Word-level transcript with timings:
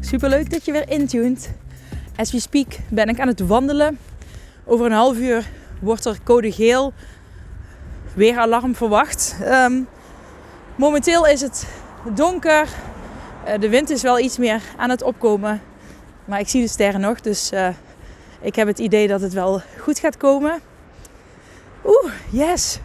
Superleuk 0.00 0.50
dat 0.50 0.64
je 0.64 0.72
weer 0.72 0.88
intuned. 0.88 1.50
As 2.16 2.32
we 2.32 2.40
speak 2.40 2.66
ben 2.88 3.08
ik 3.08 3.20
aan 3.20 3.28
het 3.28 3.40
wandelen. 3.40 3.98
Over 4.64 4.86
een 4.86 4.92
half 4.92 5.16
uur 5.16 5.48
wordt 5.80 6.04
er 6.04 6.18
code 6.24 6.52
geel. 6.52 6.92
Weer 8.14 8.38
alarm 8.38 8.74
verwacht. 8.74 9.36
Um, 9.44 9.88
momenteel 10.76 11.26
is 11.26 11.40
het 11.40 11.66
donker. 12.14 12.68
Uh, 13.48 13.58
de 13.60 13.68
wind 13.68 13.90
is 13.90 14.02
wel 14.02 14.18
iets 14.18 14.38
meer 14.38 14.62
aan 14.76 14.90
het 14.90 15.02
opkomen. 15.02 15.62
Maar 16.24 16.40
ik 16.40 16.48
zie 16.48 16.62
de 16.62 16.68
sterren 16.68 17.00
nog. 17.00 17.20
Dus 17.20 17.52
uh, 17.52 17.68
ik 18.40 18.54
heb 18.54 18.66
het 18.66 18.78
idee 18.78 19.08
dat 19.08 19.20
het 19.20 19.32
wel 19.32 19.62
goed 19.78 19.98
gaat 19.98 20.16
komen. 20.16 20.60
Oeh, 21.84 22.12
yes! 22.30 22.78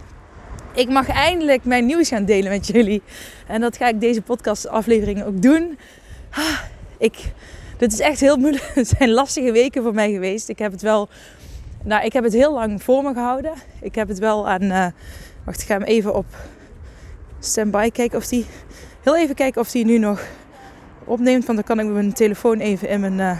Ik 0.73 0.89
mag 0.89 1.07
eindelijk 1.07 1.63
mijn 1.63 1.85
nieuws 1.85 2.07
gaan 2.07 2.25
delen 2.25 2.51
met 2.51 2.67
jullie. 2.67 3.01
En 3.47 3.61
dat 3.61 3.77
ga 3.77 3.87
ik 3.87 3.99
deze 3.99 4.21
podcastaflevering 4.21 5.23
ook 5.23 5.41
doen. 5.41 5.77
Ah, 6.29 6.59
ik, 6.97 7.31
dit 7.77 7.93
is 7.93 7.99
echt 7.99 8.19
heel 8.19 8.37
moeilijk. 8.37 8.71
Het 8.73 8.87
zijn 8.87 9.11
lastige 9.11 9.51
weken 9.51 9.83
voor 9.83 9.93
mij 9.93 10.11
geweest. 10.11 10.49
Ik 10.49 10.59
heb 10.59 10.71
het 10.71 10.81
wel. 10.81 11.09
Nou, 11.83 12.05
ik 12.05 12.13
heb 12.13 12.23
het 12.23 12.33
heel 12.33 12.53
lang 12.53 12.83
voor 12.83 13.03
me 13.03 13.13
gehouden. 13.13 13.53
Ik 13.81 13.95
heb 13.95 14.07
het 14.07 14.19
wel 14.19 14.49
aan. 14.49 14.63
Uh, 14.63 14.87
wacht, 15.43 15.61
ik 15.61 15.67
ga 15.67 15.73
hem 15.73 15.83
even 15.83 16.15
op 16.15 16.25
standby 17.39 17.89
kijken 17.89 18.17
of 18.17 18.27
die. 18.27 18.45
Heel 19.03 19.17
even 19.17 19.35
kijken 19.35 19.61
of 19.61 19.71
die 19.71 19.85
nu 19.85 19.97
nog 19.97 20.21
opneemt. 21.03 21.45
Want 21.45 21.57
dan 21.57 21.75
kan 21.75 21.85
ik 21.85 21.93
mijn 21.93 22.13
telefoon 22.13 22.59
even 22.59 22.89
in 22.89 22.99
mijn. 22.99 23.19
Uh, 23.19 23.39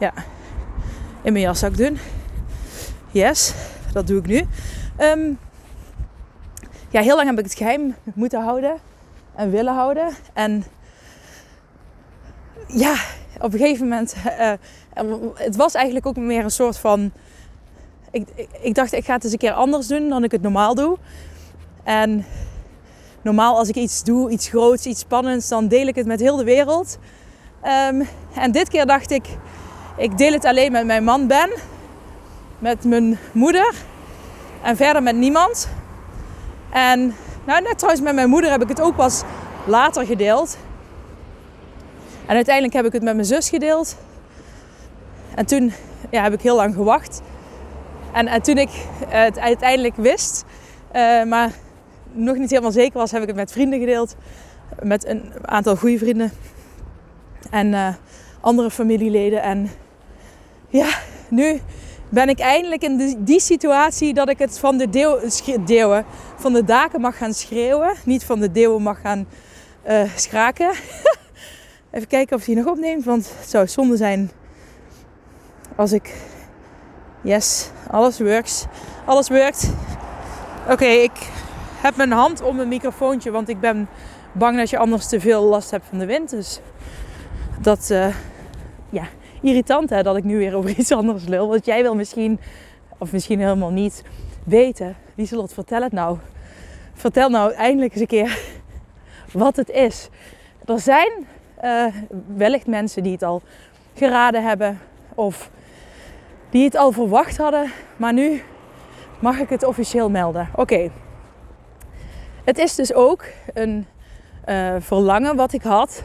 ja, 0.00 0.12
in 1.22 1.32
mijn 1.32 1.44
jaszak 1.44 1.76
doen. 1.76 1.98
Yes, 3.10 3.54
dat 3.92 4.06
doe 4.06 4.18
ik 4.18 4.26
nu. 4.26 4.46
Um, 5.00 5.38
ja, 6.90 7.00
heel 7.00 7.16
lang 7.16 7.28
heb 7.28 7.38
ik 7.38 7.44
het 7.44 7.54
geheim 7.54 7.94
moeten 8.14 8.42
houden 8.42 8.76
en 9.34 9.50
willen 9.50 9.74
houden. 9.74 10.08
En 10.32 10.64
ja, 12.68 12.94
op 13.40 13.52
een 13.52 13.58
gegeven 13.58 13.88
moment, 13.88 14.14
uh, 14.38 14.52
het 15.34 15.56
was 15.56 15.74
eigenlijk 15.74 16.06
ook 16.06 16.16
meer 16.16 16.44
een 16.44 16.50
soort 16.50 16.78
van. 16.78 17.12
Ik, 18.10 18.28
ik, 18.60 18.74
dacht, 18.74 18.92
ik 18.92 19.04
ga 19.04 19.14
het 19.14 19.24
eens 19.24 19.32
een 19.32 19.38
keer 19.38 19.52
anders 19.52 19.86
doen 19.86 20.08
dan 20.08 20.24
ik 20.24 20.30
het 20.30 20.42
normaal 20.42 20.74
doe. 20.74 20.98
En 21.84 22.26
normaal 23.22 23.58
als 23.58 23.68
ik 23.68 23.74
iets 23.74 24.04
doe, 24.04 24.30
iets 24.30 24.48
groots, 24.48 24.86
iets 24.86 25.00
spannends, 25.00 25.48
dan 25.48 25.68
deel 25.68 25.86
ik 25.86 25.94
het 25.94 26.06
met 26.06 26.20
heel 26.20 26.36
de 26.36 26.44
wereld. 26.44 26.98
Um, 27.90 28.08
en 28.34 28.52
dit 28.52 28.68
keer 28.68 28.86
dacht 28.86 29.10
ik, 29.10 29.26
ik 29.96 30.18
deel 30.18 30.32
het 30.32 30.44
alleen 30.44 30.72
met 30.72 30.86
mijn 30.86 31.04
man 31.04 31.26
Ben, 31.26 31.50
met 32.58 32.84
mijn 32.84 33.18
moeder 33.32 33.74
en 34.62 34.76
verder 34.76 35.02
met 35.02 35.16
niemand. 35.16 35.68
En 36.70 37.14
nou, 37.44 37.62
net 37.62 37.78
trouwens 37.78 38.04
met 38.04 38.14
mijn 38.14 38.28
moeder 38.28 38.50
heb 38.50 38.62
ik 38.62 38.68
het 38.68 38.80
ook 38.80 38.96
pas 38.96 39.22
later 39.66 40.06
gedeeld. 40.06 40.56
En 42.28 42.34
uiteindelijk 42.34 42.74
heb 42.74 42.84
ik 42.84 42.92
het 42.92 43.02
met 43.02 43.14
mijn 43.14 43.26
zus 43.26 43.48
gedeeld. 43.48 43.96
En 45.34 45.46
toen 45.46 45.72
ja, 46.10 46.22
heb 46.22 46.32
ik 46.32 46.40
heel 46.40 46.56
lang 46.56 46.74
gewacht. 46.74 47.20
En, 48.12 48.26
en 48.26 48.42
toen 48.42 48.58
ik 48.58 48.68
het 49.06 49.38
uiteindelijk 49.38 49.96
wist, 49.96 50.44
uh, 50.92 51.24
maar 51.24 51.50
nog 52.12 52.36
niet 52.36 52.50
helemaal 52.50 52.72
zeker 52.72 52.98
was, 52.98 53.10
heb 53.10 53.22
ik 53.22 53.26
het 53.26 53.36
met 53.36 53.52
vrienden 53.52 53.78
gedeeld. 53.78 54.16
Met 54.82 55.06
een 55.06 55.32
aantal 55.44 55.76
goede 55.76 55.98
vrienden. 55.98 56.32
En 57.50 57.72
uh, 57.72 57.88
andere 58.40 58.70
familieleden. 58.70 59.42
En 59.42 59.70
ja, 60.68 60.88
nu 61.28 61.60
ben 62.08 62.28
ik 62.28 62.38
eindelijk 62.38 62.82
in 62.82 63.16
die 63.24 63.40
situatie 63.40 64.14
dat 64.14 64.28
ik 64.28 64.38
het 64.38 64.58
van 64.58 64.78
de 64.78 64.90
deeuwen, 65.64 66.04
van 66.36 66.52
de 66.52 66.64
daken 66.64 67.00
mag 67.00 67.16
gaan 67.16 67.34
schreeuwen. 67.34 67.94
Niet 68.04 68.24
van 68.24 68.40
de 68.40 68.52
deeuwen 68.52 68.82
mag 68.82 69.00
gaan 69.00 69.26
uh, 69.88 70.02
schraken. 70.16 70.70
Even 71.90 72.08
kijken 72.08 72.36
of 72.36 72.44
hij 72.44 72.54
nog 72.54 72.66
opneemt, 72.66 73.04
want 73.04 73.32
het 73.38 73.50
zou 73.50 73.66
zonde 73.66 73.96
zijn 73.96 74.30
als 75.76 75.92
ik... 75.92 76.14
Yes, 77.20 77.70
alles 77.90 78.18
works. 78.18 78.64
Alles 79.04 79.28
werkt. 79.28 79.70
Oké, 80.70 80.84
ik 80.84 81.30
heb 81.80 81.96
mijn 81.96 82.12
hand 82.12 82.42
om 82.42 82.56
mijn 82.56 82.68
microfoontje, 82.68 83.30
want 83.30 83.48
ik 83.48 83.60
ben 83.60 83.88
bang 84.32 84.56
dat 84.56 84.70
je 84.70 84.78
anders 84.78 85.08
te 85.08 85.20
veel 85.20 85.42
last 85.42 85.70
hebt 85.70 85.84
van 85.88 85.98
de 85.98 86.06
wind. 86.06 86.30
Dus 86.30 86.60
dat, 87.60 87.88
uh, 87.92 88.14
ja, 88.90 89.04
irritant 89.42 89.90
hè, 89.90 90.02
dat 90.02 90.16
ik 90.16 90.24
nu 90.24 90.38
weer 90.38 90.54
over 90.54 90.70
iets 90.78 90.92
anders 90.92 91.24
lul. 91.24 91.48
Want 91.48 91.64
jij 91.64 91.82
wil 91.82 91.94
misschien, 91.94 92.40
of 92.98 93.12
misschien 93.12 93.40
helemaal 93.40 93.70
niet, 93.70 94.02
weten. 94.44 94.96
Lieselot, 95.14 95.52
vertel 95.52 95.82
het 95.82 95.92
nou. 95.92 96.18
Vertel 96.94 97.28
nou 97.28 97.52
eindelijk 97.52 97.92
eens 97.92 98.00
een 98.00 98.06
keer 98.06 98.38
wat 99.32 99.56
het 99.56 99.70
is. 99.70 100.08
Er 100.64 100.80
zijn 100.80 101.26
uh, 101.64 101.84
wellicht 102.36 102.66
mensen 102.66 103.02
die 103.02 103.12
het 103.12 103.22
al 103.22 103.42
geraden 103.94 104.44
hebben 104.44 104.78
of 105.14 105.50
die 106.50 106.64
het 106.64 106.76
al 106.76 106.92
verwacht 106.92 107.36
hadden, 107.36 107.72
maar 107.96 108.12
nu 108.12 108.42
mag 109.18 109.38
ik 109.38 109.48
het 109.48 109.64
officieel 109.64 110.10
melden. 110.10 110.48
Oké. 110.54 110.90
Het 112.44 112.58
is 112.58 112.74
dus 112.74 112.94
ook 112.94 113.24
een 113.54 113.86
uh, 114.46 114.74
verlangen 114.78 115.36
wat 115.36 115.52
ik 115.52 115.62
had, 115.62 116.02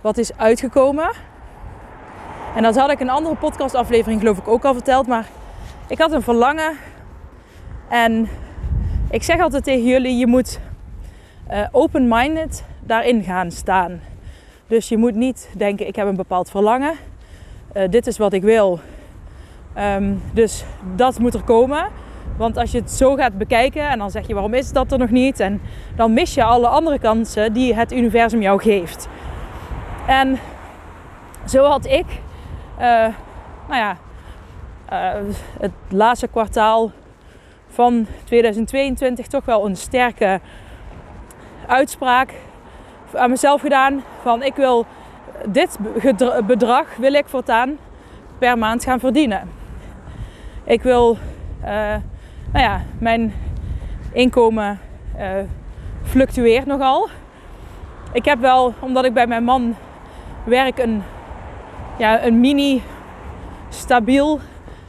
wat 0.00 0.18
is 0.18 0.36
uitgekomen. 0.36 1.10
En 2.56 2.62
dat 2.62 2.76
had 2.76 2.90
ik 2.90 3.00
in 3.00 3.08
een 3.08 3.14
andere 3.14 3.36
podcastaflevering 3.36 4.20
geloof 4.20 4.38
ik 4.38 4.48
ook 4.48 4.64
al 4.64 4.74
verteld. 4.74 5.06
Maar 5.06 5.26
ik 5.88 5.98
had 5.98 6.12
een 6.12 6.22
verlangen. 6.22 6.76
En 7.88 8.28
ik 9.10 9.22
zeg 9.22 9.40
altijd 9.40 9.64
tegen 9.64 9.84
jullie, 9.84 10.16
je 10.16 10.26
moet 10.26 10.60
uh, 11.50 11.66
open-minded 11.70 12.64
daarin 12.80 13.22
gaan 13.22 13.50
staan. 13.50 14.00
Dus 14.70 14.88
je 14.88 14.96
moet 14.96 15.14
niet 15.14 15.50
denken, 15.56 15.86
ik 15.86 15.96
heb 15.96 16.06
een 16.06 16.16
bepaald 16.16 16.50
verlangen. 16.50 16.94
Uh, 17.76 17.88
dit 17.88 18.06
is 18.06 18.18
wat 18.18 18.32
ik 18.32 18.42
wil. 18.42 18.80
Um, 19.78 20.22
dus 20.32 20.64
dat 20.96 21.18
moet 21.18 21.34
er 21.34 21.42
komen. 21.42 21.88
Want 22.36 22.56
als 22.56 22.70
je 22.70 22.78
het 22.78 22.90
zo 22.90 23.14
gaat 23.14 23.38
bekijken 23.38 23.88
en 23.88 23.98
dan 23.98 24.10
zeg 24.10 24.26
je 24.26 24.34
waarom 24.34 24.54
is 24.54 24.72
dat 24.72 24.92
er 24.92 24.98
nog 24.98 25.10
niet? 25.10 25.40
En 25.40 25.60
dan 25.96 26.12
mis 26.12 26.34
je 26.34 26.44
alle 26.44 26.68
andere 26.68 26.98
kansen 26.98 27.52
die 27.52 27.74
het 27.74 27.92
universum 27.92 28.42
jou 28.42 28.60
geeft. 28.62 29.08
En 30.06 30.38
zo 31.46 31.64
had 31.64 31.86
ik 31.86 32.06
uh, 32.78 33.06
nou 33.68 33.76
ja, 33.76 33.96
uh, 34.92 35.34
het 35.60 35.72
laatste 35.88 36.28
kwartaal 36.28 36.90
van 37.68 38.06
2022 38.24 39.26
toch 39.26 39.44
wel 39.44 39.66
een 39.66 39.76
sterke 39.76 40.40
uitspraak 41.66 42.34
aan 43.14 43.30
mezelf 43.30 43.60
gedaan. 43.60 44.02
Van 44.22 44.42
ik 44.42 44.54
wil 44.54 44.86
dit 45.46 45.78
bedrag 46.46 46.96
wil 46.96 47.12
ik 47.12 47.26
voortaan 47.26 47.78
per 48.38 48.58
maand 48.58 48.84
gaan 48.84 49.00
verdienen. 49.00 49.50
Ik 50.64 50.82
wil, 50.82 51.18
uh, 51.62 51.68
nou 52.52 52.64
ja, 52.64 52.82
mijn 52.98 53.34
inkomen 54.12 54.78
uh, 55.18 55.28
fluctueert 56.02 56.66
nogal. 56.66 57.08
Ik 58.12 58.24
heb 58.24 58.40
wel, 58.40 58.74
omdat 58.78 59.04
ik 59.04 59.14
bij 59.14 59.26
mijn 59.26 59.44
man 59.44 59.76
werk, 60.44 60.78
een 60.78 61.02
ja, 61.98 62.24
een 62.24 62.40
mini 62.40 62.82
stabiel 63.68 64.40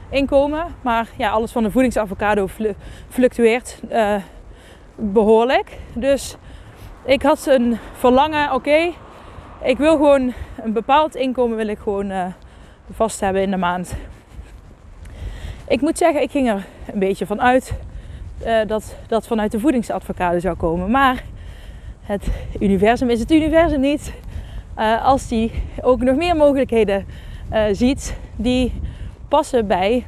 inkomen. 0.09 0.65
Maar 0.81 1.07
ja, 1.17 1.29
alles 1.29 1.51
van 1.51 1.63
de 1.63 1.71
voedingsavocado 1.71 2.47
fluctueert 3.09 3.79
uh, 3.91 4.15
behoorlijk. 4.95 5.77
Dus 5.93 6.37
ik 7.05 7.21
had 7.21 7.45
een 7.45 7.77
verlangen, 7.93 8.53
oké, 8.53 8.91
ik 9.63 9.77
wil 9.77 9.95
gewoon 9.95 10.33
een 10.63 10.73
bepaald 10.73 11.15
inkomen 11.15 11.57
wil 11.57 11.67
ik 11.67 11.77
gewoon 11.77 12.11
uh, 12.11 12.25
vast 12.91 13.19
hebben 13.19 13.41
in 13.41 13.51
de 13.51 13.57
maand. 13.57 13.93
Ik 15.67 15.81
moet 15.81 15.97
zeggen, 15.97 16.21
ik 16.21 16.31
ging 16.31 16.49
er 16.49 16.65
een 16.93 16.99
beetje 16.99 17.25
van 17.25 17.41
uit 17.41 17.73
uh, 18.45 18.59
dat 18.67 18.95
dat 19.07 19.27
vanuit 19.27 19.51
de 19.51 19.59
voedingsadvocado 19.59 20.39
zou 20.39 20.55
komen. 20.55 20.91
Maar 20.91 21.23
het 22.01 22.27
universum 22.59 23.09
is 23.09 23.19
het 23.19 23.31
universum 23.31 23.79
niet. 23.79 24.13
Uh, 24.77 25.05
als 25.05 25.27
die 25.27 25.51
ook 25.81 26.01
nog 26.01 26.15
meer 26.15 26.35
mogelijkheden 26.35 27.05
ziet 27.71 28.15
die 28.35 28.73
passen 29.27 29.67
bij 29.67 30.07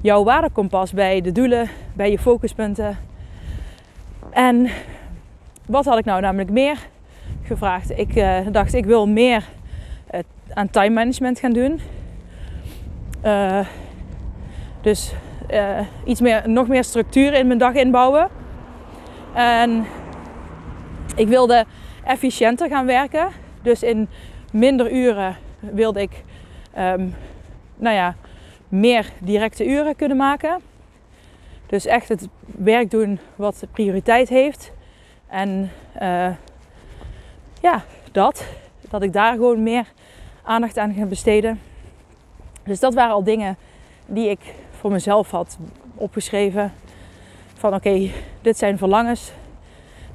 jouw 0.00 0.24
waardekompas, 0.24 0.92
bij 0.92 1.20
de 1.20 1.32
doelen, 1.32 1.68
bij 1.92 2.10
je 2.10 2.18
focuspunten. 2.18 2.98
En 4.30 4.68
wat 5.72 5.84
had 5.84 5.98
ik 5.98 6.04
nou 6.04 6.20
namelijk 6.20 6.50
meer 6.50 6.78
gevraagd? 7.42 7.98
Ik 7.98 8.16
uh, 8.16 8.38
dacht, 8.50 8.74
ik 8.74 8.84
wil 8.84 9.08
meer 9.08 9.44
aan 10.54 10.70
time 10.70 10.90
management 10.90 11.38
gaan 11.38 11.52
doen. 11.52 11.80
Uh, 13.24 13.66
dus 14.80 15.12
iets 16.04 16.20
meer, 16.20 16.42
nog 16.48 16.68
meer 16.68 16.84
structuur 16.84 17.34
in 17.34 17.46
mijn 17.46 17.58
dag 17.58 17.74
inbouwen. 17.74 18.28
En 19.34 19.86
ik 21.16 21.28
wilde 21.28 21.64
efficiënter 22.04 22.68
gaan 22.68 22.86
werken. 22.86 23.28
Dus 23.62 23.82
in 23.82 24.08
minder 24.52 24.92
uren 24.92 25.36
wilde 25.60 26.00
ik 26.00 26.24
um, 26.78 27.14
nou 27.76 27.94
ja, 27.94 28.14
meer 28.68 29.06
directe 29.18 29.66
uren 29.66 29.96
kunnen 29.96 30.16
maken. 30.16 30.60
Dus 31.66 31.86
echt 31.86 32.08
het 32.08 32.28
werk 32.44 32.90
doen 32.90 33.18
wat 33.36 33.64
prioriteit 33.72 34.28
heeft. 34.28 34.72
En 35.32 35.70
uh, 36.02 36.28
ja, 37.60 37.82
dat. 38.12 38.44
Dat 38.90 39.02
ik 39.02 39.12
daar 39.12 39.32
gewoon 39.32 39.62
meer 39.62 39.86
aandacht 40.42 40.78
aan 40.78 40.94
ga 40.94 41.04
besteden. 41.04 41.60
Dus 42.64 42.80
dat 42.80 42.94
waren 42.94 43.14
al 43.14 43.24
dingen 43.24 43.56
die 44.06 44.28
ik 44.28 44.54
voor 44.70 44.90
mezelf 44.90 45.30
had 45.30 45.58
opgeschreven. 45.94 46.72
Van 47.54 47.74
oké, 47.74 48.10
dit 48.40 48.58
zijn 48.58 48.78
verlangens. 48.78 49.32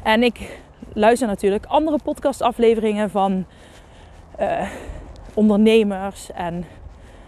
En 0.04 0.24
ik 0.24 0.60
luister 0.94 1.28
natuurlijk 1.28 1.66
andere 1.66 2.00
podcastafleveringen 2.04 3.10
van 3.10 3.46
uh, 4.40 4.70
ondernemers 5.34 6.32
en 6.32 6.66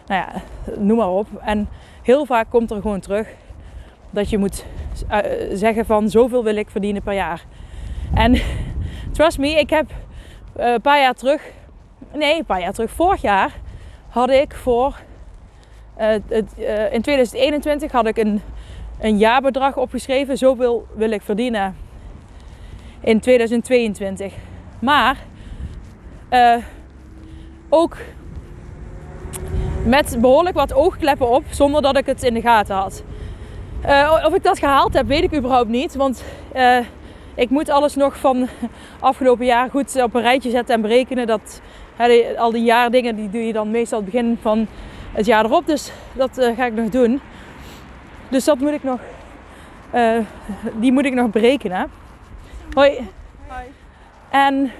nou 0.07 0.21
ja, 0.21 0.41
noem 0.77 0.97
maar 0.97 1.09
op. 1.09 1.27
En 1.41 1.69
heel 2.01 2.25
vaak 2.25 2.49
komt 2.49 2.71
er 2.71 2.81
gewoon 2.81 2.99
terug 2.99 3.27
dat 4.09 4.29
je 4.29 4.37
moet 4.37 4.65
uh, 5.11 5.17
zeggen 5.53 5.85
van 5.85 6.09
zoveel 6.09 6.43
wil 6.43 6.55
ik 6.55 6.69
verdienen 6.69 7.01
per 7.01 7.13
jaar. 7.13 7.45
En 8.13 8.41
trust 9.11 9.37
me, 9.37 9.49
ik 9.49 9.69
heb 9.69 9.91
uh, 10.59 10.71
een 10.71 10.81
paar 10.81 10.99
jaar 10.99 11.13
terug, 11.13 11.41
nee, 12.13 12.37
een 12.37 12.45
paar 12.45 12.61
jaar 12.61 12.73
terug, 12.73 12.91
vorig 12.91 13.21
jaar 13.21 13.51
had 14.09 14.29
ik 14.29 14.55
voor, 14.55 14.99
uh, 15.99 16.07
het, 16.27 16.53
in 16.91 17.01
2021 17.01 17.91
had 17.91 18.07
ik 18.07 18.17
een, 18.17 18.41
een 18.99 19.17
jaarbedrag 19.17 19.77
opgeschreven. 19.77 20.37
Zoveel 20.37 20.87
wil 20.95 21.11
ik 21.11 21.21
verdienen 21.21 21.75
in 22.99 23.19
2022. 23.19 24.33
Maar 24.79 25.17
ook 27.69 27.97
met 29.85 30.17
behoorlijk 30.21 30.55
wat 30.55 30.73
oogkleppen 30.73 31.29
op, 31.29 31.43
zonder 31.49 31.81
dat 31.81 31.97
ik 31.97 32.05
het 32.05 32.23
in 32.23 32.33
de 32.33 32.41
gaten 32.41 32.75
had. 32.75 33.03
Of 34.25 34.33
ik 34.33 34.43
dat 34.43 34.59
gehaald 34.59 34.93
heb, 34.93 35.07
weet 35.07 35.23
ik 35.23 35.35
überhaupt 35.35 35.69
niet. 35.69 35.95
Want 35.95 36.23
ik 37.35 37.49
moet 37.49 37.69
alles 37.69 37.95
nog 37.95 38.17
van 38.17 38.47
afgelopen 38.99 39.45
jaar 39.45 39.69
goed 39.69 40.01
op 40.01 40.15
een 40.15 40.21
rijtje 40.21 40.49
zetten 40.49 40.75
en 40.75 40.81
berekenen. 40.81 41.27
Dat, 41.27 41.61
he, 41.95 42.33
al 42.37 42.51
die 42.51 42.63
jaardingen 42.63 43.15
die 43.15 43.29
doe 43.29 43.45
je 43.45 43.53
dan 43.53 43.71
meestal 43.71 44.01
het 44.01 44.11
begin 44.11 44.37
van 44.41 44.67
het 45.11 45.25
jaar 45.25 45.45
erop. 45.45 45.67
Dus 45.67 45.91
dat 46.13 46.37
uh, 46.37 46.55
ga 46.55 46.65
ik 46.65 46.73
nog 46.73 46.89
doen. 46.89 47.21
Dus 48.29 48.43
dat 48.43 48.59
moet 48.59 48.71
ik 48.71 48.83
nog, 48.83 48.99
die 50.75 50.91
moet 50.91 51.05
ik 51.05 51.13
nog 51.13 51.29
berekenen. 51.29 51.91
Hoi. 52.73 53.07
Hoi. 53.47 53.65
En 54.29 54.71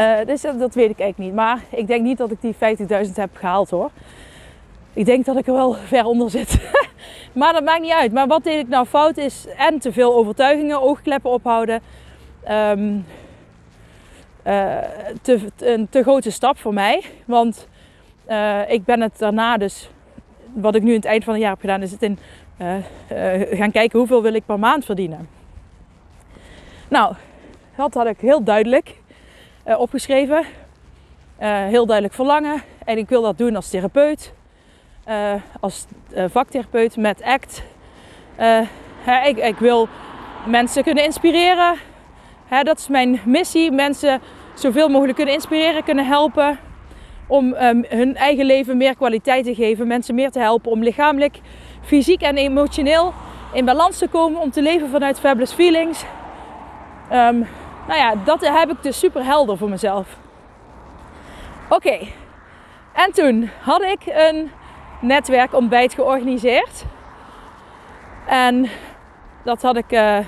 uh, 0.00 0.26
dus 0.26 0.40
dat, 0.40 0.58
dat, 0.58 0.74
weet 0.74 0.90
ik 0.90 1.00
eigenlijk 1.00 1.30
niet. 1.30 1.40
Maar 1.40 1.60
ik 1.70 1.86
denk 1.86 2.02
niet 2.02 2.18
dat 2.18 2.30
ik 2.30 2.40
die 2.40 2.54
50.000 3.06 3.12
heb 3.14 3.30
gehaald 3.36 3.70
hoor. 3.70 3.90
Ik 4.98 5.04
denk 5.04 5.24
dat 5.24 5.36
ik 5.36 5.46
er 5.46 5.52
wel 5.52 5.74
ver 5.74 6.04
onder 6.04 6.30
zit. 6.30 6.58
maar 7.32 7.52
dat 7.52 7.64
maakt 7.64 7.80
niet 7.80 7.92
uit. 7.92 8.12
Maar 8.12 8.26
wat 8.26 8.44
deed 8.44 8.58
ik 8.58 8.68
nou 8.68 8.86
fout 8.86 9.16
is 9.16 9.46
en 9.56 9.78
te 9.78 9.92
veel 9.92 10.14
overtuigingen, 10.14 10.80
oogkleppen 10.82 11.30
ophouden. 11.30 11.80
Um, 12.50 13.06
uh, 14.46 14.78
te, 15.22 15.40
een 15.58 15.88
te 15.88 16.02
grote 16.02 16.30
stap 16.30 16.58
voor 16.58 16.74
mij. 16.74 17.02
Want 17.24 17.68
uh, 18.28 18.70
ik 18.70 18.84
ben 18.84 19.00
het 19.00 19.18
daarna 19.18 19.56
dus, 19.56 19.90
wat 20.52 20.74
ik 20.74 20.82
nu 20.82 20.90
in 20.90 20.96
het 20.96 21.04
eind 21.04 21.24
van 21.24 21.32
het 21.32 21.42
jaar 21.42 21.52
heb 21.52 21.60
gedaan, 21.60 21.82
is 21.82 21.90
het 21.90 22.02
in 22.02 22.18
gaan 23.50 23.70
kijken 23.70 23.98
hoeveel 23.98 24.22
wil 24.22 24.34
ik 24.34 24.46
per 24.46 24.58
maand 24.58 24.84
verdienen. 24.84 25.28
Nou, 26.88 27.14
dat 27.76 27.94
had 27.94 28.06
ik 28.06 28.20
heel 28.20 28.44
duidelijk 28.44 29.00
opgeschreven. 29.64 30.44
Heel 31.38 31.86
duidelijk 31.86 32.14
verlangen. 32.14 32.62
En 32.84 32.98
ik 32.98 33.08
wil 33.08 33.22
dat 33.22 33.38
doen 33.38 33.56
als 33.56 33.70
therapeut. 33.70 34.36
Uh, 35.08 35.32
als 35.60 35.86
vaktherapeut 36.26 36.96
met 36.96 37.22
ACT. 37.22 37.62
ik, 39.24 39.36
ik, 39.36 39.58
wil 39.58 39.88
mensen 40.46 40.82
kunnen 40.82 41.04
inspireren. 41.04 41.74
Hè, 42.46 42.62
dat 42.62 42.78
is 42.78 42.88
mijn 42.88 43.20
missie. 43.24 43.70
Mensen 43.70 44.20
zoveel 44.54 44.88
mogelijk 44.88 45.16
kunnen 45.16 45.34
inspireren, 45.34 45.84
kunnen 45.84 46.06
helpen. 46.06 46.58
Om 47.26 47.54
um, 47.54 47.84
hun 47.88 48.16
eigen 48.16 48.44
leven 48.44 48.76
meer 48.76 48.96
kwaliteit 48.96 49.44
te 49.44 49.54
geven. 49.54 49.86
Mensen 49.86 50.14
meer 50.14 50.30
te 50.30 50.40
helpen 50.40 50.70
om 50.70 50.82
lichamelijk, 50.82 51.40
fysiek 51.80 52.22
en 52.22 52.36
emotioneel 52.36 53.12
in 53.52 53.64
balans 53.64 53.98
te 53.98 54.08
komen. 54.08 54.40
Om 54.40 54.50
te 54.50 54.62
leven 54.62 54.88
vanuit 54.88 55.20
fabulous 55.20 55.52
feelings. 55.52 56.04
Um, 57.12 57.46
nou 57.86 57.98
ja, 57.98 58.14
dat 58.24 58.48
heb 58.48 58.70
ik 58.70 58.82
dus 58.82 58.98
super 58.98 59.24
helder 59.24 59.58
voor 59.58 59.68
mezelf. 59.68 60.16
Oké, 61.68 61.98
en 62.92 63.12
toen 63.12 63.50
had 63.60 63.82
ik 63.82 64.00
een 64.06 64.50
netwerkontbijt 65.00 65.94
georganiseerd. 65.94 66.84
En 68.26 68.68
dat 69.44 69.62
had 69.62 69.76
ik 69.76 69.92
uh, 69.92 70.18
uh, 70.18 70.24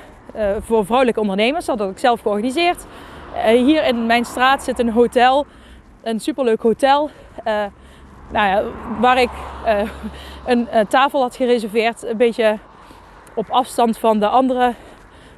voor 0.61 0.85
vrouwelijke 0.85 1.21
ondernemers, 1.21 1.65
dat 1.65 1.79
had 1.79 1.91
ik 1.91 1.99
zelf 1.99 2.21
georganiseerd. 2.21 2.87
Uh, 3.35 3.43
hier 3.45 3.85
in 3.85 4.07
mijn 4.07 4.25
straat 4.25 4.63
zit 4.63 4.79
een 4.79 4.91
hotel, 4.91 5.47
een 6.03 6.21
superleuk 6.21 6.63
hotel. 6.63 7.11
nou 8.33 8.49
ja, 8.49 8.63
waar 9.01 9.21
ik 9.21 9.31
een 10.47 10.69
tafel 10.89 11.21
had 11.21 11.37
gereserveerd, 11.37 12.03
een 12.05 12.17
beetje 12.17 12.59
op 13.35 13.51
afstand 13.51 13.99
van 13.99 14.19
de 14.19 14.29
andere 14.29 14.75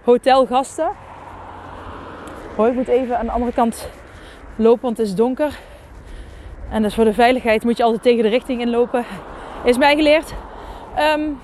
hotelgasten. 0.04 0.90
Hoi, 2.56 2.70
ik 2.70 2.76
moet 2.76 2.88
even 2.88 3.18
aan 3.18 3.26
de 3.26 3.32
andere 3.32 3.52
kant 3.52 3.88
lopen, 4.56 4.82
want 4.82 4.98
het 4.98 5.06
is 5.06 5.14
donker. 5.14 5.58
En 6.72 6.82
dus 6.82 6.94
voor 6.94 7.04
de 7.04 7.12
veiligheid 7.12 7.64
moet 7.64 7.76
je 7.76 7.82
altijd 7.82 8.02
tegen 8.02 8.22
de 8.22 8.28
richting 8.28 8.60
inlopen. 8.60 9.04
Is 9.64 9.78
mij 9.78 9.96
geleerd. 9.96 10.34
Um, 10.98 11.40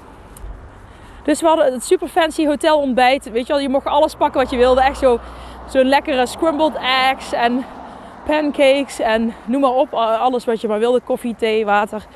dus 1.22 1.40
we 1.40 1.46
hadden 1.46 1.72
het 1.72 1.84
super 1.84 2.08
fancy 2.08 2.46
hotel 2.46 2.78
ontbijt. 2.78 3.30
Weet 3.30 3.46
je 3.46 3.52
wel, 3.52 3.62
je 3.62 3.68
mocht 3.68 3.86
alles 3.86 4.14
pakken 4.14 4.40
wat 4.40 4.50
je 4.50 4.56
wilde. 4.56 4.80
Echt 4.80 4.98
zo, 4.98 5.18
zo'n 5.70 5.84
lekkere 5.84 6.26
scrambled 6.26 6.76
eggs 7.08 7.32
en 7.32 7.64
pancakes 8.26 8.98
en 9.00 9.34
noem 9.44 9.60
maar 9.60 9.74
op. 9.74 9.94
Alles 9.94 10.44
wat 10.44 10.60
je 10.60 10.68
maar 10.68 10.78
wilde. 10.78 11.00
Koffie, 11.00 11.34
thee, 11.36 11.64
water. 11.64 12.06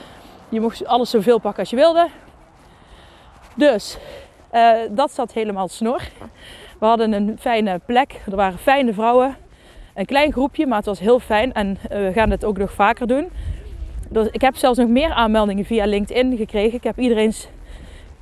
Je 0.49 0.61
mocht 0.61 0.87
alles 0.87 1.11
zoveel 1.11 1.39
pakken 1.39 1.61
als 1.61 1.71
je 1.71 1.77
wilde. 1.77 2.09
Dus 3.55 3.99
uh, 4.53 4.71
dat 4.91 5.13
zat 5.13 5.33
helemaal 5.33 5.69
snor. 5.69 6.01
We 6.79 6.87
hadden 6.87 7.13
een 7.13 7.37
fijne 7.41 7.81
plek. 7.87 8.21
Er 8.31 8.37
waren 8.37 8.59
fijne 8.59 8.93
vrouwen. 8.93 9.37
Een 9.95 10.07
klein 10.07 10.33
groepje, 10.33 10.67
maar 10.67 10.77
het 10.77 10.87
was 10.87 10.99
heel 10.99 11.19
fijn. 11.21 11.53
En 11.53 11.79
eh, 11.91 11.99
we 11.99 12.13
gaan 12.13 12.31
het 12.31 12.45
ook 12.45 12.59
nog 12.59 12.73
vaker 12.73 13.07
doen. 13.07 13.29
Dus 14.09 14.29
ik 14.31 14.41
heb 14.41 14.57
zelfs 14.57 14.79
nog 14.79 14.89
meer 14.89 15.11
aanmeldingen 15.11 15.65
via 15.65 15.85
LinkedIn 15.85 16.37
gekregen. 16.37 16.75
Ik 16.75 16.85
heb 16.85 16.99
iedereen's 16.99 17.49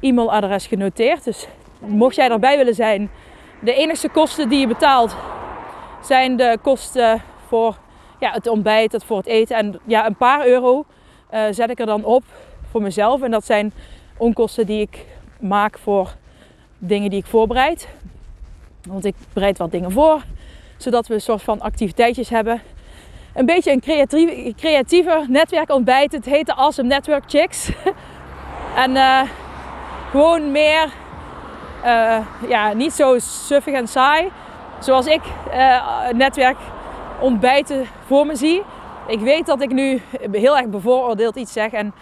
e-mailadres 0.00 0.66
genoteerd. 0.66 1.24
Dus 1.24 1.46
mocht 1.78 2.14
jij 2.14 2.30
erbij 2.30 2.56
willen 2.56 2.74
zijn, 2.74 3.10
de 3.60 3.74
enige 3.74 4.08
kosten 4.08 4.48
die 4.48 4.60
je 4.60 4.66
betaalt 4.66 5.16
zijn 6.02 6.36
de 6.36 6.58
kosten 6.62 7.22
voor 7.46 7.78
ja, 8.20 8.32
het 8.32 8.46
ontbijt, 8.46 8.92
het 8.92 9.04
voor 9.04 9.16
het 9.16 9.26
eten. 9.26 9.56
En 9.56 9.80
ja, 9.84 10.06
een 10.06 10.16
paar 10.16 10.46
euro 10.46 10.84
uh, 11.34 11.44
zet 11.50 11.70
ik 11.70 11.80
er 11.80 11.86
dan 11.86 12.04
op 12.04 12.24
voor 12.70 12.82
mezelf. 12.82 13.22
En 13.22 13.30
dat 13.30 13.44
zijn 13.44 13.72
onkosten 14.16 14.66
die 14.66 14.80
ik 14.80 15.06
maak 15.40 15.78
voor 15.78 16.14
dingen 16.78 17.10
die 17.10 17.18
ik 17.18 17.26
voorbereid. 17.26 17.88
Want 18.88 19.04
ik 19.04 19.14
bereid 19.32 19.58
wat 19.58 19.70
dingen 19.70 19.90
voor, 19.90 20.22
zodat 20.82 21.06
we 21.06 21.14
een 21.14 21.20
soort 21.20 21.42
van 21.42 21.60
activiteitjes 21.60 22.28
hebben. 22.28 22.62
Een 23.34 23.46
beetje 23.46 23.72
een 23.72 23.80
creatief, 23.80 24.54
creatiever 24.54 25.24
netwerkontbijt. 25.28 26.12
Het 26.12 26.24
heet 26.24 26.46
de 26.46 26.54
Awesome 26.54 26.88
Network 26.88 27.22
Chicks. 27.26 27.70
en 28.84 28.90
uh, 28.90 29.20
gewoon 30.10 30.52
meer, 30.52 30.92
uh, 31.84 32.18
ja, 32.48 32.72
niet 32.72 32.92
zo 32.92 33.18
suffig 33.18 33.74
en 33.74 33.88
saai. 33.88 34.30
Zoals 34.78 35.06
ik 35.06 35.20
uh, 35.52 36.08
netwerkontbijten 36.10 37.86
voor 38.06 38.26
me 38.26 38.36
zie. 38.36 38.62
Ik 39.06 39.20
weet 39.20 39.46
dat 39.46 39.62
ik 39.62 39.72
nu 39.72 40.02
heel 40.32 40.56
erg 40.56 40.66
bevooroordeeld 40.66 41.36
iets 41.36 41.52
zeg. 41.52 41.72
En 41.72 41.94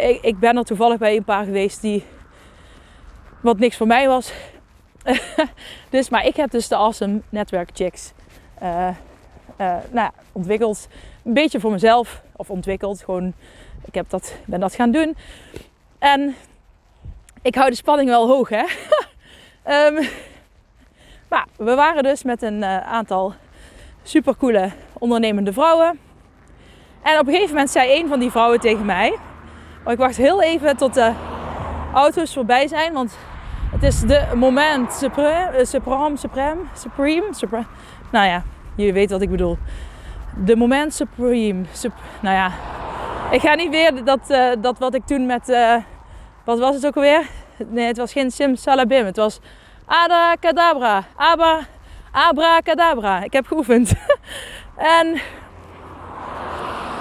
ik, 0.00 0.18
ik 0.22 0.38
ben 0.38 0.56
er 0.56 0.64
toevallig 0.64 0.98
bij 0.98 1.16
een 1.16 1.24
paar 1.24 1.44
geweest 1.44 1.80
die 1.80 2.04
wat 3.40 3.58
niks 3.58 3.76
voor 3.76 3.86
mij 3.86 4.08
was. 4.08 4.32
dus, 5.90 6.08
maar 6.08 6.26
ik 6.26 6.36
heb 6.36 6.50
dus 6.50 6.68
de 6.68 6.76
Awesome 6.76 7.20
Network 7.28 7.70
Chicks 7.72 8.12
uh, 8.62 8.88
uh, 9.60 9.76
nou, 9.90 10.10
ontwikkeld. 10.32 10.88
Een 11.24 11.34
beetje 11.34 11.60
voor 11.60 11.70
mezelf. 11.70 12.22
Of 12.36 12.50
ontwikkeld. 12.50 13.02
Gewoon, 13.02 13.32
ik 13.84 13.94
heb 13.94 14.10
dat, 14.10 14.34
ben 14.44 14.60
dat 14.60 14.74
gaan 14.74 14.90
doen. 14.90 15.16
En 15.98 16.34
ik 17.42 17.54
hou 17.54 17.70
de 17.70 17.76
spanning 17.76 18.08
wel 18.08 18.28
hoog, 18.28 18.48
hè. 18.48 18.64
um, 19.86 20.08
maar 21.30 21.46
we 21.56 21.74
waren 21.74 22.02
dus 22.02 22.22
met 22.22 22.42
een 22.42 22.62
uh, 22.62 22.78
aantal 22.78 23.34
supercoole 24.02 24.70
ondernemende 24.92 25.52
vrouwen. 25.52 25.98
En 27.02 27.18
op 27.18 27.26
een 27.26 27.32
gegeven 27.32 27.54
moment 27.54 27.70
zei 27.70 28.00
een 28.00 28.08
van 28.08 28.18
die 28.18 28.30
vrouwen 28.30 28.60
tegen 28.60 28.84
mij. 28.84 29.18
Oh, 29.84 29.92
ik 29.92 29.98
wacht 29.98 30.16
heel 30.16 30.42
even 30.42 30.76
tot 30.76 30.94
de 30.94 31.12
auto's 31.94 32.32
voorbij 32.32 32.68
zijn. 32.68 32.92
Want 32.92 33.16
het 33.74 33.82
is 33.82 34.00
de 34.00 34.26
moment 34.34 34.92
supreme, 34.92 35.64
supreme, 35.64 36.16
supreme, 36.16 36.60
supreme, 36.74 37.26
supreme. 37.30 37.66
Nou 38.10 38.26
ja, 38.26 38.42
je 38.76 38.92
weet 38.92 39.10
wat 39.10 39.20
ik 39.20 39.30
bedoel. 39.30 39.58
De 40.44 40.56
moment 40.56 40.94
supreme. 40.94 41.64
Sup, 41.72 41.92
nou 42.20 42.34
ja, 42.34 42.52
ik 43.30 43.40
ga 43.40 43.54
niet 43.54 43.70
weer 43.70 44.04
dat, 44.04 44.20
uh, 44.28 44.50
dat 44.58 44.78
wat 44.78 44.94
ik 44.94 45.06
toen 45.06 45.26
met... 45.26 45.48
Uh, 45.48 45.76
wat 46.44 46.58
was 46.58 46.74
het 46.74 46.86
ook 46.86 46.94
alweer? 46.94 47.26
Nee, 47.56 47.86
het 47.86 47.96
was 47.96 48.12
geen 48.12 48.30
Sim 48.30 48.56
Salabim. 48.56 49.04
Het 49.04 49.16
was 49.16 49.40
Ada 49.86 50.34
Kadabra. 50.34 51.04
Abra, 51.16 51.60
Abracadabra. 52.12 53.22
Ik 53.24 53.32
heb 53.32 53.46
geoefend. 53.46 53.92
en 54.98 55.20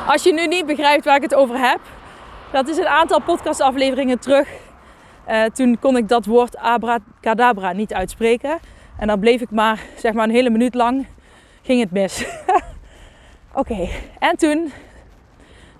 als 0.07 0.23
je 0.23 0.33
nu 0.33 0.47
niet 0.47 0.65
begrijpt 0.65 1.05
waar 1.05 1.15
ik 1.15 1.21
het 1.21 1.35
over 1.35 1.57
heb, 1.57 1.79
dat 2.51 2.67
is 2.67 2.77
een 2.77 2.87
aantal 2.87 3.21
podcastafleveringen 3.21 4.19
terug. 4.19 4.47
Uh, 5.29 5.43
toen 5.43 5.79
kon 5.79 5.97
ik 5.97 6.07
dat 6.07 6.25
woord 6.25 6.57
abracadabra 6.57 7.71
niet 7.71 7.93
uitspreken. 7.93 8.59
En 8.97 9.07
dan 9.07 9.19
bleef 9.19 9.41
ik 9.41 9.51
maar, 9.51 9.79
zeg 9.97 10.13
maar, 10.13 10.23
een 10.23 10.33
hele 10.33 10.49
minuut 10.49 10.73
lang 10.73 11.07
ging 11.61 11.79
het 11.79 11.91
mis. 11.91 12.25
Oké, 13.53 13.87
en 14.19 14.37
toen 14.37 14.71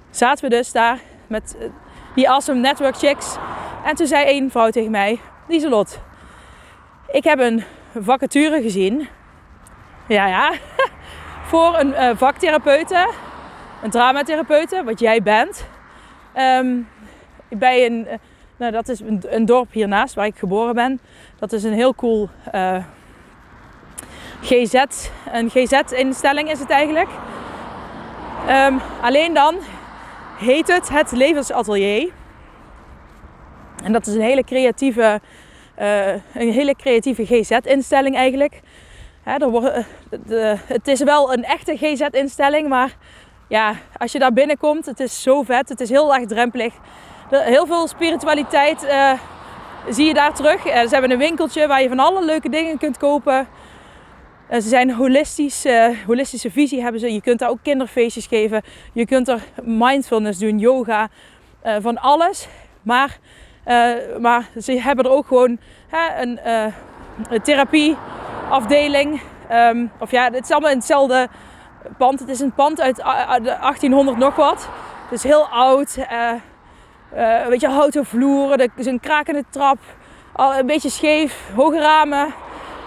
zaten 0.10 0.50
we 0.50 0.56
dus 0.56 0.72
daar 0.72 1.00
met 1.28 1.56
eh, 1.60 1.68
die 2.16 2.30
awesome 2.30 2.60
network 2.60 2.98
chicks. 2.98 3.36
En 3.86 3.96
toen 3.96 4.08
zei 4.08 4.26
één 4.26 4.52
vrouw 4.52 4.70
tegen 4.70 4.92
mij, 4.92 5.20
Lieselot, 5.48 6.00
ik 7.08 7.24
heb 7.24 7.40
een 7.40 7.64
vacature 8.00 8.62
gezien. 8.62 9.08
Ja, 10.08 10.28
ja. 10.28 10.54
Voor 11.50 11.80
een 11.80 11.88
uh, 11.88 12.10
vaktherapeute, 12.16 13.10
een 13.84 13.90
dramatherapeute, 13.90 14.84
wat 14.84 15.00
jij 15.00 15.22
bent. 15.22 15.66
Um, 16.38 16.88
bij 17.50 17.86
een, 17.86 18.08
nou, 18.58 18.72
dat 18.72 18.90
is 18.90 19.00
een, 19.00 19.24
een, 19.28 19.46
dorp 19.46 19.72
hiernaast 19.72 20.16
waar 20.16 20.26
ik 20.26 20.38
geboren 20.38 20.76
ben. 20.76 21.00
Dat 21.40 21.54
is 21.54 21.64
een 21.64 21.74
heel 21.74 21.96
cool 21.96 22.30
uh, 22.56 22.84
GZ, 24.42 24.84
een 25.32 25.50
GZ-instelling 25.50 26.52
is 26.52 26.60
het 26.60 26.70
eigenlijk. 26.70 27.10
Um, 28.50 28.80
alleen 29.02 29.34
dan 29.34 29.56
heet 30.38 30.68
het 30.68 30.90
het 30.90 31.12
Levensatelier. 31.12 32.12
En 33.84 33.92
dat 33.92 34.08
is 34.08 34.14
een 34.14 34.22
hele 34.22 34.44
creatieve, 34.44 35.22
uh, 35.80 36.08
een 36.14 36.52
hele 36.52 36.76
creatieve 36.76 37.26
GZ-instelling 37.26 38.16
eigenlijk. 38.16 38.62
Hè, 39.24 39.38
er 39.38 39.50
wordt, 39.50 39.86
de, 40.26 40.58
het 40.66 40.88
is 40.88 41.04
wel 41.04 41.34
een 41.34 41.44
echte 41.44 41.78
GZ-instelling, 41.78 42.70
maar 42.70 42.96
ja, 43.48 43.76
als 43.98 44.12
je 44.12 44.20
daar 44.20 44.34
binnenkomt, 44.34 44.86
het 44.86 45.00
is 45.00 45.22
zo 45.22 45.44
vet. 45.44 45.70
Het 45.70 45.80
is 45.80 45.90
heel 45.90 46.08
laagdrempelig. 46.08 46.74
Heel 47.30 47.66
veel 47.66 47.88
spiritualiteit 47.88 48.84
uh, 48.84 49.12
zie 49.90 50.06
je 50.06 50.14
daar 50.14 50.34
terug. 50.34 50.66
Uh, 50.66 50.82
ze 50.82 50.90
hebben 50.90 51.12
een 51.12 51.18
winkeltje 51.18 51.68
waar 51.68 51.82
je 51.82 51.88
van 51.88 52.00
alle 52.00 52.26
leuke 52.26 52.50
dingen 52.50 52.78
kunt 52.78 52.98
kopen. 52.98 53.48
Uh, 54.52 54.60
ze 54.60 54.68
zijn 54.68 54.92
holistisch, 54.92 55.66
holistische 56.06 56.52
visie 56.52 56.82
hebben 56.82 57.00
ze. 57.00 57.14
Je 57.14 57.22
kunt 57.22 57.40
daar 57.40 57.50
ook 57.50 57.60
kinderfeestjes 57.62 58.28
geven. 58.28 58.62
Je 58.94 59.06
kunt 59.06 59.28
er 59.28 59.44
mindfulness 59.62 60.40
doen, 60.40 60.60
yoga, 60.60 61.10
van 61.80 61.98
alles. 61.98 62.48
Maar, 62.82 63.18
maar 64.20 64.50
ze 64.62 64.82
hebben 64.82 65.06
er 65.06 65.12
ook 65.12 65.28
gewoon 65.28 65.58
een, 66.18 66.40
therapieafdeling. 67.44 69.22
Um, 69.52 69.92
of 70.00 70.12
ja, 70.12 70.32
het 70.32 70.44
is 70.44 70.52
allemaal 70.52 70.70
in 70.70 70.78
hetzelfde 70.78 71.28
pand. 71.98 72.20
Het 72.20 72.30
is 72.30 72.40
een 72.40 72.54
pand 72.54 72.82
uit 72.82 72.98
1800 72.98 74.18
nog 74.18 74.36
wat. 74.36 74.70
Het 75.10 75.12
is 75.12 75.24
heel 75.24 75.48
oud. 75.48 75.98
Uh, 77.16 77.44
een 77.44 77.50
beetje 77.50 77.70
houten 77.70 78.06
vloeren. 78.06 78.58
Er 78.60 78.70
is 78.76 78.86
een 78.86 79.00
krakende 79.00 79.44
trap. 79.50 79.78
Al 80.32 80.56
een 80.56 80.66
beetje 80.66 80.90
scheef. 80.90 81.50
Hoge 81.56 81.80
ramen. 81.80 82.34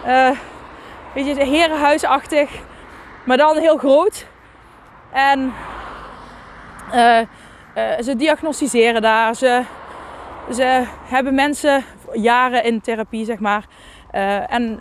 Uh, 0.07 0.27
een 0.27 1.25
beetje 1.25 1.45
herenhuisachtig. 1.45 2.51
Maar 3.25 3.37
dan 3.37 3.57
heel 3.57 3.77
groot. 3.77 4.27
En 5.13 5.53
ze 8.01 8.15
diagnosticeren 8.17 9.03
daar. 9.03 9.35
Ze, 9.35 9.63
ze 10.53 10.85
hebben 11.05 11.35
mensen 11.35 11.85
jaren 12.13 12.65
in 12.65 12.81
therapie, 12.81 13.25
zeg 13.25 13.39
maar. 13.39 13.65
en 14.49 14.81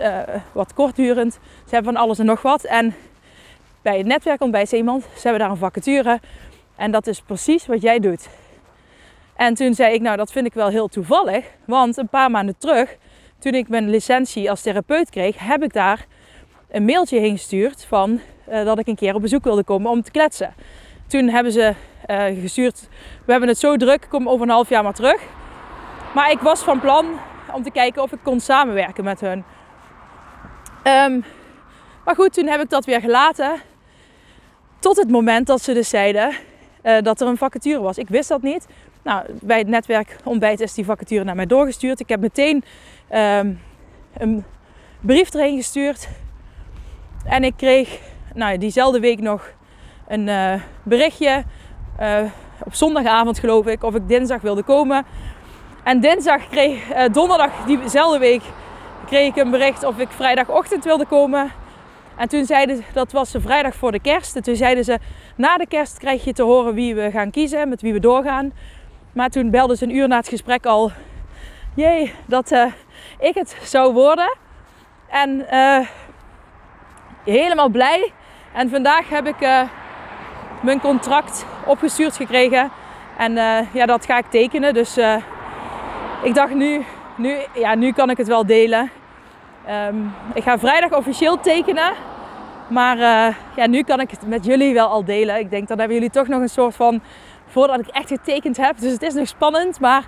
wat 0.52 0.74
kortdurend. 0.74 1.34
Ze 1.66 1.76
hebben 1.76 1.94
van 1.94 2.04
alles 2.04 2.20
en 2.20 2.26
nog 2.26 2.42
wat. 2.42 2.64
En 2.64 2.96
bij 3.82 3.98
het 3.98 4.08
netwerk 4.08 4.52
bij 4.52 4.68
iemand. 4.72 5.04
Ze 5.04 5.22
hebben 5.22 5.40
daar 5.40 5.50
een 5.50 5.58
vacature. 5.58 6.20
En 6.76 6.92
dat 6.92 7.08
is 7.08 7.22
precies 7.22 7.66
wat 7.66 7.82
jij 7.82 8.00
doet. 8.00 8.28
En 9.36 9.54
toen 9.54 9.74
zei 9.74 9.94
ik, 9.94 10.02
nou 10.02 10.18
dat 10.18 10.32
vind 10.32 10.46
ik 10.46 10.54
wel 10.54 10.68
heel 10.68 10.88
toevallig. 10.88 11.46
Want 11.66 11.98
een 11.98 12.08
paar 12.08 12.32
maanden 12.32 12.58
terug, 12.58 12.98
toen 13.40 13.54
ik 13.54 13.70
mijn 13.70 13.90
licentie 13.90 14.50
als 14.50 14.62
therapeut 14.62 15.10
kreeg, 15.10 15.40
heb 15.40 15.64
ik 15.64 15.74
daar 15.74 16.06
een 16.70 16.86
mailtje 16.86 17.20
heen 17.20 17.38
gestuurd 17.38 17.86
van 17.86 18.20
uh, 18.50 18.66
dat 18.66 18.80
ik 18.80 18.88
een 18.88 18.96
keer 18.96 19.16
op 19.16 19.22
bezoek 19.22 19.44
wilde 19.44 19.64
komen 19.64 19.92
om 19.92 20.02
te 20.02 20.12
kletsen. 20.12 20.54
Toen 21.08 21.30
hebben 21.30 21.52
ze 21.52 21.74
uh, 22.08 22.42
gestuurd, 22.42 22.88
we 23.26 23.32
hebben 23.32 23.50
het 23.50 23.58
zo 23.58 23.78
druk, 23.78 24.06
kom 24.10 24.30
over 24.30 24.46
een 24.46 24.54
half 24.54 24.70
jaar 24.70 24.84
maar 24.84 24.94
terug. 24.94 25.22
Maar 26.14 26.32
ik 26.32 26.40
was 26.40 26.62
van 26.62 26.80
plan 26.80 27.06
om 27.54 27.64
te 27.64 27.72
kijken 27.72 28.02
of 28.02 28.12
ik 28.12 28.20
kon 28.24 28.40
samenwerken 28.40 29.04
met 29.04 29.20
hun. 29.20 29.44
Um, 30.84 31.24
maar 32.06 32.16
goed, 32.16 32.34
toen 32.34 32.48
heb 32.48 32.62
ik 32.62 32.70
dat 32.70 32.86
weer 32.86 33.02
gelaten. 33.02 33.62
Tot 34.80 34.98
het 34.98 35.10
moment 35.10 35.48
dat 35.48 35.62
ze 35.62 35.74
dus 35.74 35.90
zeiden 35.90 36.36
uh, 36.84 37.02
dat 37.02 37.22
er 37.22 37.28
een 37.28 37.38
vacature 37.38 37.82
was. 37.82 37.98
Ik 37.98 38.10
wist 38.10 38.30
dat 38.30 38.42
niet. 38.42 38.68
Nou, 39.06 39.26
bij 39.42 39.58
het 39.58 39.68
netwerk 39.68 40.18
ontbijt 40.24 40.60
is 40.60 40.74
die 40.74 40.86
vacature 40.86 41.24
naar 41.24 41.36
mij 41.36 41.46
doorgestuurd. 41.46 42.00
Ik 42.00 42.10
heb 42.10 42.20
meteen 42.20 42.64
um, 43.14 43.60
een 44.18 44.44
brief 45.00 45.34
erheen 45.34 45.58
gestuurd. 45.58 46.08
En 47.26 47.44
ik 47.44 47.54
kreeg 47.58 48.00
nou, 48.34 48.58
diezelfde 48.58 49.00
week 49.00 49.20
nog 49.20 49.54
een 50.08 50.28
uh, 50.28 50.54
berichtje. 50.84 51.44
Uh, 52.00 52.20
op 52.64 52.74
zondagavond 52.74 53.40
geloof 53.40 53.66
ik, 53.66 53.84
of 53.84 53.96
ik 53.96 54.08
dinsdag 54.08 54.42
wilde 54.42 54.64
komen. 54.64 55.06
En 55.84 56.00
dinsdag 56.00 56.48
kreeg, 56.48 57.08
donderdag 57.12 57.66
diezelfde 57.66 58.20
week, 58.20 58.42
kreeg 59.06 59.28
ik 59.28 59.36
een 59.36 59.52
bericht 59.52 59.84
of 59.84 59.98
ik 59.98 60.10
vrijdagochtend 60.10 60.84
wilde 60.84 61.06
komen. 61.06 61.52
En 62.18 62.28
toen 62.28 62.46
zeiden 62.46 62.76
ze, 62.76 62.84
dat 62.94 63.12
was 63.12 63.32
de 63.32 63.42
vrijdag 63.42 63.76
voor 63.76 63.92
de 63.92 64.00
kerst. 64.00 64.36
En 64.36 64.44
toen 64.44 64.56
zeiden 64.56 64.84
ze, 64.84 65.00
na 65.36 65.58
de 65.58 65.68
kerst 65.68 65.98
krijg 65.98 66.24
je 66.24 66.34
te 66.34 66.44
horen 66.44 66.74
wie 66.74 66.96
we 66.96 67.12
gaan 67.12 67.32
kiezen, 67.32 67.70
met 67.70 67.82
wie 67.82 67.94
we 67.94 68.00
doorgaan. 68.00 68.54
Maar 69.16 69.30
toen 69.30 69.50
belden 69.50 69.78
ze 69.78 69.84
een 69.84 69.96
uur 69.96 70.08
na 70.08 70.18
het 70.18 70.28
gesprek 70.28 70.66
al, 70.66 70.92
jee, 71.74 72.14
dat 72.26 72.52
uh, 72.52 72.66
ik 73.20 73.36
het 73.36 73.58
zou 73.64 73.94
worden. 73.94 74.38
En 75.10 75.46
uh, 75.52 75.80
helemaal 77.24 77.70
blij. 77.70 78.12
En 78.54 78.70
vandaag 78.70 79.10
heb 79.10 79.28
ik 79.28 79.42
uh, 79.42 79.62
mijn 80.62 80.80
contract 80.80 81.46
opgestuurd 81.66 82.16
gekregen. 82.16 82.72
En 83.18 83.34
ja, 83.74 83.86
dat 83.86 84.06
ga 84.06 84.18
ik 84.18 84.26
tekenen. 84.30 84.74
Dus 84.74 84.98
ik 86.24 86.34
dacht 86.34 86.54
nu, 86.54 86.86
nu, 87.18 87.38
ja, 87.54 87.76
nu 87.76 87.92
kan 87.92 88.10
ik 88.10 88.18
het 88.18 88.28
wel 88.28 88.46
delen. 88.46 88.92
Um, 89.70 90.14
ik 90.34 90.44
ga 90.44 90.60
vrijdag 90.60 90.94
officieel 90.94 91.40
tekenen. 91.40 91.94
Maar 92.68 92.98
ja, 93.56 93.68
nu 93.68 93.84
kan 93.84 94.00
ik 94.00 94.12
het 94.12 94.28
met 94.28 94.46
jullie 94.46 94.74
wel 94.74 94.88
al 94.88 95.06
delen. 95.06 95.40
Ik 95.40 95.50
denk 95.50 95.68
dat 95.68 95.78
hebben 95.78 95.96
jullie 95.96 96.12
toch 96.12 96.28
nog 96.28 96.42
een 96.42 96.50
soort 96.50 96.76
van. 96.76 97.02
Voordat 97.48 97.80
ik 97.80 97.88
echt 97.88 98.08
getekend 98.08 98.58
heb. 98.58 98.80
Dus 98.80 98.92
het 98.92 99.02
is 99.02 99.14
nog 99.14 99.28
spannend. 99.28 99.80
Maar 99.80 100.06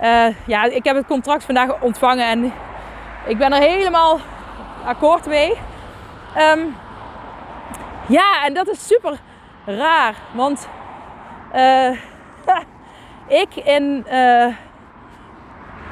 uh, 0.00 0.26
ja, 0.46 0.64
ik 0.64 0.84
heb 0.84 0.96
het 0.96 1.06
contract 1.06 1.44
vandaag 1.44 1.80
ontvangen 1.80 2.26
en 2.26 2.52
ik 3.26 3.38
ben 3.38 3.52
er 3.52 3.60
helemaal 3.60 4.18
akkoord 4.84 5.26
mee. 5.26 5.52
Um, 6.38 6.76
ja, 8.08 8.44
en 8.44 8.54
dat 8.54 8.68
is 8.68 8.86
super 8.86 9.18
raar. 9.66 10.14
Want 10.34 10.68
uh, 11.54 11.90
ik 13.42 13.54
in. 13.54 14.04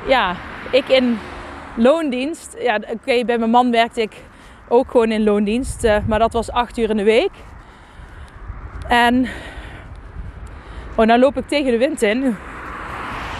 ja, 0.06 0.34
ik 0.70 0.88
in 0.88 1.18
loondienst. 1.76 2.56
Ja, 2.58 2.78
oké, 2.88 3.24
bij 3.24 3.38
mijn 3.38 3.50
man 3.50 3.70
werkte 3.70 4.00
ik 4.00 4.16
ook 4.68 4.90
gewoon 4.90 5.10
in 5.10 5.24
loondienst. 5.24 5.88
Maar 6.06 6.18
dat 6.18 6.32
was 6.32 6.50
acht 6.50 6.78
uur 6.78 6.90
in 6.90 6.96
de 6.96 7.02
week. 7.02 7.30
En 8.88 9.28
oh, 11.00 11.06
nou 11.06 11.20
loop 11.20 11.36
ik 11.36 11.48
tegen 11.48 11.70
de 11.70 11.78
wind 11.78 12.02
in. 12.02 12.36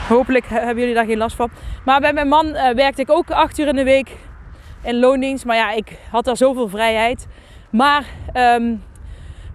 Hopelijk 0.09 0.45
hebben 0.47 0.79
jullie 0.79 0.95
daar 0.95 1.05
geen 1.05 1.19
last 1.19 1.37
van. 1.37 1.51
Maar 1.85 2.01
bij 2.01 2.13
mijn 2.13 2.29
man 2.29 2.47
uh, 2.47 2.69
werkte 2.69 3.03
ik 3.03 3.11
ook 3.11 3.31
acht 3.31 3.59
uur 3.59 3.67
in 3.69 3.77
de 3.77 3.85
week 3.85 4.17
in 4.83 4.99
loondienst. 4.99 5.45
Maar 5.45 5.57
ja, 5.57 5.71
ik 5.71 5.99
had 6.11 6.25
daar 6.25 6.37
zoveel 6.37 6.69
vrijheid. 6.69 7.27
Maar 7.71 8.05
um, 8.35 8.83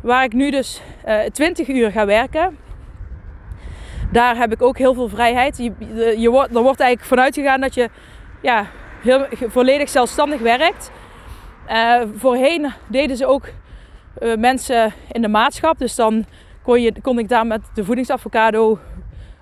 waar 0.01 0.23
ik 0.23 0.33
nu 0.33 0.51
dus 0.51 0.81
uh, 1.05 1.25
eh, 1.25 1.31
20 1.31 1.67
uur 1.67 1.91
ga 1.91 2.05
werken, 2.05 2.57
daar 4.11 4.37
heb 4.37 4.51
ik 4.51 4.61
ook 4.61 4.77
heel 4.77 4.93
veel 4.93 5.09
vrijheid. 5.09 5.57
Je, 5.57 5.71
je, 6.17 6.29
wordt, 6.29 6.55
er 6.55 6.61
wordt 6.61 6.79
eigenlijk 6.79 7.09
vanuit 7.09 7.35
gegaan 7.35 7.61
dat 7.61 7.73
je 7.73 7.89
ja, 8.41 8.65
heel, 9.01 9.25
volledig 9.47 9.89
zelfstandig 9.89 10.39
werkt. 10.39 10.91
Uh, 11.69 12.01
voorheen 12.15 12.71
deden 12.87 13.17
ze 13.17 13.25
ook 13.25 13.47
eh, 14.19 14.35
mensen 14.35 14.93
in 15.11 15.21
de 15.21 15.27
maatschap. 15.27 15.77
Dus 15.79 15.95
dan 15.95 16.25
kon, 16.65 16.81
je, 16.81 16.93
kon 17.01 17.19
ik 17.19 17.29
daar 17.29 17.47
met 17.47 17.61
de 17.73 17.85
voedingsavocado 17.85 18.79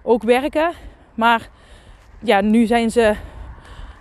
ook 0.02 0.24
werken. 0.24 0.72
Maar 1.16 1.50
ja, 2.20 2.42
nu 2.42 2.66
zijn 2.66 2.92
ze 2.92 3.16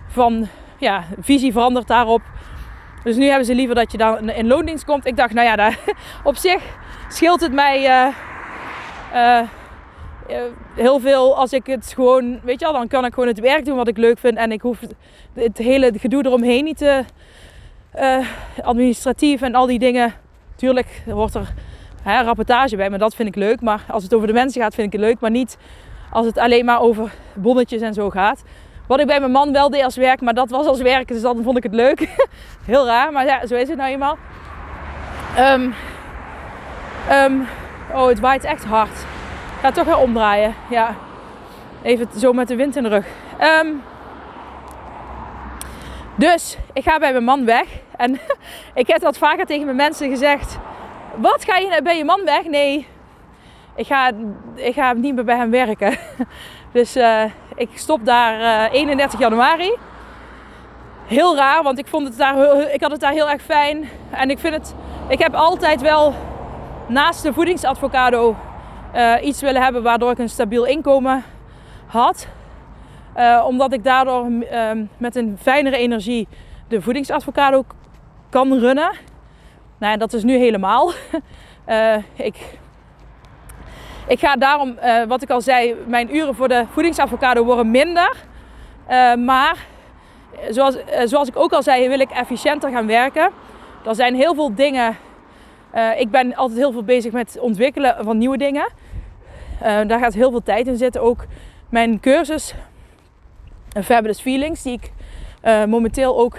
van 0.08 0.48
ja, 0.78 1.04
visie 1.20 1.52
veranderd 1.52 1.86
daarop. 1.86 2.22
Dus 3.04 3.16
nu 3.16 3.26
hebben 3.26 3.46
ze 3.46 3.54
liever 3.54 3.74
dat 3.74 3.92
je 3.92 3.98
dan 3.98 4.30
in 4.30 4.46
loondienst 4.46 4.84
komt. 4.84 5.06
Ik 5.06 5.16
dacht, 5.16 5.34
nou 5.34 5.46
ja, 5.46 5.56
daar, 5.56 5.78
op 6.24 6.36
zich 6.36 6.62
scheelt 7.08 7.40
het 7.40 7.52
mij 7.52 7.82
uh, 7.82 8.14
uh, 9.14 9.40
heel 10.74 11.00
veel 11.00 11.36
als 11.36 11.52
ik 11.52 11.66
het 11.66 11.92
gewoon, 11.94 12.40
weet 12.42 12.60
je 12.60 12.64
wel, 12.64 12.74
dan 12.74 12.88
kan 12.88 13.04
ik 13.04 13.14
gewoon 13.14 13.28
het 13.28 13.40
werk 13.40 13.64
doen 13.64 13.76
wat 13.76 13.88
ik 13.88 13.96
leuk 13.96 14.18
vind. 14.18 14.36
En 14.36 14.52
ik 14.52 14.60
hoef 14.60 14.80
het, 15.34 15.58
hele 15.58 15.92
gedoe 15.96 16.26
eromheen 16.26 16.64
niet 16.64 16.78
te 16.78 17.04
administratief 18.62 19.42
en 19.42 19.54
al 19.54 19.66
die 19.66 19.78
dingen. 19.78 20.14
Tuurlijk 20.56 21.02
hoort 21.06 21.34
er 21.34 21.54
hè, 22.02 22.22
rapportage 22.22 22.76
bij, 22.76 22.90
maar 22.90 22.98
dat 22.98 23.14
vind 23.14 23.28
ik 23.28 23.34
leuk. 23.34 23.60
Maar 23.60 23.84
als 23.88 24.02
het 24.02 24.14
over 24.14 24.26
de 24.26 24.32
mensen 24.32 24.62
gaat, 24.62 24.74
vind 24.74 24.86
ik 24.86 25.00
het 25.00 25.08
leuk. 25.08 25.20
Maar 25.20 25.30
niet 25.30 25.56
als 26.10 26.26
het 26.26 26.38
alleen 26.38 26.64
maar 26.64 26.80
over 26.80 27.12
bonnetjes 27.34 27.80
en 27.80 27.94
zo 27.94 28.10
gaat. 28.10 28.42
Wat 28.86 29.00
ik 29.00 29.06
bij 29.06 29.20
mijn 29.20 29.32
man 29.32 29.52
wel 29.52 29.70
deed 29.70 29.84
als 29.84 29.96
werk, 29.96 30.20
maar 30.20 30.34
dat 30.34 30.50
was 30.50 30.66
als 30.66 30.80
werk, 30.80 31.08
dus 31.08 31.20
dan 31.20 31.42
vond 31.42 31.56
ik 31.56 31.62
het 31.62 31.74
leuk. 31.74 32.08
Heel 32.64 32.86
raar, 32.86 33.12
maar 33.12 33.24
ja, 33.24 33.46
zo 33.46 33.54
is 33.54 33.68
het 33.68 33.78
nou 33.78 33.90
eenmaal. 33.90 34.18
Um, 37.10 37.46
oh, 37.94 38.06
het 38.06 38.20
waait 38.20 38.44
echt 38.44 38.64
hard. 38.64 39.04
Ga 39.60 39.70
toch 39.70 39.84
weer 39.84 39.98
omdraaien. 39.98 40.54
Ja, 40.70 40.94
even 41.82 42.08
zo 42.18 42.32
met 42.32 42.48
de 42.48 42.56
wind 42.56 42.76
in 42.76 42.82
de 42.82 42.88
rug. 42.88 43.06
Um, 43.40 43.82
dus 46.14 46.56
ik 46.72 46.82
ga 46.82 46.98
bij 46.98 47.12
mijn 47.12 47.24
man 47.24 47.44
weg. 47.44 47.66
En 47.96 48.20
ik 48.74 48.86
heb 48.86 49.00
dat 49.00 49.18
vaker 49.18 49.46
tegen 49.46 49.64
mijn 49.64 49.76
mensen 49.76 50.10
gezegd. 50.10 50.58
Wat 51.16 51.44
ga 51.44 51.56
je 51.56 51.80
bij 51.82 51.96
je 51.96 52.04
man 52.04 52.24
weg? 52.24 52.44
Nee, 52.44 52.86
ik 53.76 53.86
ga, 53.86 54.10
ik 54.54 54.74
ga 54.74 54.92
niet 54.92 55.14
meer 55.14 55.24
bij 55.24 55.36
hem 55.36 55.50
werken. 55.50 55.96
Dus 56.72 56.96
uh, 56.96 57.24
ik 57.54 57.68
stop 57.74 58.04
daar 58.04 58.40
uh, 58.70 58.72
31 58.72 59.18
januari. 59.20 59.76
Heel 61.06 61.36
raar, 61.36 61.62
want 61.62 61.78
ik, 61.78 61.86
vond 61.86 62.08
het 62.08 62.16
daar, 62.16 62.60
ik 62.72 62.80
had 62.80 62.90
het 62.90 63.00
daar 63.00 63.12
heel 63.12 63.30
erg 63.30 63.42
fijn. 63.42 63.88
En 64.10 64.30
ik 64.30 64.38
vind 64.38 64.54
het, 64.54 64.74
ik 65.08 65.18
heb 65.18 65.34
altijd 65.34 65.80
wel 65.80 66.14
naast 66.86 67.22
de 67.22 67.32
voedingsadvocado 67.32 68.36
uh, 68.94 69.14
iets 69.22 69.40
willen 69.40 69.62
hebben 69.62 69.82
waardoor 69.82 70.10
ik 70.10 70.18
een 70.18 70.28
stabiel 70.28 70.64
inkomen 70.64 71.24
had. 71.86 72.28
Omdat 73.46 73.72
ik 73.72 73.84
daardoor 73.84 74.26
met 74.96 75.16
een 75.16 75.38
fijnere 75.40 75.76
energie 75.76 76.28
de 76.68 76.82
voedingsadvocado 76.82 77.64
kan 78.30 78.58
runnen. 78.58 78.90
Nou, 79.82 79.96
dat 79.96 80.12
is 80.12 80.22
nu 80.22 80.36
helemaal. 80.36 80.92
uh, 81.68 81.96
ik, 82.28 82.58
ik 84.06 84.18
ga 84.18 84.36
daarom, 84.36 84.78
wat 85.08 85.22
ik 85.22 85.30
al 85.30 85.40
zei, 85.40 85.74
mijn 85.86 86.16
uren 86.16 86.34
voor 86.34 86.48
de 86.48 86.64
voedingsadvocado 86.70 87.44
worden 87.44 87.70
minder. 87.70 88.16
maar 89.18 89.66
zoals, 90.50 90.76
zoals 91.04 91.28
ik 91.28 91.36
ook 91.36 91.52
al 91.52 91.62
zei, 91.62 91.88
wil 91.88 92.00
ik 92.00 92.10
efficiënter 92.10 92.70
gaan 92.70 92.86
werken. 92.86 93.30
Er 93.86 93.94
zijn 93.94 94.14
heel 94.14 94.34
veel 94.34 94.54
dingen. 94.54 94.96
ik 95.98 96.10
ben 96.10 96.34
altijd 96.34 96.58
heel 96.58 96.72
veel 96.72 96.84
bezig 96.84 97.12
met 97.12 97.32
het 97.32 97.42
ontwikkelen 97.42 97.96
van 98.00 98.18
nieuwe 98.18 98.36
dingen. 98.36 98.68
daar 99.60 99.98
gaat 99.98 100.14
heel 100.14 100.30
veel 100.30 100.42
tijd 100.42 100.66
in 100.66 100.76
zitten. 100.76 101.02
Ook 101.02 101.24
mijn 101.68 102.00
cursus 102.00 102.54
Fabulous 103.84 104.20
Feelings, 104.20 104.62
die 104.62 104.72
ik 104.72 104.92
momenteel 105.66 106.18
ook, 106.18 106.38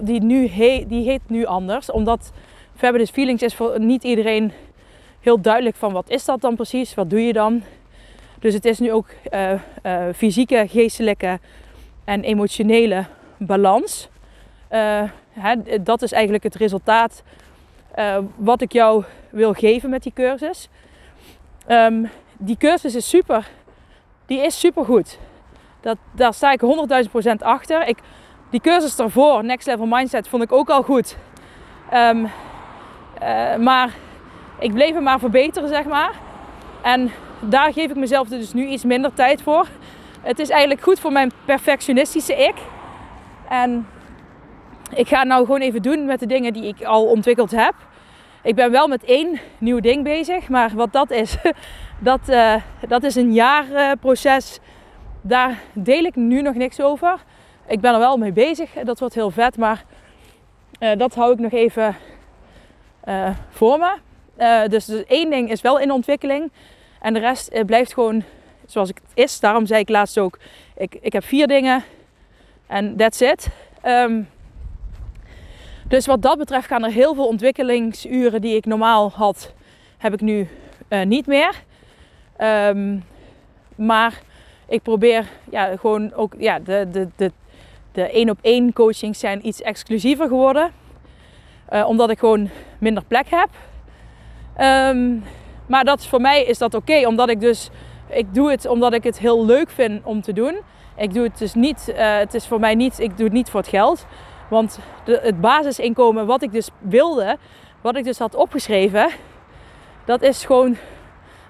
die, 0.00 0.22
nu 0.22 0.48
he 0.48 0.84
die 0.88 1.04
heet 1.04 1.20
nu 1.26 1.44
anders. 1.44 1.90
Omdat 1.90 2.32
Fabulous 2.76 3.10
Feelings 3.10 3.42
is 3.42 3.54
voor 3.54 3.80
niet 3.80 4.04
iedereen 4.04 4.52
heel 5.20 5.40
duidelijk 5.40 5.76
van 5.76 5.92
wat 5.92 6.10
is 6.10 6.24
dat 6.24 6.40
dan 6.40 6.54
precies, 6.54 6.94
wat 6.94 7.10
doe 7.10 7.26
je 7.26 7.32
dan. 7.32 7.62
Dus 8.38 8.54
het 8.54 8.64
is 8.64 8.78
nu 8.78 8.92
ook 8.92 9.08
fysieke, 10.14 10.64
geestelijke 10.68 11.38
en 12.04 12.22
emotionele 12.22 13.04
balans. 13.36 14.08
Hè, 15.30 15.82
dat 15.82 16.02
is 16.02 16.12
eigenlijk 16.12 16.44
het 16.44 16.54
resultaat 16.54 17.22
wat 18.36 18.60
ik 18.60 18.72
jou 18.72 19.04
wil 19.30 19.52
geven 19.52 19.90
met 19.90 20.02
die 20.02 20.12
cursus. 20.14 20.68
Um, 21.68 22.10
die 22.38 22.56
cursus 22.56 22.94
is 22.94 23.08
super 23.08 23.48
die 24.26 24.44
is 24.44 24.60
supergoed. 24.60 25.18
Dat, 25.80 25.96
daar 26.12 26.34
sta 26.34 26.52
ik 26.52 26.60
100.000% 27.30 27.32
achter. 27.38 27.88
Ik, 27.88 27.98
die 28.50 28.60
cursus 28.60 28.96
daarvoor, 28.96 29.44
Next 29.44 29.66
Level 29.66 29.86
Mindset, 29.86 30.28
vond 30.28 30.42
ik 30.42 30.52
ook 30.52 30.70
al 30.70 30.82
goed. 30.82 31.16
Um, 31.94 32.30
uh, 33.22 33.56
maar 33.56 33.94
ik 34.58 34.72
bleef 34.72 34.94
hem 34.94 35.02
maar 35.02 35.18
verbeteren, 35.18 35.68
zeg 35.68 35.84
maar. 35.84 36.12
En 36.82 37.10
daar 37.40 37.72
geef 37.72 37.90
ik 37.90 37.96
mezelf 37.96 38.28
dus 38.28 38.52
nu 38.52 38.66
iets 38.66 38.84
minder 38.84 39.14
tijd 39.14 39.42
voor. 39.42 39.66
Het 40.20 40.38
is 40.38 40.50
eigenlijk 40.50 40.82
goed 40.82 41.00
voor 41.00 41.12
mijn 41.12 41.32
perfectionistische 41.44 42.34
ik. 42.34 42.54
En 43.48 43.86
ik 44.94 45.08
ga 45.08 45.24
nou 45.24 45.44
gewoon 45.44 45.60
even 45.60 45.82
doen 45.82 46.04
met 46.04 46.20
de 46.20 46.26
dingen 46.26 46.52
die 46.52 46.64
ik 46.64 46.84
al 46.84 47.04
ontwikkeld 47.04 47.50
heb. 47.50 47.74
Ik 48.42 48.54
ben 48.54 48.70
wel 48.70 48.88
met 48.88 49.04
één 49.04 49.40
nieuw 49.58 49.80
ding 49.80 50.04
bezig, 50.04 50.48
maar 50.48 50.70
wat 50.74 50.92
dat 50.92 51.10
is, 51.10 51.36
dat, 51.98 52.20
uh, 52.28 52.54
dat 52.88 53.02
is 53.02 53.14
een 53.14 53.32
jaarproces. 53.32 54.58
Daar 55.20 55.58
deel 55.72 56.04
ik 56.04 56.16
nu 56.16 56.42
nog 56.42 56.54
niks 56.54 56.80
over. 56.80 57.24
Ik 57.68 57.80
ben 57.80 57.92
er 57.92 57.98
wel 57.98 58.16
mee 58.16 58.32
bezig. 58.32 58.70
Dat 58.72 58.98
wordt 58.98 59.14
heel 59.14 59.30
vet. 59.30 59.56
Maar 59.56 59.84
uh, 60.80 60.96
dat 60.96 61.14
hou 61.14 61.32
ik 61.32 61.38
nog 61.38 61.52
even 61.52 61.96
uh, 63.08 63.30
voor 63.50 63.78
me. 63.78 64.68
dus, 64.68 64.84
dus 64.84 65.04
één 65.04 65.30
ding 65.30 65.50
is 65.50 65.60
wel 65.60 65.78
in 65.78 65.90
ontwikkeling. 65.90 66.52
En 67.00 67.14
de 67.14 67.20
rest 67.20 67.66
blijft 67.66 67.94
gewoon 67.94 68.22
zoals 68.66 68.88
het 68.88 69.00
is. 69.14 69.40
Daarom 69.40 69.66
zei 69.66 69.80
ik 69.80 69.88
laatst 69.88 70.18
ook. 70.18 70.38
Ik, 70.76 70.96
ik 71.00 71.12
heb 71.12 71.24
vier 71.24 71.46
dingen. 71.46 71.84
En 72.66 72.96
that's 72.96 73.20
it. 73.20 73.48
Um, 73.84 74.28
dus 75.88 76.06
wat 76.06 76.22
dat 76.22 76.38
betreft 76.38 76.66
gaan 76.66 76.84
er 76.84 76.90
heel 76.90 77.14
veel 77.14 77.26
ontwikkelingsuren 77.26 78.40
die 78.40 78.56
ik 78.56 78.64
normaal 78.64 79.10
had, 79.10 79.52
heb 79.98 80.12
ik 80.12 80.20
nu 80.20 80.48
niet 81.04 81.26
meer. 81.26 81.54
Um, 82.40 83.04
maar 83.74 84.20
ik 84.68 84.82
probeer 84.82 85.28
ja, 85.50 85.76
gewoon 85.76 86.12
ook 86.14 86.34
ja, 86.38 86.58
de, 86.58 86.88
de, 86.90 87.08
de, 87.16 87.32
de 87.96 88.10
één 88.10 88.30
op 88.30 88.38
één 88.40 88.72
coachings 88.72 89.18
zijn 89.18 89.46
iets 89.46 89.62
exclusiever 89.62 90.28
geworden. 90.28 90.72
Uh, 91.72 91.88
omdat 91.88 92.10
ik 92.10 92.18
gewoon 92.18 92.50
minder 92.78 93.04
plek 93.04 93.26
heb. 93.30 93.48
Um, 94.94 95.24
maar 95.66 95.84
dat 95.84 96.06
voor 96.06 96.20
mij 96.20 96.44
is 96.44 96.58
dat 96.58 96.74
oké, 96.74 97.06
omdat 97.06 97.28
ik 97.28 97.40
dus 97.40 97.70
ik 98.08 98.34
doe 98.34 98.50
het 98.50 98.66
omdat 98.66 98.92
ik 98.92 99.04
het 99.04 99.18
heel 99.18 99.46
leuk 99.46 99.70
vind 99.70 100.04
om 100.04 100.20
te 100.20 100.32
doen. 100.32 100.60
Ik 100.96 101.14
doe 101.14 101.22
het 101.22 101.38
dus 101.38 101.54
niet, 101.54 101.88
uh, 101.88 102.16
het 102.16 102.34
is 102.34 102.46
voor 102.46 102.60
mij 102.60 102.74
niet, 102.74 102.98
ik 102.98 103.16
doe 103.16 103.24
het 103.24 103.34
niet 103.34 103.50
voor 103.50 103.60
het 103.60 103.68
geld. 103.68 104.06
Want 104.48 104.78
de, 105.04 105.20
het 105.22 105.40
basisinkomen 105.40 106.26
wat 106.26 106.42
ik 106.42 106.52
dus 106.52 106.68
wilde, 106.78 107.36
wat 107.80 107.96
ik 107.96 108.04
dus 108.04 108.18
had 108.18 108.34
opgeschreven, 108.34 109.08
dat 110.04 110.22
is 110.22 110.44
gewoon 110.44 110.76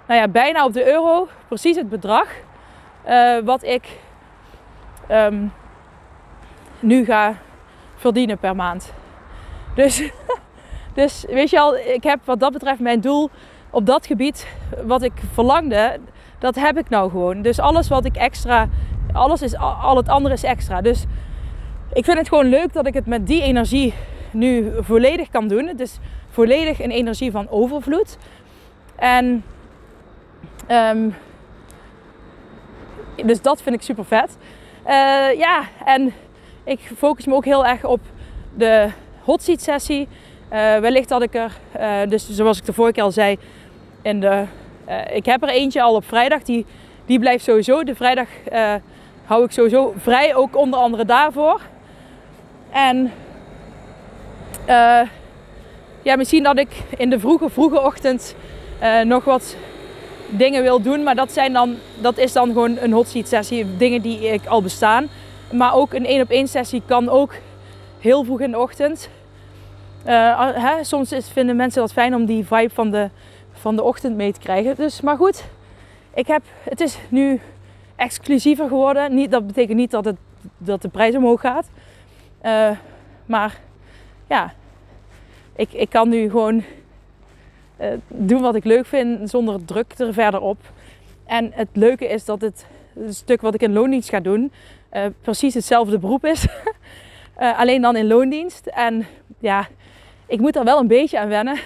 nou 0.09 0.21
ja, 0.21 0.29
bijna 0.29 0.65
op 0.65 0.73
de 0.73 0.93
euro 0.93 1.29
precies 1.49 1.77
het 1.77 1.89
bedrag 1.89 2.29
uh, 3.09 3.39
wat 3.45 3.63
ik 3.63 3.99
um, 5.11 5.53
nu 6.81 7.05
ga 7.05 7.37
verdienen 7.97 8.39
per 8.39 8.57
maand. 8.57 8.93
Dus, 9.75 10.11
dus 10.95 11.25
weet 11.29 11.51
je 11.51 11.61
al, 11.61 11.77
ik 11.77 12.03
heb 12.03 12.21
wat 12.25 12.41
dat 12.41 12.53
betreft 12.53 12.81
mijn 12.81 13.01
doel 13.01 13.31
op 13.71 13.87
dat 13.87 14.07
gebied 14.07 14.47
wat 14.85 15.03
ik 15.03 15.13
verlangde, 15.33 15.99
dat 16.39 16.55
heb 16.55 16.79
ik 16.79 16.89
nou 16.89 17.11
gewoon. 17.11 17.43
Dus 17.43 17.59
alles 17.59 17.89
wat 17.89 18.05
ik 18.05 18.17
extra, 18.17 18.69
alles 19.13 19.43
is, 19.43 19.57
al 19.57 19.97
het 19.97 20.09
andere 20.09 20.35
is 20.35 20.43
extra. 20.43 20.81
Dus 20.81 21.05
ik 21.93 22.05
vind 22.05 22.19
het 22.19 22.29
gewoon 22.29 22.47
leuk 22.47 22.73
dat 22.73 22.87
ik 22.87 22.95
het 22.95 23.07
met 23.07 23.27
die 23.27 23.43
energie 23.43 23.95
nu 24.31 24.73
volledig 24.81 25.29
kan 25.29 25.49
doen. 25.49 25.67
Het 25.67 25.81
is 25.81 25.99
volledig 26.29 26.83
een 26.83 26.91
energie 26.91 27.31
van 27.31 27.49
overvloed. 27.49 28.19
En 28.97 29.45
um, 30.71 31.15
dus 33.25 33.43
dat 33.43 33.63
vind 33.63 33.75
ik 33.75 33.83
super 33.83 34.05
vet. 34.05 34.37
Uh, 34.87 34.93
ja, 35.39 35.63
en 35.85 36.13
ik 36.67 36.81
focus 36.97 37.27
me 37.27 37.35
ook 37.35 37.45
heel 37.45 37.67
erg 37.67 37.85
op 37.85 38.01
de 38.55 38.89
hot 39.23 39.43
seat 39.43 39.63
sessie. 39.63 40.09
Uh, 40.53 40.79
wellicht 40.79 41.09
dat 41.09 41.23
ik 41.23 41.35
er, 41.35 41.53
uh, 41.81 42.09
dus 42.09 42.31
zoals 42.31 42.59
ik 42.59 42.65
de 42.65 42.73
vorige 42.73 42.95
keer 42.95 43.03
al 43.03 43.11
zei, 43.11 43.39
in 44.03 44.21
de, 44.21 44.45
ik 45.13 45.27
heb 45.27 45.43
er 45.43 45.49
eentje 45.49 45.83
al 45.83 45.95
op 45.95 46.05
vrijdag. 46.05 46.43
Die, 46.43 46.67
die 47.07 47.19
blijft 47.19 47.45
sowieso. 47.45 47.85
De 47.85 47.95
vrijdag 47.95 48.29
hou 49.25 49.45
ik 49.45 49.51
sowieso 49.51 49.95
vrij, 49.97 50.35
ook 50.35 50.57
onder 50.57 50.81
andere 50.81 51.05
daarvoor. 51.05 51.61
En 52.71 53.13
ja, 56.03 56.17
misschien 56.17 56.43
dat 56.43 56.59
ik 56.59 56.69
in 56.97 57.11
de 57.11 57.21
vroege, 57.21 57.51
vroege 57.51 57.81
ochtend 57.81 58.35
nog 59.05 59.25
wat 59.25 59.57
dingen 60.29 60.63
wil 60.63 60.83
doen. 60.83 61.03
Maar 61.03 61.15
dat, 61.15 61.33
zijn 61.33 61.53
dan, 61.53 61.77
dat 62.01 62.19
is 62.19 62.33
dan 62.33 62.47
gewoon 62.47 62.79
een 62.79 62.93
hot 62.93 63.09
seat 63.09 63.29
sessie. 63.29 63.77
Dingen 63.77 64.03
die 64.03 64.21
ik 64.21 64.47
al 64.47 64.63
bestaan. 64.63 65.09
Maar 65.53 65.75
ook 65.75 65.93
een 65.93 66.07
één 66.07 66.23
op 66.23 66.31
één 66.31 66.49
sessie 66.49 66.83
kan 66.87 67.09
ook 67.09 67.35
heel 67.99 68.25
vroeg 68.25 68.41
in 68.41 68.51
de 68.51 68.59
ochtend. 68.59 69.09
Uh, 70.07 70.51
hè, 70.55 70.85
soms 70.85 71.13
is, 71.13 71.29
vinden 71.29 71.57
mensen 71.57 71.81
dat 71.81 71.93
fijn 71.93 72.15
om 72.15 72.25
die 72.27 72.47
vibe 72.47 72.75
van 72.75 72.91
de, 72.91 73.11
van 73.53 73.77
de 73.77 73.83
ochtend 73.83 74.17
mee 74.17 74.33
te 74.33 74.41
krijgen. 74.41 74.75
Dus, 74.77 75.01
maar 75.01 75.17
goed, 75.17 75.45
ik 76.15 76.27
heb, 76.27 76.43
het 76.63 76.81
is 76.81 76.99
nu 77.09 77.41
exclusiever 77.97 78.69
geworden. 78.69 79.15
Niet, 79.15 79.31
dat 79.31 79.47
betekent 79.47 79.77
niet 79.77 79.91
dat, 79.91 80.05
het, 80.05 80.17
dat 80.59 80.83
de 80.83 80.89
prijs 80.89 81.15
omhoog 81.15 81.41
gaat. 81.41 81.67
Uh, 82.43 82.71
maar 83.27 83.61
ja, 84.29 84.53
ik, 85.57 85.73
ik 85.73 85.91
kan 85.91 86.09
nu 86.09 86.31
gewoon 86.31 86.65
uh, 87.81 87.87
doen 88.09 88.41
wat 88.41 88.55
ik 88.55 88.65
leuk 88.65 88.87
vind 88.87 89.31
zonder 89.31 89.65
druk 89.65 89.93
er 89.99 90.13
verder 90.13 90.41
op. 90.41 90.59
En 91.25 91.51
het 91.55 91.69
leuke 91.73 92.07
is 92.07 92.25
dat 92.25 92.41
het, 92.41 92.67
het 92.93 93.15
stuk 93.15 93.41
wat 93.41 93.55
ik 93.55 93.63
in 93.63 93.73
loondienst 93.73 94.09
ga 94.09 94.21
doen, 94.21 94.53
uh, 94.97 95.07
precies 95.21 95.55
hetzelfde 95.55 95.99
beroep 95.99 96.25
is. 96.25 96.47
alleen 97.57 97.83
dan 97.83 97.97
in 97.97 98.07
loondienst. 98.07 98.67
En 98.67 99.07
ja, 99.39 99.67
ik 100.27 100.41
moet 100.41 100.57
er 100.57 100.65
wel 100.65 100.79
een 100.79 100.87
beetje 100.87 101.19
aan 101.19 101.29
wennen. 101.29 101.59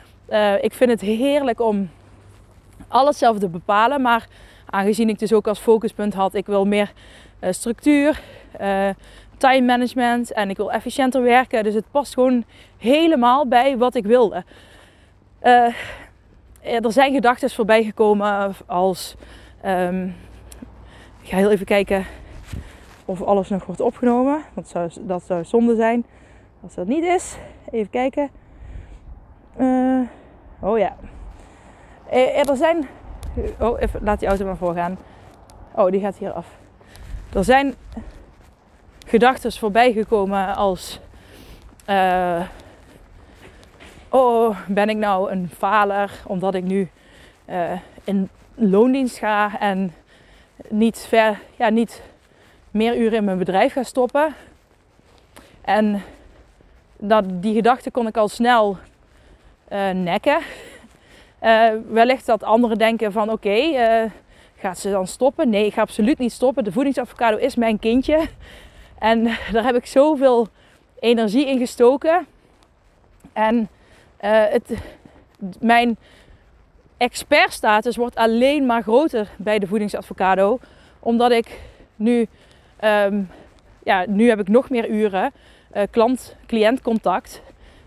ik 0.66 0.72
vind 0.72 0.90
het 0.90 1.00
heerlijk 1.00 1.60
om 1.60 1.90
alles 2.88 3.18
zelf 3.18 3.38
te 3.38 3.48
bepalen. 3.48 4.02
Maar 4.02 4.26
aangezien 4.70 5.08
ik 5.08 5.18
dus 5.18 5.32
ook 5.32 5.46
als 5.46 5.58
focuspunt 5.58 6.14
had, 6.14 6.34
ik 6.34 6.46
wil 6.46 6.64
meer 6.64 6.92
structuur, 7.40 8.20
time 9.36 9.60
management 9.60 10.32
en 10.32 10.50
ik 10.50 10.56
wil 10.56 10.72
efficiënter 10.72 11.22
werken. 11.22 11.64
Dus 11.64 11.74
het 11.74 11.90
past 11.90 12.14
gewoon 12.14 12.44
helemaal 12.78 13.46
bij 13.46 13.76
wat 13.76 13.94
ik 13.94 14.04
wilde. 14.04 14.44
Er 15.40 16.92
zijn 16.92 17.14
gedachten 17.14 17.50
voorbij 17.50 17.84
gekomen 17.84 18.54
als. 18.66 19.14
Um, 19.66 20.14
ik 21.22 21.32
ga 21.32 21.36
heel 21.36 21.50
even 21.50 21.66
kijken 21.66 22.06
of 23.06 23.22
alles 23.22 23.48
nog 23.48 23.64
wordt 23.64 23.80
opgenomen. 23.80 24.42
Want 24.54 24.68
zou, 24.68 24.90
dat 25.00 25.22
zou 25.22 25.44
zonde 25.44 25.76
zijn 25.76 26.06
als 26.62 26.74
dat 26.74 26.86
niet 26.86 27.04
is. 27.04 27.36
Even 27.70 27.90
kijken. 27.90 28.30
oh 30.60 30.78
ja. 30.78 30.96
Er 32.10 32.56
zijn. 32.56 32.88
Oh, 33.60 33.80
even, 33.80 34.00
laat 34.02 34.18
die 34.18 34.28
auto 34.28 34.44
maar 34.44 34.56
voorgaan. 34.56 34.98
Oh, 35.74 35.90
die 35.90 36.00
gaat 36.00 36.16
hier 36.16 36.32
af. 36.32 36.46
Er 37.32 37.44
zijn 37.44 37.74
gedachten 39.06 39.52
voorbij 39.52 39.92
gekomen 39.92 40.54
als... 40.56 41.00
Oh, 44.08 44.58
ben 44.68 44.88
ik 44.88 44.96
nou 44.96 45.30
een 45.30 45.50
faler 45.56 46.22
omdat 46.26 46.54
ik 46.54 46.64
nu 46.64 46.90
in 48.04 48.28
loondienst 48.54 49.18
ga 49.18 49.60
en 49.60 49.94
niet, 50.68 51.06
ver, 51.08 51.38
ja, 51.56 51.68
niet 51.68 52.02
meer 52.76 52.96
uren 52.96 53.18
in 53.18 53.24
mijn 53.24 53.38
bedrijf 53.38 53.72
ga 53.72 53.82
stoppen. 53.82 54.34
En 55.60 56.02
dat, 56.98 57.24
die 57.28 57.54
gedachte 57.54 57.90
kon 57.90 58.06
ik 58.06 58.16
al 58.16 58.28
snel 58.28 58.76
uh, 59.72 59.90
nekken. 59.90 60.38
wellicht 61.88 62.26
dat 62.26 62.42
anderen 62.42 62.78
denken 62.78 63.12
van 63.12 63.30
oké, 63.30 63.48
okay, 63.48 64.10
gaat 64.58 64.78
ze 64.78 64.90
dan 64.90 65.06
stoppen? 65.06 65.48
Nee, 65.48 65.66
ik 65.66 65.72
ga 65.72 65.80
absoluut 65.80 66.18
niet 66.18 66.32
stoppen. 66.32 66.64
De 66.64 66.72
voedingsavocado 66.72 67.36
is 67.36 67.56
mijn 67.56 67.78
kindje. 67.78 68.28
En 68.98 69.24
daar 69.52 69.64
heb 69.64 69.76
ik 69.76 69.86
zoveel 69.86 70.48
energie 71.00 71.46
in 71.46 71.58
gestoken. 71.58 72.26
En 73.32 73.68
het, 74.18 74.70
mijn 75.60 75.96
expertstatus 76.96 77.96
wordt 77.96 78.16
alleen 78.16 78.66
maar 78.66 78.82
groter 78.82 79.28
bij 79.36 79.58
de 79.58 79.66
voedingsadvocado. 79.66 80.58
Omdat 81.00 81.30
ik 81.30 81.60
nu, 81.96 82.26
um, 82.84 83.28
ja, 83.82 84.04
nu 84.08 84.28
heb 84.28 84.40
ik 84.40 84.48
nog 84.48 84.70
meer 84.70 84.88
uren 84.88 85.32
uh, 85.76 85.82
klant-cliëntcontact. 85.90 87.42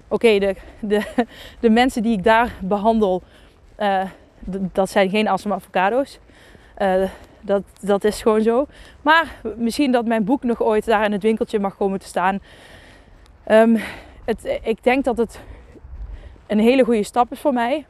Oké, 0.08 0.40
de, 0.40 0.56
de, 0.80 1.26
de 1.60 1.70
mensen 1.70 2.04
die 2.04 2.18
ik 2.18 2.24
daar 2.24 2.52
behandel, 2.62 3.24
uh, 3.80 4.04
dat 4.72 4.90
zijn 4.90 5.10
geen 5.10 5.28
awesome 5.28 5.56
avocado's. 5.56 6.20
Dat, 7.42 7.64
dat 7.82 8.04
is 8.04 8.22
gewoon 8.22 8.42
zo. 8.42 8.68
Maar 9.02 9.42
misschien 9.56 9.92
dat 9.92 10.06
mijn 10.06 10.24
boek 10.24 10.44
nog 10.44 10.62
ooit 10.62 10.86
daar 10.86 11.06
in 11.06 11.12
het 11.12 11.24
winkeltje 11.24 11.60
mag 11.60 11.78
komen 11.78 12.00
te 12.00 12.06
staan. 12.06 12.40
Um, 13.48 13.78
het, 14.26 14.60
ik 14.64 14.84
denk 14.84 15.04
dat 15.04 15.18
het 15.18 15.40
een 16.48 16.60
hele 16.60 16.84
goede 16.84 17.04
stap 17.04 17.32
is 17.32 17.40
voor 17.40 17.54
mij. 17.54 17.86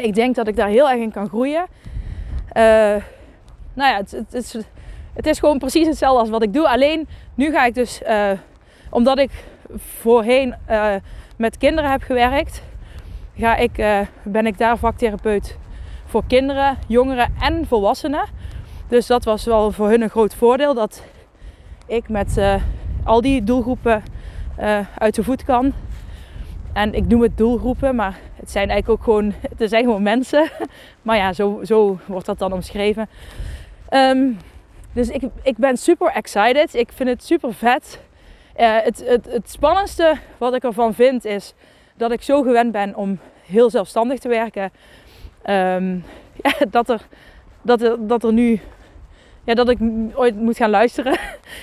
Ik 0.00 0.14
denk 0.14 0.34
dat 0.34 0.48
ik 0.48 0.56
daar 0.56 0.68
heel 0.68 0.90
erg 0.90 1.00
in 1.00 1.10
kan 1.10 1.28
groeien. 1.28 1.66
Uh, 2.56 2.96
nou 3.74 3.90
ja, 3.90 3.96
het, 3.96 4.10
het, 4.30 4.66
het 5.12 5.26
is 5.26 5.38
gewoon 5.38 5.58
precies 5.58 5.86
hetzelfde 5.86 6.20
als 6.20 6.30
wat 6.30 6.42
ik 6.42 6.52
doe. 6.52 6.68
Alleen 6.68 7.08
nu 7.34 7.50
ga 7.50 7.64
ik 7.64 7.74
dus, 7.74 8.02
uh, 8.02 8.30
omdat 8.90 9.18
ik 9.18 9.30
voorheen 9.76 10.54
met 11.36 11.58
kinderen 11.58 11.90
heb 11.90 12.02
gewerkt, 12.02 12.62
ga 13.36 13.56
ik, 13.56 13.84
ben 14.22 14.46
ik 14.46 14.58
daar 14.58 14.78
vaktherapeut 14.78 15.58
voor 16.04 16.22
kinderen, 16.26 16.78
jongeren 16.86 17.34
en 17.40 17.66
volwassenen. 17.66 18.24
Dus 18.88 19.06
dat 19.06 19.24
was 19.24 19.44
wel 19.44 19.70
voor 19.70 19.88
hun 19.88 20.02
een 20.02 20.10
groot 20.10 20.34
voordeel 20.34 20.74
dat 20.74 21.02
ik 21.86 22.08
met 22.08 22.40
al 23.04 23.20
die 23.20 23.44
doelgroepen 23.44 24.02
uit 24.98 25.14
de 25.14 25.24
voet 25.24 25.44
kan. 25.44 25.72
En 26.72 26.94
ik 26.94 27.06
noem 27.06 27.22
het 27.22 27.36
doelgroepen, 27.36 27.94
maar 27.94 28.18
het 28.36 28.50
zijn 28.50 28.70
eigenlijk 28.70 29.00
ook 29.00 29.04
gewoon, 29.04 29.34
het 29.56 29.68
zijn 29.70 29.84
gewoon 29.84 30.02
mensen. 30.02 30.50
Maar 31.02 31.16
ja, 31.16 31.32
zo, 31.32 31.60
zo 31.64 31.98
wordt 32.06 32.26
dat 32.26 32.38
dan 32.38 32.52
omschreven. 32.52 33.08
Um, 33.90 34.38
dus 34.92 35.08
ik, 35.08 35.22
ik 35.42 35.56
ben 35.56 35.76
super 35.76 36.08
excited. 36.08 36.74
Ik 36.74 36.92
vind 36.92 37.08
het 37.08 37.24
super 37.24 37.54
vet. 37.54 38.00
Uh, 38.60 38.76
het, 38.82 39.04
het, 39.06 39.26
het 39.26 39.50
spannendste 39.50 40.16
wat 40.38 40.54
ik 40.54 40.64
ervan 40.64 40.94
vind 40.94 41.24
is 41.24 41.54
dat 41.96 42.12
ik 42.12 42.22
zo 42.22 42.42
gewend 42.42 42.72
ben 42.72 42.94
om 42.94 43.18
heel 43.46 43.70
zelfstandig 43.70 44.18
te 44.18 44.28
werken. 44.28 44.70
Um, 45.46 46.04
ja, 46.42 46.52
dat, 46.70 46.88
er, 46.88 47.06
dat, 47.62 47.82
er, 47.82 48.06
dat 48.06 48.24
er 48.24 48.32
nu. 48.32 48.60
Ja, 49.44 49.54
dat 49.54 49.68
ik 49.68 49.78
ooit 50.14 50.36
moet 50.36 50.56
gaan 50.56 50.70
luisteren 50.70 51.18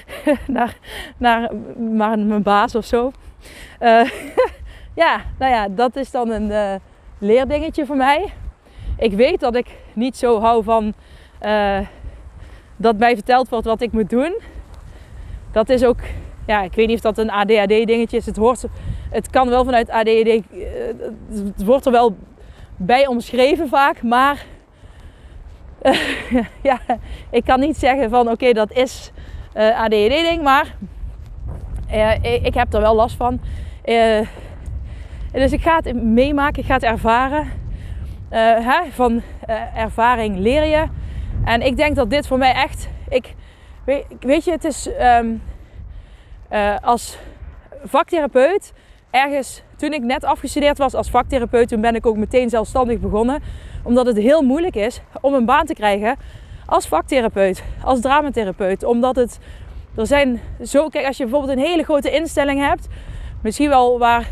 naar, 0.47 0.77
naar, 1.17 1.49
naar 1.75 2.19
mijn 2.19 2.43
baas 2.43 2.75
of 2.75 2.85
zo. 2.85 3.11
Uh, 3.79 4.09
ja, 5.03 5.21
nou 5.39 5.51
ja, 5.51 5.67
dat 5.67 5.95
is 5.95 6.11
dan 6.11 6.29
een 6.29 6.49
uh, 6.49 6.75
leerdingetje 7.17 7.85
voor 7.85 7.95
mij. 7.95 8.33
Ik 8.97 9.11
weet 9.11 9.39
dat 9.39 9.55
ik 9.55 9.67
niet 9.93 10.17
zo 10.17 10.39
hou 10.39 10.63
van 10.63 10.93
dat 12.79 12.97
mij 12.97 13.13
verteld 13.15 13.49
wordt 13.49 13.65
wat 13.65 13.81
ik 13.81 13.91
moet 13.91 14.09
doen. 14.09 14.41
Dat 15.51 15.69
is 15.69 15.83
ook, 15.83 15.99
ja, 16.47 16.61
ik 16.61 16.73
weet 16.73 16.87
niet 16.87 16.95
of 16.95 17.01
dat 17.01 17.17
een 17.17 17.31
ADHD-dingetje 17.31 18.17
is. 18.17 18.25
Het, 18.25 18.37
hoort, 18.37 18.65
het 19.09 19.29
kan 19.29 19.49
wel 19.49 19.63
vanuit 19.63 19.89
ADHD, 19.89 20.41
het 21.55 21.63
wordt 21.65 21.85
er 21.85 21.91
wel 21.91 22.17
bij 22.75 23.07
omschreven 23.07 23.67
vaak. 23.67 24.03
Maar 24.03 24.45
ja, 26.69 26.79
ik 27.29 27.43
kan 27.43 27.59
niet 27.59 27.77
zeggen 27.77 28.09
van 28.09 28.29
oké, 28.29 28.51
dat 28.51 28.71
is 28.71 29.11
uh, 29.57 29.81
ADHD-ding. 29.81 30.41
Maar 30.41 30.75
uh, 31.91 32.23
ik 32.23 32.53
heb 32.53 32.73
er 32.73 32.81
wel 32.81 32.95
last 32.95 33.15
van. 33.15 33.39
dus 35.31 35.51
ik 35.51 35.61
ga 35.61 35.75
het 35.83 36.03
meemaken, 36.03 36.61
ik 36.61 36.67
ga 36.67 36.73
het 36.73 36.83
ervaren. 36.83 37.47
Hè, 38.29 38.91
van 38.91 39.21
ervaring 39.75 40.37
leer 40.37 40.65
je. 40.65 40.98
En 41.45 41.61
ik 41.61 41.77
denk 41.77 41.95
dat 41.95 42.09
dit 42.09 42.27
voor 42.27 42.37
mij 42.37 42.53
echt. 42.53 42.89
Ik, 43.09 43.33
weet, 44.19 44.43
je, 44.43 44.51
het 44.51 44.63
is 44.63 44.89
um, 45.19 45.41
als 46.81 47.17
vaktherapeut 47.83 48.73
ergens, 49.09 49.63
toen 49.75 49.93
ik 49.93 50.01
net 50.01 50.23
afgestudeerd 50.23 50.77
was 50.77 50.93
als 50.93 51.09
vaktherapeut, 51.09 51.67
toen 51.67 51.81
ben 51.81 51.95
ik 51.95 52.05
ook 52.05 52.17
meteen 52.17 52.49
zelfstandig 52.49 52.99
begonnen. 52.99 53.41
Omdat 53.83 54.05
het 54.05 54.17
heel 54.17 54.41
moeilijk 54.41 54.75
is 54.75 55.01
om 55.21 55.33
een 55.33 55.45
baan 55.45 55.65
te 55.65 55.73
krijgen 55.73 56.17
als 56.65 56.87
vaktherapeut, 56.87 57.63
als 57.83 58.01
dramatherapeut. 58.01 58.83
Omdat 58.83 59.15
het, 59.15 59.39
er 59.95 60.07
zijn 60.07 60.41
zo, 60.63 60.87
kijk 60.87 61.05
als 61.05 61.17
je 61.17 61.23
bijvoorbeeld 61.23 61.57
een 61.57 61.65
hele 61.65 61.83
grote 61.83 62.11
instelling 62.11 62.59
hebt, 62.59 62.87
misschien 63.41 63.69
wel 63.69 63.99
waar, 63.99 64.27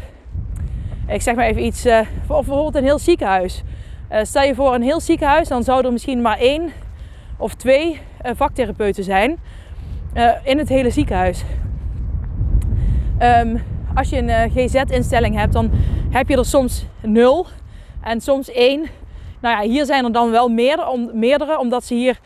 ik 1.08 1.22
zeg 1.22 1.36
maar 1.36 1.46
even 1.46 1.66
iets, 1.66 1.86
uh, 1.86 2.00
of 2.28 2.46
bijvoorbeeld 2.46 2.76
een 2.76 2.84
heel 2.84 3.00
ziekenhuis. 3.00 3.64
Uh, 4.12 4.20
stel 4.24 4.44
je 4.44 4.56
voor 4.56 4.74
een 4.74 4.82
heel 4.82 5.00
ziekenhuis, 5.00 5.48
dan 5.48 5.64
zou 5.64 5.86
er 5.86 5.92
misschien 5.92 6.22
maar 6.22 6.38
één 6.38 6.72
of 7.38 7.54
twee 7.54 8.00
uh, 8.26 8.32
vaktherapeuten 8.36 9.04
zijn 9.04 9.38
in 10.44 10.58
het 10.58 10.70
hele 10.70 10.90
ziekenhuis. 10.90 11.44
Um, 13.22 13.64
als 13.96 14.10
je 14.10 14.18
een 14.18 14.30
eh, 14.30 14.52
GZ-instelling 14.56 15.36
hebt, 15.36 15.54
dan 15.54 15.72
heb 16.10 16.30
je 16.30 16.38
er 16.38 16.46
soms 16.46 16.86
nul 17.02 17.46
en 18.02 18.22
soms 18.22 18.52
één. 18.52 18.86
Nou 19.42 19.62
ja, 19.62 19.70
hier 19.70 19.86
zijn 19.86 20.06
er 20.06 20.12
dan 20.12 20.32
wel 20.32 20.50
meerdere, 20.50 20.90
om, 20.90 21.10
meerdere 21.14 21.60
omdat 21.60 21.84
ze 21.84 21.94
hier 21.94 22.20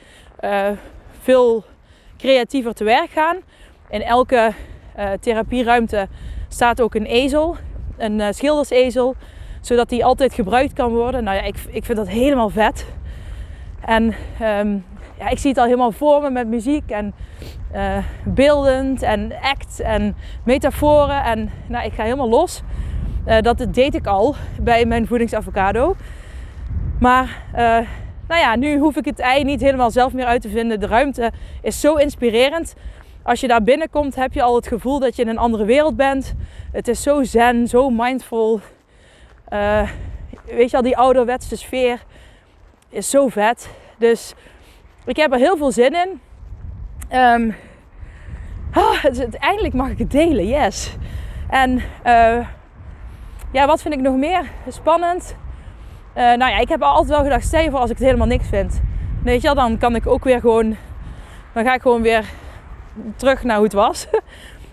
veel 1.21 1.63
creatiever 2.17 2.73
te 2.73 2.83
werk 2.83 3.09
gaan. 3.09 3.37
In 3.89 4.01
elke 4.01 4.53
therapieruimte 5.19 6.07
staat 6.47 6.81
ook 6.81 6.95
een 6.95 7.05
ezel, 7.05 7.55
een 7.97 8.33
schildersezel, 8.33 9.15
zodat 9.61 9.89
die 9.89 10.05
altijd 10.05 10.33
gebruikt 10.33 10.73
kan 10.73 10.91
worden. 10.91 11.23
Nou 11.23 11.37
ja, 11.37 11.43
ik, 11.43 11.55
ik 11.69 11.85
vind 11.85 11.97
dat 11.97 12.07
helemaal 12.09 12.49
vet. 12.49 12.85
En 13.85 14.15
um, 14.41 14.83
ja, 15.21 15.29
ik 15.29 15.37
zie 15.37 15.49
het 15.49 15.59
al 15.59 15.65
helemaal 15.65 15.91
voor 15.91 16.21
me 16.21 16.29
met 16.29 16.47
muziek 16.47 16.89
en 16.91 17.13
uh, 17.75 17.97
beeldend 18.25 19.01
en 19.01 19.33
act 19.41 19.79
en 19.79 20.15
metaforen. 20.43 21.23
En 21.23 21.51
nou, 21.67 21.85
ik 21.85 21.93
ga 21.93 22.03
helemaal 22.03 22.29
los. 22.29 22.61
Uh, 23.27 23.39
dat 23.41 23.65
deed 23.69 23.95
ik 23.95 24.07
al 24.07 24.35
bij 24.61 24.85
mijn 24.85 25.07
voedingsavocado. 25.07 25.95
Maar 26.99 27.43
uh, 27.51 27.59
nou 28.27 28.41
ja, 28.41 28.55
nu 28.55 28.77
hoef 28.77 28.95
ik 28.95 29.05
het 29.05 29.19
ei 29.19 29.43
niet 29.43 29.61
helemaal 29.61 29.91
zelf 29.91 30.13
meer 30.13 30.25
uit 30.25 30.41
te 30.41 30.49
vinden. 30.49 30.79
De 30.79 30.87
ruimte 30.87 31.31
is 31.61 31.79
zo 31.79 31.95
inspirerend. 31.95 32.73
Als 33.23 33.39
je 33.39 33.47
daar 33.47 33.63
binnenkomt, 33.63 34.15
heb 34.15 34.33
je 34.33 34.41
al 34.41 34.55
het 34.55 34.67
gevoel 34.67 34.99
dat 34.99 35.15
je 35.15 35.21
in 35.21 35.27
een 35.27 35.37
andere 35.37 35.65
wereld 35.65 35.95
bent. 35.95 36.33
Het 36.71 36.87
is 36.87 37.01
zo 37.01 37.23
zen, 37.23 37.67
zo 37.67 37.89
mindful. 37.89 38.59
weet 40.45 40.69
je 40.69 40.77
al, 40.77 40.83
die 40.83 40.97
ouderwetse 40.97 41.55
sfeer 41.57 42.03
is 42.89 43.09
zo 43.09 43.27
vet. 43.27 43.69
Dus 43.97 44.33
ik 45.05 45.15
heb 45.15 45.31
er 45.31 45.37
heel 45.37 45.57
veel 45.57 45.71
zin 45.71 45.93
in. 45.93 46.19
Um, 47.17 47.55
eindelijk 49.39 49.73
mag 49.73 49.89
ik 49.89 49.97
het 49.97 50.11
delen, 50.11 50.47
yes. 50.47 50.95
En 51.49 51.71
uh, 52.05 52.47
ja, 53.51 53.67
wat 53.67 53.81
vind 53.81 53.93
ik 53.93 53.99
nog 53.99 54.15
meer 54.15 54.51
spannend? 54.67 55.35
Uh, 56.15 56.23
nou 56.23 56.51
ja, 56.51 56.57
ik 56.57 56.69
heb 56.69 56.81
altijd 56.81 57.09
wel 57.09 57.23
gedacht, 57.23 57.45
stel 57.45 57.77
als 57.77 57.89
ik 57.89 57.97
het 57.97 58.05
helemaal 58.05 58.27
niks 58.27 58.47
vind. 58.47 58.81
Weet 59.23 59.41
je 59.41 59.47
wel, 59.47 59.55
dan 59.55 59.77
kan 59.77 59.95
ik 59.95 60.07
ook 60.07 60.23
weer 60.23 60.39
gewoon, 60.39 60.75
dan 61.53 61.63
ga 61.63 61.73
ik 61.73 61.81
gewoon 61.81 62.01
weer 62.01 62.25
terug 63.15 63.43
naar 63.43 63.55
hoe 63.55 63.65
het 63.65 63.73
was. 63.73 64.07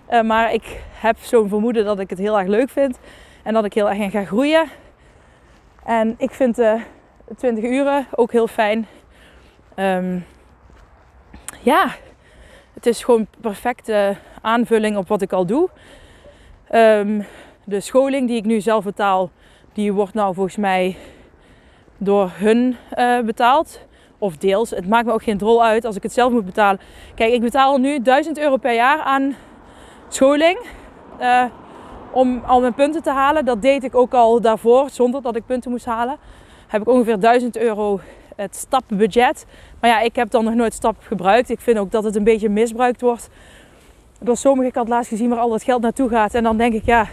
uh, 0.09 0.21
maar 0.31 0.53
ik 0.53 0.81
heb 0.93 1.17
zo'n 1.19 1.49
vermoeden 1.49 1.85
dat 1.85 1.99
ik 1.99 2.09
het 2.09 2.19
heel 2.19 2.39
erg 2.39 2.47
leuk 2.47 2.69
vind. 2.69 2.99
En 3.43 3.53
dat 3.53 3.65
ik 3.65 3.73
heel 3.73 3.89
erg 3.89 3.97
in 3.97 4.11
ga 4.11 4.25
groeien. 4.25 4.67
En 5.85 6.15
ik 6.17 6.31
vind 6.31 6.55
de 6.55 6.79
20 7.37 7.63
uren 7.63 8.07
ook 8.15 8.31
heel 8.31 8.47
fijn. 8.47 8.87
Um, 9.75 10.25
ja, 11.61 11.95
het 12.73 12.85
is 12.85 13.03
gewoon 13.03 13.27
perfecte 13.41 14.15
aanvulling 14.41 14.97
op 14.97 15.07
wat 15.07 15.21
ik 15.21 15.33
al 15.33 15.45
doe. 15.45 15.69
Um, 16.71 17.25
de 17.63 17.79
scholing 17.79 18.27
die 18.27 18.37
ik 18.37 18.45
nu 18.45 18.61
zelf 18.61 18.83
betaal, 18.83 19.31
die 19.73 19.93
wordt 19.93 20.13
nou 20.13 20.33
volgens 20.33 20.55
mij 20.55 20.97
door 21.97 22.31
hun 22.33 22.77
uh, 22.97 23.19
betaald. 23.19 23.87
Of 24.21 24.37
deels. 24.37 24.69
Het 24.69 24.87
maakt 24.87 25.05
me 25.05 25.11
ook 25.11 25.23
geen 25.23 25.37
drol 25.37 25.63
uit 25.63 25.85
als 25.85 25.95
ik 25.95 26.03
het 26.03 26.13
zelf 26.13 26.31
moet 26.31 26.45
betalen. 26.45 26.79
Kijk, 27.15 27.33
ik 27.33 27.41
betaal 27.41 27.77
nu 27.77 28.01
1000 28.01 28.39
euro 28.39 28.57
per 28.57 28.73
jaar 28.73 28.99
aan 28.99 29.35
scholing. 30.07 30.59
Uh, 31.21 31.45
om 32.11 32.43
al 32.45 32.61
mijn 32.61 32.73
punten 32.73 33.03
te 33.03 33.09
halen. 33.09 33.45
Dat 33.45 33.61
deed 33.61 33.83
ik 33.83 33.95
ook 33.95 34.13
al 34.13 34.41
daarvoor, 34.41 34.89
zonder 34.89 35.21
dat 35.21 35.35
ik 35.35 35.45
punten 35.45 35.71
moest 35.71 35.85
halen. 35.85 36.17
Heb 36.67 36.81
ik 36.81 36.87
ongeveer 36.87 37.19
1000 37.19 37.57
euro 37.57 37.99
het 38.39 38.55
stapbudget. 38.55 39.45
Maar 39.79 39.89
ja, 39.89 39.99
ik 39.99 40.15
heb 40.15 40.29
dan 40.29 40.43
nog 40.43 40.53
nooit 40.53 40.73
stap 40.73 40.95
gebruikt. 40.99 41.49
Ik 41.49 41.59
vind 41.59 41.77
ook 41.77 41.91
dat 41.91 42.03
het 42.03 42.15
een 42.15 42.23
beetje 42.23 42.49
misbruikt 42.49 43.01
wordt. 43.01 43.29
Door 44.19 44.37
sommigen, 44.37 44.69
ik 44.69 44.75
had 44.75 44.87
laatst 44.87 45.09
gezien 45.09 45.29
waar 45.29 45.39
al 45.39 45.49
dat 45.49 45.63
geld 45.63 45.81
naartoe 45.81 46.09
gaat. 46.09 46.33
En 46.33 46.43
dan 46.43 46.57
denk 46.57 46.73
ik, 46.73 46.85
ja, 46.85 47.07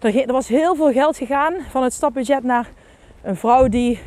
er, 0.00 0.32
was 0.32 0.48
heel 0.48 0.74
veel 0.74 0.92
geld 0.92 1.16
gegaan 1.16 1.54
van 1.70 1.82
het 1.82 1.92
stapbudget 1.92 2.42
naar 2.42 2.70
een 3.22 3.36
vrouw 3.36 3.68
die 3.68 3.98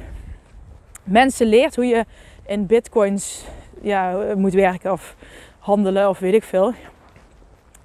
mensen 1.04 1.48
leert 1.48 1.76
hoe 1.76 1.86
je 1.86 2.06
in 2.46 2.65
bitcoins 2.65 3.46
ja, 3.82 4.34
moet 4.36 4.54
werken 4.54 4.91
of 4.91 5.15
handelen 5.60 6.10
of 6.10 6.20
weet 6.20 6.34
ik 6.34 6.43
veel. 6.43 6.74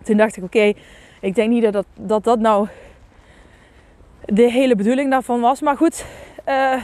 Toen 0.03 0.17
dacht 0.17 0.37
ik, 0.37 0.45
oké, 0.45 0.73
ik 1.21 1.35
denk 1.35 1.51
niet 1.51 1.73
dat, 1.73 1.87
dat 1.95 2.25
dat 2.25 2.39
nou 2.39 2.69
de 4.25 4.51
hele 4.51 4.77
bedoeling 4.77 5.11
daarvan 5.11 5.41
was. 5.41 5.61
Maar 5.61 5.77
goed, 5.77 6.05
uh, 6.49 6.83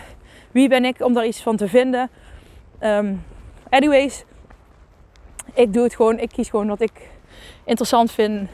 wie 0.59 0.69
ben 0.69 0.85
ik 0.85 1.01
om 1.01 1.13
daar 1.13 1.27
iets 1.27 1.43
van 1.43 1.57
te 1.57 1.69
vinden? 1.69 2.11
Um, 2.81 3.25
anyways, 3.69 4.25
ik 5.55 5.73
doe 5.73 5.83
het 5.83 5.95
gewoon. 5.95 6.19
Ik 6.19 6.29
kies 6.29 6.49
gewoon 6.49 6.69
wat 6.69 6.81
ik 6.81 6.93
interessant 7.65 8.11
vind. 8.13 8.49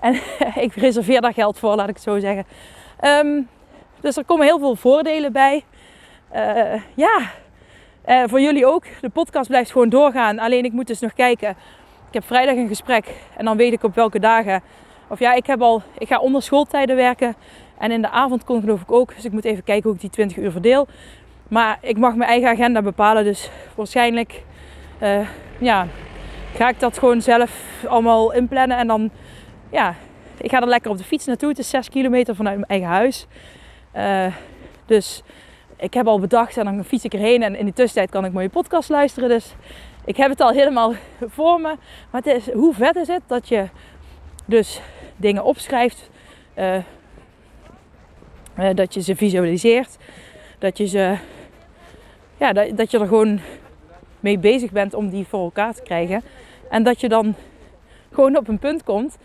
En 0.00 0.14
ik 0.64 0.74
reserveer 0.74 1.20
daar 1.20 1.32
geld 1.32 1.58
voor, 1.58 1.74
laat 1.74 1.88
ik 1.88 1.94
het 1.94 2.02
zo 2.02 2.18
zeggen. 2.18 2.46
Um, 3.04 3.48
dus 4.00 4.16
er 4.16 4.24
komen 4.24 4.46
heel 4.46 4.58
veel 4.58 4.76
voordelen 4.76 5.32
bij. 5.32 5.64
Uh, 6.34 6.82
ja, 6.94 7.20
uh, 8.06 8.22
voor 8.26 8.40
jullie 8.40 8.66
ook. 8.66 8.84
De 9.00 9.08
podcast 9.08 9.48
blijft 9.48 9.72
gewoon 9.72 9.88
doorgaan. 9.88 10.38
Alleen 10.38 10.64
ik 10.64 10.72
moet 10.72 10.86
dus 10.86 11.00
nog 11.00 11.12
kijken. 11.12 11.50
Ik 12.08 12.14
heb 12.14 12.24
vrijdag 12.24 12.56
een 12.56 12.68
gesprek 12.68 13.06
en 13.36 13.44
dan 13.44 13.56
weet 13.56 13.72
ik 13.72 13.82
op 13.82 13.94
welke 13.94 14.18
dagen. 14.18 14.62
Of 15.08 15.18
ja, 15.18 15.32
ik, 15.32 15.46
heb 15.46 15.62
al, 15.62 15.82
ik 15.98 16.08
ga 16.08 16.18
onder 16.18 16.42
schooltijden 16.42 16.96
werken. 16.96 17.34
En 17.80 17.90
in 17.90 18.02
de 18.02 18.10
avond 18.10 18.44
kon 18.44 18.60
geloof 18.60 18.80
ik 18.80 18.92
ook. 18.92 19.14
Dus 19.14 19.24
ik 19.24 19.32
moet 19.32 19.44
even 19.44 19.64
kijken 19.64 19.82
hoe 19.82 19.94
ik 19.94 20.00
die 20.00 20.10
20 20.10 20.36
uur 20.36 20.50
verdeel. 20.50 20.86
Maar 21.48 21.78
ik 21.80 21.98
mag 21.98 22.14
mijn 22.14 22.30
eigen 22.30 22.48
agenda 22.48 22.82
bepalen. 22.82 23.24
Dus 23.24 23.50
waarschijnlijk 23.74 24.44
uh, 25.02 25.28
ja, 25.58 25.86
ga 26.54 26.68
ik 26.68 26.80
dat 26.80 26.98
gewoon 26.98 27.22
zelf 27.22 27.50
allemaal 27.88 28.32
inplannen. 28.32 28.76
En 28.76 28.86
dan, 28.86 29.10
ja, 29.70 29.94
ik 30.36 30.50
ga 30.50 30.60
er 30.60 30.68
lekker 30.68 30.90
op 30.90 30.98
de 30.98 31.04
fiets 31.04 31.26
naartoe. 31.26 31.48
Het 31.48 31.58
is 31.58 31.70
6 31.70 31.88
kilometer 31.88 32.34
vanuit 32.34 32.56
mijn 32.56 32.68
eigen 32.68 32.88
huis. 32.88 33.26
Uh, 33.96 34.34
dus 34.86 35.22
ik 35.76 35.94
heb 35.94 36.06
al 36.06 36.20
bedacht 36.20 36.56
en 36.56 36.64
dan 36.64 36.84
fiets 36.84 37.04
ik 37.04 37.14
erheen. 37.14 37.42
En 37.42 37.56
in 37.56 37.64
die 37.64 37.74
tussentijd 37.74 38.10
kan 38.10 38.24
ik 38.24 38.32
mooie 38.32 38.48
podcast 38.48 38.88
luisteren. 38.88 39.28
Dus 39.28 39.54
ik 40.04 40.16
heb 40.16 40.30
het 40.30 40.40
al 40.40 40.50
helemaal 40.50 40.94
voor 41.26 41.60
me. 41.60 41.76
Maar 42.10 42.22
het 42.22 42.26
is, 42.26 42.52
hoe 42.52 42.74
vet 42.74 42.96
is 42.96 43.08
het 43.08 43.22
dat 43.26 43.48
je 43.48 43.68
dus 44.44 44.80
dingen 45.16 45.44
opschrijft. 45.44 46.10
Uh, 46.58 46.76
dat 48.74 48.94
je 48.94 49.02
ze 49.02 49.16
visualiseert. 49.16 49.96
Dat 50.58 50.78
je 50.78 50.86
ze. 50.86 51.16
Ja, 52.36 52.52
dat, 52.52 52.76
dat 52.76 52.90
je 52.90 52.98
er 52.98 53.06
gewoon 53.06 53.40
mee 54.20 54.38
bezig 54.38 54.70
bent 54.70 54.94
om 54.94 55.10
die 55.10 55.26
voor 55.26 55.40
elkaar 55.40 55.74
te 55.74 55.82
krijgen. 55.82 56.22
En 56.70 56.82
dat 56.82 57.00
je 57.00 57.08
dan 57.08 57.34
gewoon 58.12 58.36
op 58.36 58.48
een 58.48 58.58
punt 58.58 58.84
komt. 58.84 59.18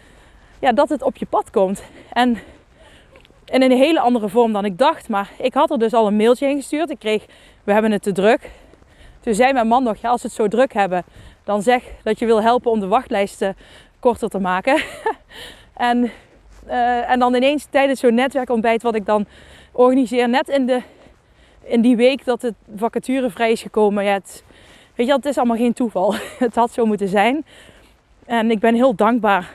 Ja, 0.60 0.71
dat 0.71 0.89
het 0.89 1.02
op 1.02 1.17
je 1.17 1.26
pad 1.26 1.50
komt. 1.50 1.84
En 2.13 2.38
in 3.45 3.62
een 3.62 3.71
hele 3.71 4.00
andere 4.00 4.30
vorm 4.30 4.54
dan 4.54 4.65
ik 4.65 4.78
dacht. 4.78 5.10
Maar 5.10 5.32
ik 5.38 5.54
had 5.54 5.71
er 5.71 5.80
dus 5.80 5.93
al 5.93 6.08
een 6.08 6.15
mailtje 6.15 6.48
in 6.48 6.56
gestuurd. 6.56 6.89
Ik 6.89 7.00
kreeg, 7.00 7.26
we 7.63 7.71
hebben 7.71 7.91
het 7.91 8.04
te 8.04 8.12
druk. 8.12 8.50
Toen 9.19 9.34
zei 9.34 9.54
mijn 9.54 9.67
man 9.67 9.84
nog, 9.84 9.98
ja, 9.98 10.10
als 10.10 10.24
het 10.24 10.32
zo 10.32 10.48
druk 10.48 10.74
hebben, 10.74 11.04
dan 11.43 11.62
zeg 11.62 11.84
dat 12.04 12.19
je 12.19 12.26
wil 12.26 12.41
helpen 12.41 12.71
om 12.71 12.80
de 12.80 12.88
wachtlijsten 12.88 13.56
korter 14.00 14.30
te 14.30 14.39
maken. 14.39 14.82
en 15.74 16.12
uh, 16.67 17.10
en 17.10 17.19
dan 17.19 17.36
ineens 17.36 17.67
tijdens 17.69 17.99
zo'n 17.99 18.13
netwerkontbijt 18.13 18.82
wat 18.82 18.95
ik 18.95 19.06
dan 19.06 19.25
organiseer, 19.71 20.30
net 20.30 20.49
in, 20.49 20.65
de, 20.65 20.82
in 21.63 21.82
die 21.82 21.95
week 21.95 22.25
dat 22.25 22.41
het 22.41 22.54
vacature 22.75 23.30
vrij 23.30 23.51
is 23.51 23.62
gekomen. 23.62 24.04
Ja, 24.04 24.13
het, 24.13 24.43
weet 24.95 25.08
je, 25.08 25.13
het 25.13 25.25
is 25.25 25.38
allemaal 25.38 25.58
geen 25.58 25.73
toeval. 25.73 26.15
het 26.45 26.56
had 26.56 26.71
zo 26.71 26.86
moeten 26.86 27.08
zijn. 27.08 27.45
En 28.25 28.51
ik 28.51 28.60
ben 28.60 28.75
heel 28.75 28.95
dankbaar 28.95 29.51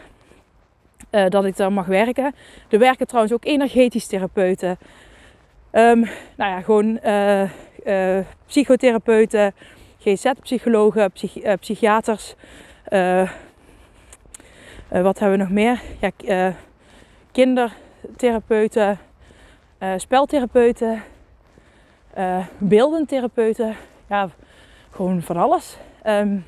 uh, 1.10 1.26
dat 1.28 1.44
ik 1.44 1.56
daar 1.56 1.72
mag 1.72 1.86
werken. 1.86 2.34
Er 2.68 2.78
werken 2.78 3.06
trouwens 3.06 3.34
ook 3.34 3.44
energetisch 3.44 4.06
therapeuten. 4.06 4.78
Um, 5.72 6.00
nou 6.36 6.50
ja, 6.50 6.60
gewoon 6.60 7.00
uh, 7.04 8.20
psychotherapeuten, 8.46 9.54
GZ-psychologen, 9.98 11.12
psych 11.12 11.58
psychiaters. 11.60 12.34
wat 14.88 15.18
hebben 15.18 15.30
we 15.30 15.36
nog 15.36 15.50
meer? 15.50 15.80
Ja, 16.00 16.54
kindertherapeuten, 17.32 18.98
uh, 19.78 19.92
speltherapeuten, 19.96 21.02
uh, 22.18 22.46
beeldentherapeuten. 22.58 23.76
Ja, 24.08 24.28
gewoon 24.90 25.22
van 25.22 25.36
alles. 25.36 25.76
Um, 26.06 26.46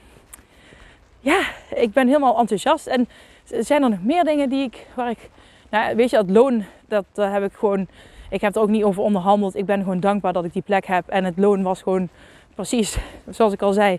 ja, 1.21 1.41
ik 1.75 1.93
ben 1.93 2.07
helemaal 2.07 2.39
enthousiast. 2.39 2.87
En 2.87 3.09
zijn 3.45 3.83
er 3.83 3.91
nog 3.91 4.03
meer 4.03 4.25
dingen 4.25 4.49
die 4.49 4.63
ik, 4.63 4.87
waar 4.95 5.11
ik, 5.11 5.31
nou, 5.71 5.97
weet 5.97 6.11
je, 6.11 6.17
het 6.17 6.31
loon, 6.31 6.65
dat 6.89 7.05
uh, 7.15 7.33
heb 7.33 7.45
ik 7.45 7.53
gewoon, 7.53 7.87
ik 8.31 8.41
heb 8.41 8.55
er 8.55 8.63
ook 8.63 8.69
niet 8.69 8.85
over 8.85 9.03
onderhandeld. 9.03 9.57
Ik 9.57 9.67
ben 9.67 9.79
gewoon 9.79 10.01
dankbaar 10.01 10.33
dat 10.33 10.45
ik 10.45 10.53
die 10.53 10.63
plek 10.63 10.87
heb. 10.87 11.09
En 11.09 11.25
het 11.25 11.39
loon 11.39 11.63
was 11.63 11.83
gewoon 11.83 12.09
precies, 12.55 12.99
zoals 13.31 13.53
ik 13.53 13.63
al 13.63 13.73
zei, 13.73 13.99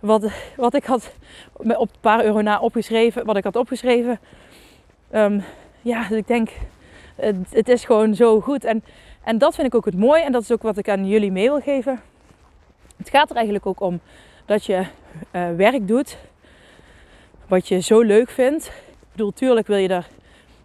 wat, 0.00 0.30
wat 0.56 0.74
ik 0.74 0.84
had 0.84 1.14
op 1.52 1.64
een 1.64 2.00
paar 2.00 2.24
euro 2.24 2.40
na 2.40 2.60
opgeschreven, 2.60 3.24
wat 3.24 3.36
ik 3.36 3.44
had 3.44 3.56
opgeschreven. 3.56 4.18
Um, 5.14 5.42
ja, 5.82 6.08
dus 6.08 6.18
ik 6.18 6.26
denk, 6.26 6.50
het, 7.16 7.36
het, 7.50 7.68
is 7.68 7.84
gewoon 7.84 8.14
zo 8.14 8.40
goed. 8.40 8.64
En, 8.64 8.84
en 9.24 9.38
dat 9.38 9.54
vind 9.54 9.66
ik 9.66 9.74
ook 9.74 9.84
het 9.84 9.98
mooie 9.98 10.22
en 10.22 10.32
dat 10.32 10.42
is 10.42 10.52
ook 10.52 10.62
wat 10.62 10.78
ik 10.78 10.88
aan 10.88 11.06
jullie 11.06 11.32
mee 11.32 11.48
wil 11.48 11.60
geven. 11.60 12.00
Het 12.96 13.10
gaat 13.10 13.30
er 13.30 13.36
eigenlijk 13.36 13.66
ook 13.66 13.80
om 13.80 14.00
dat 14.44 14.64
je 14.64 14.86
uh, 15.32 15.50
werk 15.56 15.88
doet 15.88 16.18
wat 17.48 17.68
je 17.68 17.80
zo 17.80 18.00
leuk 18.00 18.30
vindt. 18.30 18.66
Ik 18.66 19.08
bedoel, 19.12 19.32
tuurlijk 19.32 19.66
wil 19.66 19.76
je 19.76 19.88
er 19.88 20.06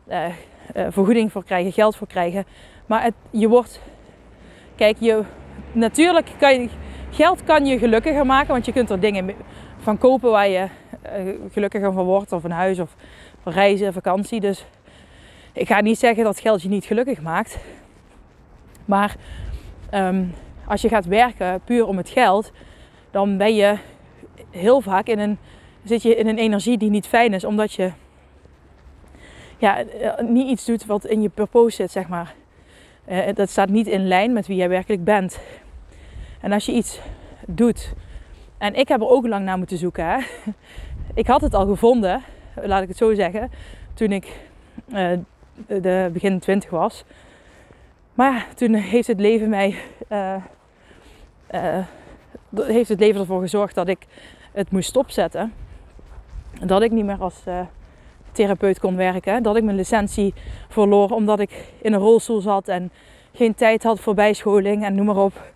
uh, 0.08 0.26
uh, 0.26 0.88
vergoeding 0.90 1.32
voor 1.32 1.44
krijgen, 1.44 1.72
geld 1.72 1.96
voor 1.96 2.08
krijgen. 2.08 2.46
Maar 2.86 3.04
het, 3.04 3.14
je 3.30 3.48
wordt, 3.48 3.82
kijk, 4.76 4.98
je, 5.00 5.24
natuurlijk 5.72 6.32
kan 6.40 6.62
je, 6.62 6.70
geld 7.12 7.44
kan 7.44 7.66
je 7.66 7.78
gelukkiger 7.78 8.26
maken, 8.26 8.52
want 8.52 8.66
je 8.66 8.72
kunt 8.72 8.90
er 8.90 9.00
dingen 9.00 9.36
van 9.80 9.98
kopen 9.98 10.32
waar 10.32 10.48
je 10.48 10.68
gelukkiger 11.52 11.94
van 11.94 12.06
wordt. 12.06 12.32
Of 12.32 12.44
een 12.44 12.52
huis 12.52 12.80
of 12.80 12.96
reizen, 13.44 13.94
vakantie. 13.94 14.40
Dus 14.40 14.66
ik 15.58 15.67
ga 15.67 15.82
niet 15.82 16.00
zeggen 16.00 16.24
dat 16.24 16.39
geld 16.39 16.62
je 16.62 16.70
niet 16.70 16.86
gelukkig 16.86 17.22
maakt. 17.22 17.58
Maar 18.86 19.15
um, 19.93 20.34
als 20.65 20.82
je 20.82 20.89
gaat 20.89 21.06
werken 21.06 21.62
puur 21.63 21.86
om 21.86 21.98
het 21.98 22.10
geld, 22.10 22.52
dan 23.12 23.38
ben 23.38 23.56
je 23.56 23.78
heel 24.50 24.82
vaak 24.82 25.08
in 25.08 25.20
een, 25.20 25.38
zit 25.84 26.02
je 26.02 26.15
in 26.15 26.28
een 26.28 26.38
energie 26.38 26.78
die 26.78 26.89
niet 26.89 27.08
fijn 27.08 27.34
is, 27.34 27.43
omdat 27.43 27.74
je 27.74 27.91
ja, 29.58 29.80
eh, 29.80 30.26
niet 30.26 30.48
iets 30.48 30.65
doet 30.65 30.86
wat 30.86 31.06
in 31.06 31.22
je 31.22 31.30
purpose 31.30 31.76
zit, 31.76 31.91
zeg 31.91 32.08
maar. 32.08 32.34
Uh, 33.10 33.34
dat 33.34 33.50
staat 33.50 33.70
niet 33.70 33.88
in 33.88 34.08
lijn 34.08 34.34
met 34.34 34.48
wie 34.48 34.56
jij 34.56 34.70
werkelijk 34.70 35.04
bent. 35.04 35.39
En 36.41 36.52
als 36.52 36.65
je 36.65 36.72
iets 36.72 37.00
doet, 37.48 37.93
en 38.58 38.76
ik 38.76 38.88
heb 38.88 39.02
er 39.02 39.10
ook 39.10 39.28
lang 39.28 39.46
naar 39.46 39.58
moeten 39.58 39.78
zoeken. 39.78 40.06
Hè? 40.06 40.17
Ik 41.13 41.28
had 41.28 41.41
het 41.41 41.54
al 41.54 41.65
gevonden, 41.65 42.24
laat 42.56 42.82
ik 42.82 42.88
het 42.88 42.98
zo 42.98 43.13
zeggen, 43.13 43.52
toen 43.93 44.12
ik 44.12 44.39
uh, 44.88 45.12
de 45.67 46.10
begin 46.13 46.39
20 46.39 46.70
was. 46.70 47.04
Maar 48.13 48.34
ja, 48.34 48.46
toen 48.56 48.74
heeft 48.74 49.08
het 49.08 49.20
leven 49.20 49.50
mij. 49.50 49.76
Uh, 50.10 50.36
uh, 51.52 51.86
heeft 52.56 52.89
het 52.89 53.00
leven 53.00 53.22
ervoor 53.22 53.41
gezorgd 53.41 53.76
dat 53.76 53.88
ik 53.88 54.06
het 54.52 54.72
moest 54.72 54.89
stopzetten. 54.89 55.54
Dat 56.65 56.82
ik 56.82 56.91
niet 56.91 57.06
meer 57.06 57.20
als 57.20 57.43
therapeut 58.32 58.80
kon 58.80 58.96
werken. 58.96 59.43
Dat 59.43 59.56
ik 59.56 59.63
mijn 59.63 59.76
licentie 59.76 60.34
verloor 60.70 61.10
omdat 61.10 61.39
ik 61.39 61.74
in 61.82 61.93
een 61.93 62.00
rolstoel 62.00 62.41
zat 62.41 62.67
en 62.67 62.91
geen 63.34 63.56
tijd 63.56 63.84
had 63.84 64.00
voor 64.00 64.13
bijscholing 64.13 64.86
en 64.86 64.96
noem 64.96 65.06
maar 65.06 65.17
op. 65.17 65.52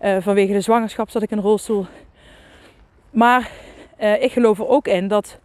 vanwege 0.00 0.52
de 0.52 0.60
zwangerschap 0.60 1.10
zat 1.10 1.22
ik 1.22 1.30
in 1.30 1.36
een 1.36 1.42
rolstoel. 1.42 1.86
Maar 3.10 3.50
ik 4.20 4.32
geloof 4.32 4.58
er 4.58 4.68
ook 4.68 4.88
in 4.88 5.08
dat. 5.08 5.38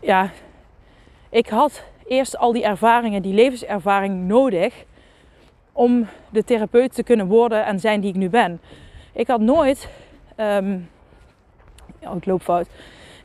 ja, 0.00 0.30
ik 1.30 1.48
had 1.48 1.82
eerst 2.06 2.38
al 2.38 2.52
die 2.52 2.64
ervaringen, 2.64 3.22
die 3.22 3.34
levenservaring 3.34 4.26
nodig 4.26 4.84
om 5.72 6.08
de 6.30 6.44
therapeut 6.44 6.94
te 6.94 7.02
kunnen 7.02 7.26
worden 7.26 7.64
en 7.64 7.80
zijn 7.80 8.00
die 8.00 8.10
ik 8.10 8.16
nu 8.16 8.28
ben. 8.28 8.60
Ik 9.12 9.26
had 9.26 9.40
nooit, 9.40 9.88
um, 10.36 10.90
oh, 12.02 12.16
ik 12.16 12.26
loop 12.26 12.42
fout. 12.42 12.68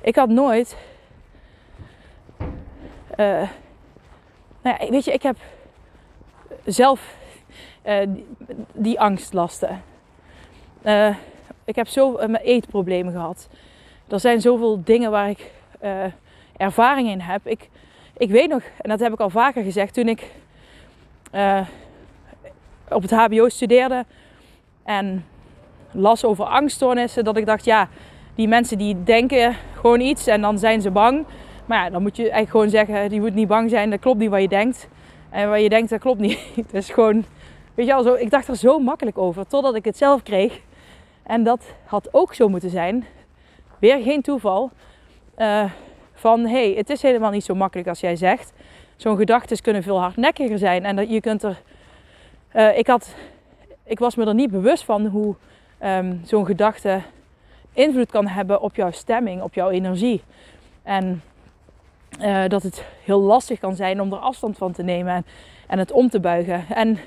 Ik 0.01 0.15
had 0.15 0.29
nooit, 0.29 0.77
uh, 3.17 3.49
nou 4.61 4.77
ja, 4.79 4.89
weet 4.89 5.05
je, 5.05 5.13
ik 5.13 5.23
heb 5.23 5.37
zelf 6.65 7.17
uh, 7.85 8.07
die, 8.73 8.99
angstlasten. 8.99 9.81
Uh, 10.83 11.15
ik 11.63 11.75
heb 11.75 11.87
zo 11.87 12.11
mijn 12.11 12.35
eetproblemen 12.35 13.13
gehad. 13.13 13.49
Er 14.07 14.19
zijn 14.19 14.41
zoveel 14.41 14.83
dingen 14.83 15.11
waar 15.11 15.29
ik 15.29 15.51
ervaring 16.57 17.09
in 17.09 17.19
heb. 17.19 17.47
Ik, 17.47 17.69
ik 18.17 18.29
weet 18.29 18.49
nog, 18.49 18.61
en 18.81 18.89
dat 18.89 18.99
heb 18.99 19.13
ik 19.13 19.19
al 19.19 19.29
vaker 19.29 19.63
gezegd, 19.63 19.93
toen 19.93 20.07
ik 20.07 20.31
uh, 21.33 21.67
op 22.89 23.01
het 23.01 23.11
HBO 23.11 23.49
studeerde 23.49 24.05
en 24.83 25.25
las 25.91 26.25
over 26.25 26.45
angststoornissen, 26.45 27.23
dat 27.23 27.37
ik 27.37 27.45
dacht, 27.45 27.65
ja, 27.65 27.89
die 28.35 28.47
mensen 28.47 28.77
die 28.77 29.03
denken 29.03 29.55
gewoon 29.79 29.99
iets 29.99 30.27
en 30.27 30.41
dan 30.41 30.59
zijn 30.59 30.81
ze 30.81 30.91
bang. 30.91 31.25
Maar 31.65 31.83
ja, 31.83 31.89
dan 31.89 32.01
moet 32.01 32.15
je 32.15 32.21
eigenlijk 32.21 32.51
gewoon 32.51 32.69
zeggen, 32.69 33.09
die 33.09 33.19
moet 33.19 33.33
niet 33.33 33.47
bang 33.47 33.69
zijn, 33.69 33.89
dat 33.89 33.99
klopt 33.99 34.19
niet 34.19 34.29
wat 34.29 34.41
je 34.41 34.47
denkt. 34.47 34.87
En 35.29 35.49
wat 35.49 35.61
je 35.61 35.69
denkt, 35.69 35.89
dat 35.89 35.99
klopt 35.99 36.19
niet. 36.19 36.39
Het 36.55 36.73
is 36.73 36.89
gewoon, 36.99 37.25
weet 37.73 37.85
je 37.85 37.91
wel, 37.93 38.03
zo, 38.03 38.13
ik 38.13 38.29
dacht 38.29 38.47
er 38.47 38.55
zo 38.55 38.79
makkelijk 38.79 39.17
over, 39.17 39.47
totdat 39.47 39.75
ik 39.75 39.85
het 39.85 39.97
zelf 39.97 40.23
kreeg. 40.23 40.61
En 41.23 41.43
dat 41.43 41.65
had 41.85 42.09
ook 42.11 42.33
zo 42.33 42.47
moeten 42.47 42.69
zijn. 42.69 43.05
Weer 43.79 44.01
geen 44.01 44.21
toeval. 44.21 44.71
Uh, 45.37 45.63
van 46.15 46.45
hey, 46.45 46.73
het 46.77 46.89
is 46.89 47.01
helemaal 47.01 47.31
niet 47.31 47.43
zo 47.43 47.55
makkelijk 47.55 47.87
als 47.87 47.99
jij 47.99 48.15
zegt. 48.15 48.53
Zo'n 48.95 49.17
gedachten 49.17 49.61
kunnen 49.61 49.83
veel 49.83 49.99
hardnekkiger 49.99 50.57
zijn. 50.57 50.85
En 50.85 50.95
dat 50.95 51.09
je 51.09 51.21
kunt 51.21 51.43
er. 51.43 51.61
Uh, 52.53 52.77
ik, 52.77 52.87
had, 52.87 53.15
ik 53.83 53.99
was 53.99 54.15
me 54.15 54.25
er 54.25 54.33
niet 54.33 54.51
bewust 54.51 54.83
van 54.83 55.05
hoe 55.05 55.35
um, 55.83 56.21
zo'n 56.25 56.45
gedachte 56.45 57.01
invloed 57.73 58.11
kan 58.11 58.27
hebben 58.27 58.61
op 58.61 58.75
jouw 58.75 58.91
stemming, 58.91 59.41
op 59.41 59.53
jouw 59.53 59.69
energie. 59.69 60.23
En 60.83 61.21
uh, 62.21 62.47
dat 62.47 62.63
het 62.63 62.83
heel 63.03 63.21
lastig 63.21 63.59
kan 63.59 63.75
zijn 63.75 64.01
om 64.01 64.13
er 64.13 64.19
afstand 64.19 64.57
van 64.57 64.71
te 64.71 64.83
nemen 64.83 65.13
en, 65.13 65.25
en 65.67 65.79
het 65.79 65.91
om 65.91 66.09
te 66.09 66.19
buigen. 66.19 66.65
En 66.69 66.99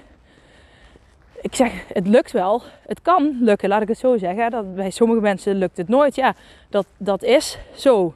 ik 1.40 1.54
zeg, 1.54 1.72
het 1.92 2.06
lukt 2.06 2.32
wel. 2.32 2.62
Het 2.86 3.02
kan 3.02 3.38
lukken, 3.40 3.68
laat 3.68 3.82
ik 3.82 3.88
het 3.88 3.98
zo 3.98 4.18
zeggen. 4.18 4.50
Dat 4.50 4.74
bij 4.74 4.90
sommige 4.90 5.20
mensen 5.20 5.54
lukt 5.54 5.76
het 5.76 5.88
nooit. 5.88 6.14
Ja, 6.14 6.34
dat, 6.68 6.86
dat 6.96 7.22
is 7.22 7.58
zo. 7.74 8.14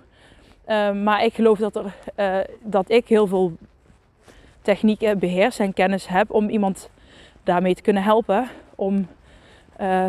Ehm, 0.65 1.03
maar 1.03 1.25
ik 1.25 1.35
geloof 1.35 1.59
dat, 1.59 1.77
er, 1.77 1.95
uh, 2.17 2.45
dat 2.63 2.91
ik 2.91 3.09
heel 3.09 3.27
veel 3.27 3.53
technieken 4.63 5.19
beheers 5.19 5.59
en 5.59 5.73
kennis 5.73 6.09
heb 6.09 6.31
om 6.31 6.49
iemand 6.49 6.91
daarmee 7.43 7.75
te 7.75 7.83
kunnen 7.83 8.03
helpen. 8.03 8.49
Om 8.75 9.09
uh, 9.81 10.07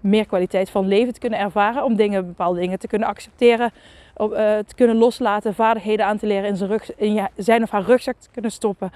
meer 0.00 0.26
kwaliteit 0.26 0.70
van 0.70 0.86
leven 0.86 1.12
te 1.12 1.20
kunnen 1.20 1.38
ervaren. 1.38 1.84
Om 1.84 1.96
dingen, 1.96 2.26
bepaalde 2.26 2.60
dingen 2.60 2.78
te 2.78 2.86
kunnen 2.86 3.08
accepteren. 3.08 3.72
Uh, 4.20 4.28
te 4.36 4.74
kunnen 4.74 4.96
loslaten. 4.96 5.54
Vaardigheden 5.54 6.06
aan 6.06 6.18
te 6.18 6.26
leren 6.26 6.48
in 6.48 6.56
zijn, 6.56 6.70
rug, 6.70 6.96
in 6.96 7.28
zijn 7.36 7.62
of 7.62 7.70
haar 7.70 7.82
rugzak 7.82 8.16
te 8.18 8.28
kunnen 8.32 8.50
stoppen. 8.50 8.92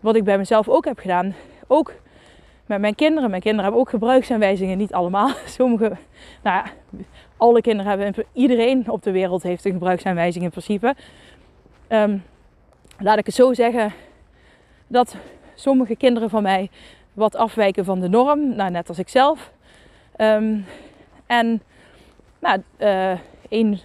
Wat 0.00 0.16
ik 0.16 0.24
bij 0.24 0.38
mezelf 0.38 0.68
ook 0.68 0.84
heb 0.84 0.98
gedaan. 0.98 1.34
Ook 1.66 1.92
met 2.66 2.80
mijn 2.80 2.94
kinderen. 2.94 3.30
Mijn 3.30 3.42
kinderen 3.42 3.64
hebben 3.64 3.80
ook 3.80 3.90
gebruiksaanwijzingen. 3.90 4.78
Niet 4.78 4.92
allemaal. 4.92 5.30
Sommige, 5.58 5.96
nou 6.42 6.64
ja, 6.64 6.64
alle 7.40 7.60
kinderen 7.60 7.90
hebben, 7.90 8.26
iedereen 8.32 8.90
op 8.90 9.02
de 9.02 9.10
wereld 9.10 9.42
heeft 9.42 9.64
een 9.64 9.72
gebruiksaanwijzing 9.72 10.44
in 10.44 10.50
principe. 10.50 10.94
Um, 11.88 12.22
laat 12.98 13.18
ik 13.18 13.26
het 13.26 13.34
zo 13.34 13.54
zeggen, 13.54 13.92
dat 14.86 15.16
sommige 15.54 15.96
kinderen 15.96 16.30
van 16.30 16.42
mij 16.42 16.70
wat 17.12 17.36
afwijken 17.36 17.84
van 17.84 18.00
de 18.00 18.08
norm, 18.08 18.54
nou, 18.56 18.70
net 18.70 18.88
als 18.88 18.98
ik 18.98 19.08
zelf. 19.08 19.52
Um, 20.16 20.64
en 21.26 21.62
nou, 22.38 22.62
één, 23.48 23.80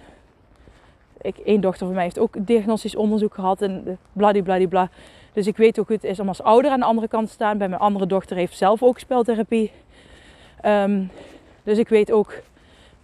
één 1.44 1.60
dochter 1.60 1.86
van 1.86 1.94
mij 1.94 2.04
heeft 2.04 2.18
ook 2.18 2.46
diagnostisch 2.46 2.96
onderzoek 2.96 3.34
gehad 3.34 3.62
en 3.62 3.98
bladibladibla. 4.12 4.88
Dus 5.32 5.46
ik 5.46 5.56
weet 5.56 5.76
hoe 5.76 5.84
het 5.88 6.04
is 6.04 6.20
om 6.20 6.28
als 6.28 6.42
ouder 6.42 6.70
aan 6.70 6.80
de 6.80 6.86
andere 6.86 7.08
kant 7.08 7.26
te 7.26 7.32
staan. 7.32 7.58
Bij 7.58 7.68
mijn 7.68 7.80
andere 7.80 8.06
dochter 8.06 8.36
heeft 8.36 8.56
zelf 8.56 8.82
ook 8.82 8.98
speltherapie. 8.98 9.72
Um, 10.64 11.10
dus 11.62 11.78
ik 11.78 11.88
weet 11.88 12.12
ook 12.12 12.32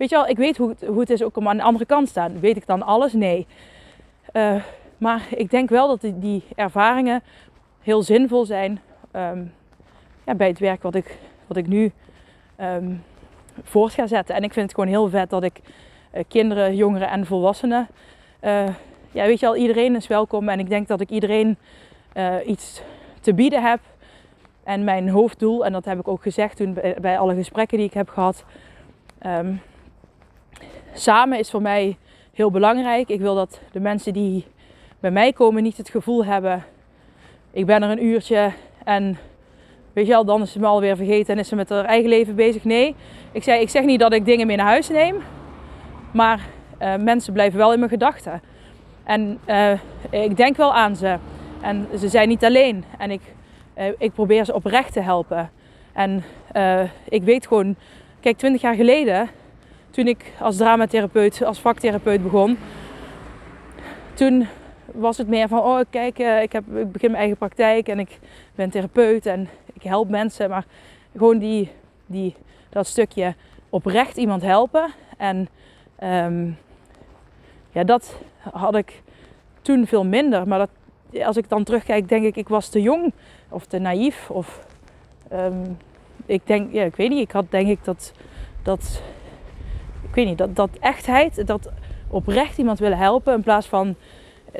Weet 0.02 0.10
je 0.10 0.16
wel, 0.16 0.28
ik 0.28 0.36
weet 0.36 0.56
hoe 0.56 0.68
het, 0.68 0.86
hoe 0.86 1.00
het 1.00 1.10
is 1.10 1.22
ook 1.22 1.36
om 1.36 1.48
aan 1.48 1.56
de 1.56 1.62
andere 1.62 1.84
kant 1.84 2.04
te 2.04 2.10
staan. 2.10 2.40
Weet 2.40 2.56
ik 2.56 2.66
dan 2.66 2.82
alles? 2.82 3.12
Nee. 3.12 3.46
Uh, 4.32 4.62
maar 4.98 5.26
ik 5.30 5.50
denk 5.50 5.68
wel 5.68 5.88
dat 5.88 6.12
die, 6.14 6.42
ervaringen 6.54 7.22
heel 7.80 8.02
zinvol 8.02 8.44
zijn 8.44 8.80
um, 9.12 9.52
ja, 10.26 10.34
bij 10.34 10.48
het 10.48 10.58
werk 10.58 10.82
wat 10.82 10.94
ik, 10.94 11.18
wat 11.46 11.56
ik 11.56 11.66
nu 11.66 11.92
um, 12.60 13.02
voort 13.62 13.92
ga 13.92 14.06
zetten. 14.06 14.34
En 14.34 14.42
ik 14.42 14.52
vind 14.52 14.66
het 14.66 14.74
gewoon 14.74 14.90
heel 14.90 15.08
vet 15.08 15.30
dat 15.30 15.42
ik 15.42 15.60
uh, 16.14 16.22
kinderen, 16.28 16.76
jongeren 16.76 17.08
en 17.08 17.26
volwassenen. 17.26 17.88
Uh, 18.40 18.68
ja, 19.10 19.26
weet 19.26 19.40
je 19.40 19.46
al, 19.46 19.56
iedereen 19.56 19.96
is 19.96 20.06
welkom. 20.06 20.48
En 20.48 20.58
ik 20.58 20.68
denk 20.68 20.88
dat 20.88 21.00
ik 21.00 21.10
iedereen 21.10 21.58
iets 22.46 22.82
te 23.20 23.34
bieden 23.34 23.62
heb. 23.62 23.80
En 24.64 24.84
mijn 24.84 25.08
hoofddoel, 25.08 25.64
en 25.64 25.72
dat 25.72 25.84
heb 25.84 25.98
ik 25.98 26.08
ook 26.08 26.22
gezegd 26.22 26.56
toen 26.56 26.78
bij, 27.00 27.18
alle 27.18 27.34
gesprekken 27.34 27.78
die 27.78 27.86
ik 27.86 27.94
heb 27.94 28.08
gehad. 28.08 28.44
Um, 29.26 29.60
samen 30.92 31.38
is 31.38 31.50
voor 31.50 31.62
mij 31.62 31.96
heel 32.32 32.50
belangrijk. 32.50 33.08
Ik 33.08 33.20
wil 33.20 33.34
dat 33.34 33.60
de 33.72 33.80
mensen 33.80 34.12
die 34.12 34.46
bij 35.00 35.10
mij 35.10 35.32
komen 35.32 35.62
niet 35.62 35.76
het 35.76 35.88
gevoel 35.88 36.24
hebben: 36.24 36.64
ik 37.50 37.66
ben 37.66 37.82
er 37.82 37.90
een 37.90 38.04
uurtje 38.04 38.52
en 38.84 39.18
weet 39.92 40.06
je 40.06 40.12
wel, 40.12 40.24
dan 40.24 40.42
is 40.42 40.52
ze 40.52 40.58
me 40.58 40.66
alweer 40.66 40.96
vergeten 40.96 41.34
en 41.34 41.40
is 41.40 41.48
ze 41.48 41.56
met 41.56 41.68
haar 41.68 41.84
eigen 41.84 42.08
leven 42.08 42.34
bezig. 42.34 42.64
Nee, 42.64 42.94
ik 43.32 43.42
zeg, 43.42 43.60
ik 43.60 43.68
zeg 43.68 43.84
niet 43.84 44.00
dat 44.00 44.12
ik 44.12 44.24
dingen 44.24 44.46
mee 44.46 44.56
naar 44.56 44.66
huis 44.66 44.88
neem, 44.88 45.16
maar 46.12 46.40
uh, 46.82 46.96
mensen 46.96 47.32
blijven 47.32 47.58
wel 47.58 47.72
in 47.72 47.78
mijn 47.78 47.90
gedachten. 47.90 48.42
En 49.04 49.38
uh, 49.46 49.72
ik 50.10 50.36
denk 50.36 50.56
wel 50.56 50.74
aan 50.74 50.96
ze. 50.96 51.16
En 51.60 51.88
ze 51.98 52.08
zijn 52.08 52.28
niet 52.28 52.44
alleen. 52.44 52.84
En 52.98 53.10
ik, 53.10 53.20
uh, 53.78 53.84
ik 53.98 54.12
probeer 54.12 54.44
ze 54.44 54.54
oprecht 54.54 54.92
te 54.92 55.00
helpen. 55.00 55.50
En 55.92 56.24
ik 57.08 57.22
weet 57.22 57.46
gewoon, 57.46 57.76
kijk, 58.20 58.36
20 58.36 58.60
jaar 58.60 58.74
geleden 58.74 59.28
toen 59.92 60.06
ik 60.06 60.32
als 60.40 60.56
dramatherapeut, 60.56 61.42
als 61.44 61.60
vaktherapeut 61.60 62.22
begon. 62.22 62.58
Toen 64.14 64.46
was 64.86 65.18
het 65.18 65.28
meer 65.28 65.48
van, 65.48 65.58
oh 65.58 65.80
kijk, 65.90 66.18
eh, 66.18 66.42
ik, 66.42 66.52
heb, 66.52 66.64
ik 66.76 66.92
begin 66.92 67.10
mijn 67.10 67.20
eigen 67.22 67.36
praktijk 67.36 67.88
en 67.88 67.98
ik 67.98 68.18
ben 68.54 68.70
therapeut 68.70 69.26
en 69.26 69.48
ik 69.72 69.82
help 69.82 70.08
mensen. 70.08 70.50
Maar 70.50 70.64
gewoon 71.16 71.38
die, 71.38 71.70
die, 72.06 72.34
dat 72.68 72.86
stukje 72.86 73.34
oprecht 73.68 74.16
iemand 74.16 74.42
helpen. 74.42 74.92
En 75.16 75.48
um, 76.02 76.58
ja, 77.70 77.84
dat 77.84 78.16
had 78.52 78.74
ik 78.74 79.02
toen 79.62 79.86
veel 79.86 80.04
minder. 80.04 80.48
Maar 80.48 80.58
dat, 80.58 80.70
als 81.24 81.36
ik 81.36 81.48
dan 81.48 81.64
terugkijk, 81.64 82.08
denk 82.08 82.24
ik, 82.24 82.36
ik 82.36 82.48
was 82.48 82.68
te 82.68 82.82
jong 82.82 83.12
of 83.48 83.66
te 83.66 83.78
naïef. 83.78 84.30
Of 84.30 84.66
um, 85.32 85.76
ik 86.26 86.46
denk, 86.46 86.72
ja, 86.72 86.84
ik 86.84 86.96
weet 86.96 87.10
niet, 87.10 87.20
ik 87.20 87.30
had 87.30 87.50
denk 87.50 87.68
ik 87.68 87.84
dat, 87.84 88.12
dat 88.62 89.02
ik 90.12 90.18
weet 90.18 90.26
niet, 90.26 90.38
dat, 90.38 90.56
dat 90.56 90.70
echtheid, 90.80 91.46
dat 91.46 91.70
oprecht 92.08 92.58
iemand 92.58 92.78
willen 92.78 92.98
helpen 92.98 93.34
in 93.34 93.42
plaats 93.42 93.66
van 93.66 93.94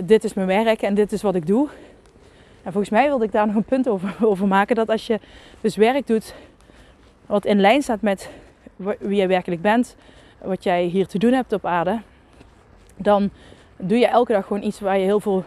dit 0.05 0.25
is 0.25 0.35
mijn 0.35 0.47
werk 0.47 0.83
en 0.83 0.95
dit 0.95 1.13
is 1.13 1.23
wat 1.23 1.35
ik 1.35 1.47
doe. 1.47 1.69
En 2.63 2.73
volgens 2.73 2.91
mij 2.91 3.07
wilde 3.07 3.25
ik 3.25 3.33
daar 3.33 3.47
nog 3.47 3.57
een 3.57 3.65
punt 3.65 3.89
over, 3.89 4.17
over 4.31 4.47
maken. 4.47 4.77
Dat 4.77 4.89
als 4.89 5.07
je 5.07 5.21
dus 5.61 5.77
werk 5.77 6.07
doet 6.07 6.35
wat 7.27 7.45
in 7.45 7.61
lijn 7.61 7.83
staat 7.83 8.01
met 8.01 8.31
wie 8.77 9.17
jij 9.17 9.29
werkelijk 9.29 9.63
bent, 9.63 9.97
wat 10.39 10.63
jij 10.63 10.85
hier 10.85 11.07
te 11.07 11.19
doen 11.19 11.33
hebt 11.33 11.53
op 11.53 11.67
aarde, 11.67 12.01
dan 12.97 13.31
doe 13.77 13.99
je 13.99 14.07
elke 14.07 14.33
dag 14.33 14.47
gewoon 14.47 14.63
iets 14.63 14.81
waar 14.81 14.99
je 14.99 15.05
heel 15.05 15.21
veel 15.21 15.45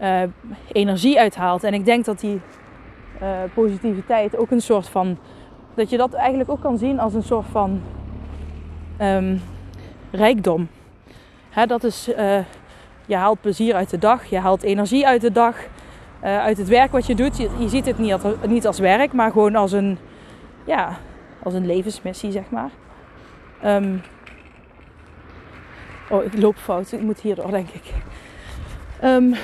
uh, 0.00 0.22
energie 0.72 1.18
uithaalt. 1.18 1.64
En 1.64 1.74
ik 1.74 1.84
denk 1.84 2.04
dat 2.04 2.20
die 2.20 2.40
uh, 3.22 3.38
positiviteit 3.54 4.36
ook 4.36 4.50
een 4.50 4.60
soort 4.60 4.88
van. 4.88 5.18
dat 5.74 5.90
je 5.90 5.96
dat 5.96 6.12
eigenlijk 6.12 6.50
ook 6.50 6.60
kan 6.60 6.78
zien 6.78 7.00
als 7.00 7.14
een 7.14 7.22
soort 7.22 7.46
van 7.46 7.82
um, 9.00 9.42
rijkdom. 10.10 10.68
Dat 11.66 11.84
is. 11.84 12.08
Uh, 12.08 12.38
je 13.06 13.16
haalt 13.16 13.40
plezier 13.40 13.74
uit 13.74 13.90
de 13.90 13.98
dag, 13.98 14.24
je 14.24 14.38
haalt 14.38 14.62
energie 14.62 15.06
uit 15.06 15.20
de 15.20 15.32
dag, 15.32 15.56
uit 16.20 16.58
het 16.58 16.68
werk 16.68 16.92
wat 16.92 17.06
je 17.06 17.14
doet. 17.14 17.36
Je, 17.36 17.68
ziet 17.68 17.86
het 17.86 17.98
niet 17.98 18.12
als, 18.12 18.22
niet 18.46 18.66
als 18.66 18.78
werk, 18.78 19.12
maar 19.12 19.30
gewoon 19.30 19.56
als 19.56 19.72
een, 19.72 19.98
ja, 20.66 20.96
als 21.42 21.54
een 21.54 21.66
levensmissie, 21.66 22.32
zeg 22.32 22.50
maar. 22.50 22.70
Um, 23.64 24.02
oh, 26.10 26.24
ik 26.24 26.38
loop 26.38 26.56
fout. 26.56 26.92
Ik 26.92 27.00
moet 27.00 27.20
hierdoor, 27.20 27.50
denk 27.50 27.68
ik. 27.68 27.92
Um, 29.04 29.34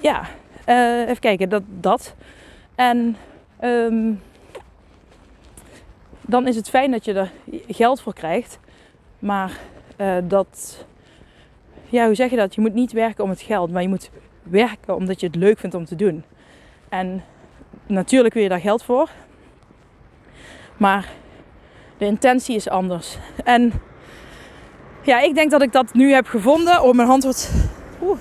ja, 0.00 0.22
uh, 0.66 1.00
even 1.00 1.18
kijken, 1.18 1.48
dat. 1.48 1.62
dat. 1.66 2.14
En 2.74 3.16
dan 6.30 6.46
is 6.46 6.56
het 6.56 6.68
fijn 6.68 6.90
dat 6.90 7.04
je 7.04 7.12
er 7.12 7.30
geld 7.68 8.00
voor 8.00 8.14
krijgt. 8.14 8.58
Maar 9.18 9.58
uh, 9.96 10.16
dat. 10.24 10.84
Ja, 11.88 12.06
hoe 12.06 12.14
zeg 12.14 12.30
je 12.30 12.36
dat? 12.36 12.54
Je 12.54 12.60
moet 12.60 12.74
niet 12.74 12.92
werken 12.92 13.24
om 13.24 13.30
het 13.30 13.40
geld, 13.40 13.70
maar 13.70 13.82
je 13.82 13.88
moet 13.88 14.10
werken 14.42 14.94
omdat 14.94 15.20
je 15.20 15.26
het 15.26 15.36
leuk 15.36 15.58
vindt 15.58 15.74
om 15.74 15.84
te 15.84 15.96
doen. 15.96 16.24
En 16.88 17.24
natuurlijk 17.86 18.34
wil 18.34 18.42
je 18.42 18.48
daar 18.48 18.60
geld 18.60 18.82
voor. 18.82 19.10
Maar 20.76 21.08
de 21.98 22.04
intentie 22.04 22.54
is 22.54 22.68
anders. 22.68 23.18
En 23.44 23.72
ja, 25.02 25.20
ik 25.20 25.34
denk 25.34 25.50
dat 25.50 25.62
ik 25.62 25.72
dat 25.72 25.94
nu 25.94 26.12
heb 26.12 26.26
gevonden. 26.26 26.82
Oh, 26.82 26.94
mijn 26.94 27.08
hand 27.08 27.22
wordt. 27.22 27.52
Oeh, 28.02 28.18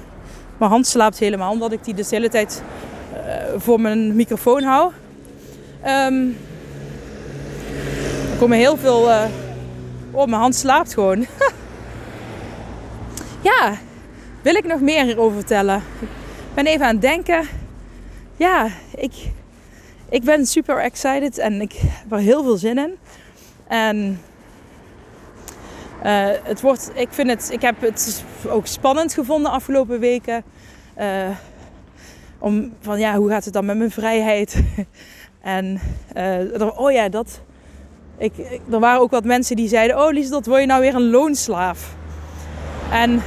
mijn 0.57 0.71
hand 0.71 0.87
slaapt 0.87 1.19
helemaal, 1.19 1.51
omdat 1.51 1.71
ik 1.71 1.83
die 1.83 1.93
dus 1.93 2.09
de 2.09 2.15
hele 2.15 2.29
tijd 2.29 2.63
uh, 3.13 3.59
voor 3.59 3.81
mijn 3.81 4.15
microfoon 4.15 4.63
hou. 4.63 4.91
Er 5.81 6.35
komen 8.39 8.57
heel 8.57 8.77
veel. 8.77 9.09
Oh, 10.11 10.25
mijn 10.25 10.41
hand 10.41 10.55
slaapt 10.55 10.93
gewoon. 10.93 11.19
ja, 13.49 13.77
wil 14.41 14.55
ik 14.55 14.65
nog 14.65 14.81
meer 14.81 15.03
hierover 15.03 15.37
vertellen? 15.37 15.83
Ik 15.99 16.53
ben 16.53 16.65
even 16.65 16.85
aan 16.85 16.91
het 16.91 17.01
denken. 17.01 17.47
Ja, 18.37 18.69
ik, 18.95 19.13
ik 20.09 20.23
ben 20.23 20.45
super 20.45 20.77
excited 20.77 21.37
en 21.37 21.61
ik 21.61 21.73
heb 21.73 22.11
er 22.11 22.17
heel 22.17 22.43
veel 22.43 22.57
zin 22.57 22.77
in. 22.77 22.97
En 23.67 24.21
uh, 26.05 26.29
het 26.43 26.61
wordt, 26.61 26.91
ik, 26.93 27.09
vind 27.11 27.29
het, 27.29 27.49
ik 27.51 27.61
heb 27.61 27.81
het 27.81 28.23
ook 28.47 28.67
spannend 28.67 29.13
gevonden 29.13 29.51
de 29.51 29.57
afgelopen 29.57 29.99
weken. 29.99 30.43
Uh, 30.99 31.29
om 32.37 32.73
van 32.81 32.99
ja, 32.99 33.15
hoe 33.15 33.29
gaat 33.29 33.45
het 33.45 33.53
dan 33.53 33.65
met 33.65 33.77
mijn 33.77 33.91
vrijheid? 33.91 34.63
en 35.41 35.79
oh 36.75 36.91
ja, 36.91 37.09
dat. 37.09 37.41
Ik, 38.19 38.33
er 38.71 38.79
waren 38.79 39.01
ook 39.01 39.11
wat 39.11 39.23
mensen 39.23 39.55
die 39.55 39.67
zeiden: 39.67 39.97
Oh, 39.97 40.11
Lies, 40.11 40.29
dat 40.29 40.45
word 40.45 40.61
je 40.61 40.67
nou 40.67 40.81
weer 40.81 40.95
een 40.95 41.09
loonslaaf? 41.09 41.95
En. 42.91 43.21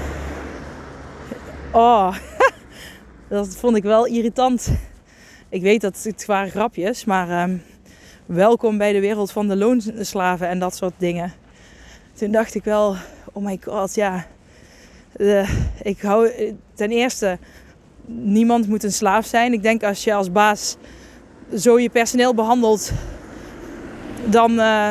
Oh, 1.70 2.16
dat 3.28 3.56
vond 3.56 3.76
ik 3.76 3.82
wel 3.82 4.06
irritant. 4.06 4.72
Ik 5.48 5.62
weet 5.62 5.80
dat 5.80 6.02
het 6.02 6.26
waren 6.26 6.50
grapjes, 6.50 7.04
maar 7.04 7.42
um, 7.42 7.62
welkom 8.26 8.78
bij 8.78 8.92
de 8.92 9.00
wereld 9.00 9.32
van 9.32 9.48
de 9.48 9.56
loonslaven 9.56 10.48
en 10.48 10.58
dat 10.58 10.76
soort 10.76 10.94
dingen. 10.96 11.32
Toen 12.12 12.30
dacht 12.30 12.54
ik 12.54 12.64
wel, 12.64 12.96
oh 13.32 13.44
my 13.44 13.58
god, 13.64 13.94
ja. 13.94 14.26
Ik 15.82 16.00
hou 16.00 16.30
ten 16.74 16.90
eerste, 16.90 17.38
niemand 18.06 18.68
moet 18.68 18.84
een 18.84 18.92
slaaf 18.92 19.26
zijn. 19.26 19.52
Ik 19.52 19.62
denk 19.62 19.82
als 19.82 20.04
je 20.04 20.14
als 20.14 20.32
baas 20.32 20.76
zo 21.54 21.78
je 21.78 21.90
personeel 21.90 22.34
behandelt, 22.34 22.92
dan 24.24 24.52
uh, 24.52 24.90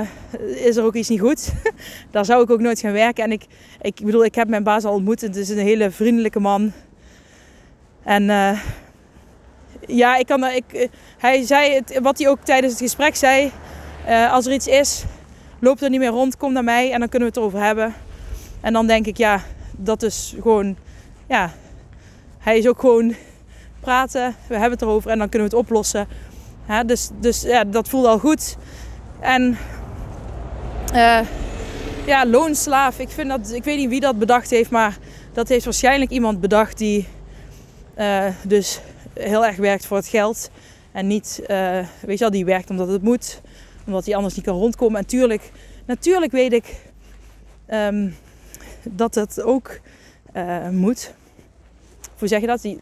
is 0.56 0.76
er 0.76 0.84
ook 0.84 0.96
iets 0.96 1.10
niet 1.10 1.20
goed. 1.20 1.54
Daar 2.12 2.26
zou 2.26 2.44
ik 2.44 2.50
ook 2.50 2.60
nooit 2.60 2.80
gaan 2.80 2.92
werken. 2.92 3.24
En 3.24 3.32
ik, 3.32 3.46
ik 3.82 4.00
bedoel, 4.04 4.26
ik 4.26 4.36
heb 4.36 4.48
mijn 4.48 4.64
baas 4.64 4.84
al 4.84 4.94
ontmoet. 4.94 5.22
Het 5.22 5.36
is 5.36 5.50
een 5.50 5.58
hele 5.58 5.92
vriendelijke 5.92 6.40
man. 6.40 6.72
En 8.04 8.24
uh, 8.24 8.60
ja, 9.88 10.18
ik 10.18 10.26
kan, 10.26 10.46
ik, 10.46 10.90
hij 11.18 11.46
zei 11.46 11.74
het, 11.74 12.00
wat 12.02 12.18
hij 12.18 12.30
ook 12.30 12.40
tijdens 12.44 12.74
het 12.74 12.82
gesprek 12.82 13.16
zei. 13.16 13.52
Als 14.32 14.46
er 14.46 14.54
iets 14.54 14.68
is, 14.68 15.04
loop 15.60 15.82
er 15.82 15.90
niet 15.90 16.00
meer 16.00 16.10
rond, 16.10 16.38
kom 16.38 16.54
naar 16.54 16.64
mij 16.64 16.92
en 16.92 17.00
dan 17.00 17.10
kunnen 17.10 17.28
we 17.28 17.34
het 17.34 17.38
erover 17.38 17.66
hebben. 17.66 17.94
En 18.62 18.74
dan 18.74 18.88
denk 18.88 19.06
ik, 19.06 19.18
ja, 19.18 19.42
dat 19.78 20.04
is 20.04 20.36
gewoon, 20.42 20.76
ja, 21.28 21.52
hij 22.40 22.58
is 22.58 22.68
ook 22.68 22.80
gewoon 22.80 23.16
praten, 23.80 24.36
we 24.48 24.54
hebben 24.54 24.72
het 24.72 24.82
erover 24.82 25.12
en 25.12 25.18
dan 25.18 25.30
kunnen 25.30 25.50
we 25.50 25.56
het 25.56 25.66
oplossen. 25.66 26.08
Dus 26.86 27.10
dus 27.20 27.42
ja, 27.42 27.64
dat 27.64 27.90
voelt 27.90 28.06
al 28.06 28.20
goed. 28.20 28.58
En 29.22 29.58
uh, 30.94 31.20
ja, 32.06 32.26
loonslaaf, 32.26 33.00
ik, 33.00 33.10
vind 33.10 33.30
dat, 33.30 33.52
ik 33.52 33.64
weet 33.64 33.78
niet 33.78 33.90
wie 33.90 34.00
dat 34.00 34.20
bedacht 34.20 34.50
heeft, 34.50 34.70
maar 34.70 34.98
dat 35.34 35.48
heeft 35.48 35.66
waarschijnlijk 35.66 36.12
iemand 36.12 36.40
bedacht 36.40 36.78
die 36.78 37.08
uh, 37.98 38.26
dus 38.44 38.80
heel 39.14 39.46
erg 39.46 39.56
werkt 39.56 39.86
voor 39.86 39.98
het 39.98 40.08
geld. 40.08 40.50
En 40.92 41.08
niet, 41.08 41.40
uh, 41.42 41.48
weet 42.02 42.18
je 42.18 42.24
wel, 42.24 42.32
die 42.32 42.46
werkt 42.46 42.70
omdat 42.70 42.88
het 42.88 43.02
moet. 43.02 43.42
Omdat 43.86 44.06
hij 44.06 44.16
anders 44.16 44.36
niet 44.36 44.46
kan 44.46 44.56
rondkomen. 44.58 45.00
En 45.00 45.06
tuurlijk, 45.06 45.52
natuurlijk 45.86 46.32
weet 46.32 46.54
ik 46.54 46.76
um, 47.68 48.16
dat 48.84 49.16
het 49.16 49.42
ook 49.42 49.80
moet. 50.72 51.14
Hoe 52.18 52.28
zeg 52.28 52.42
je 52.42 52.48
dat? 52.48 52.62
Die, 52.62 52.80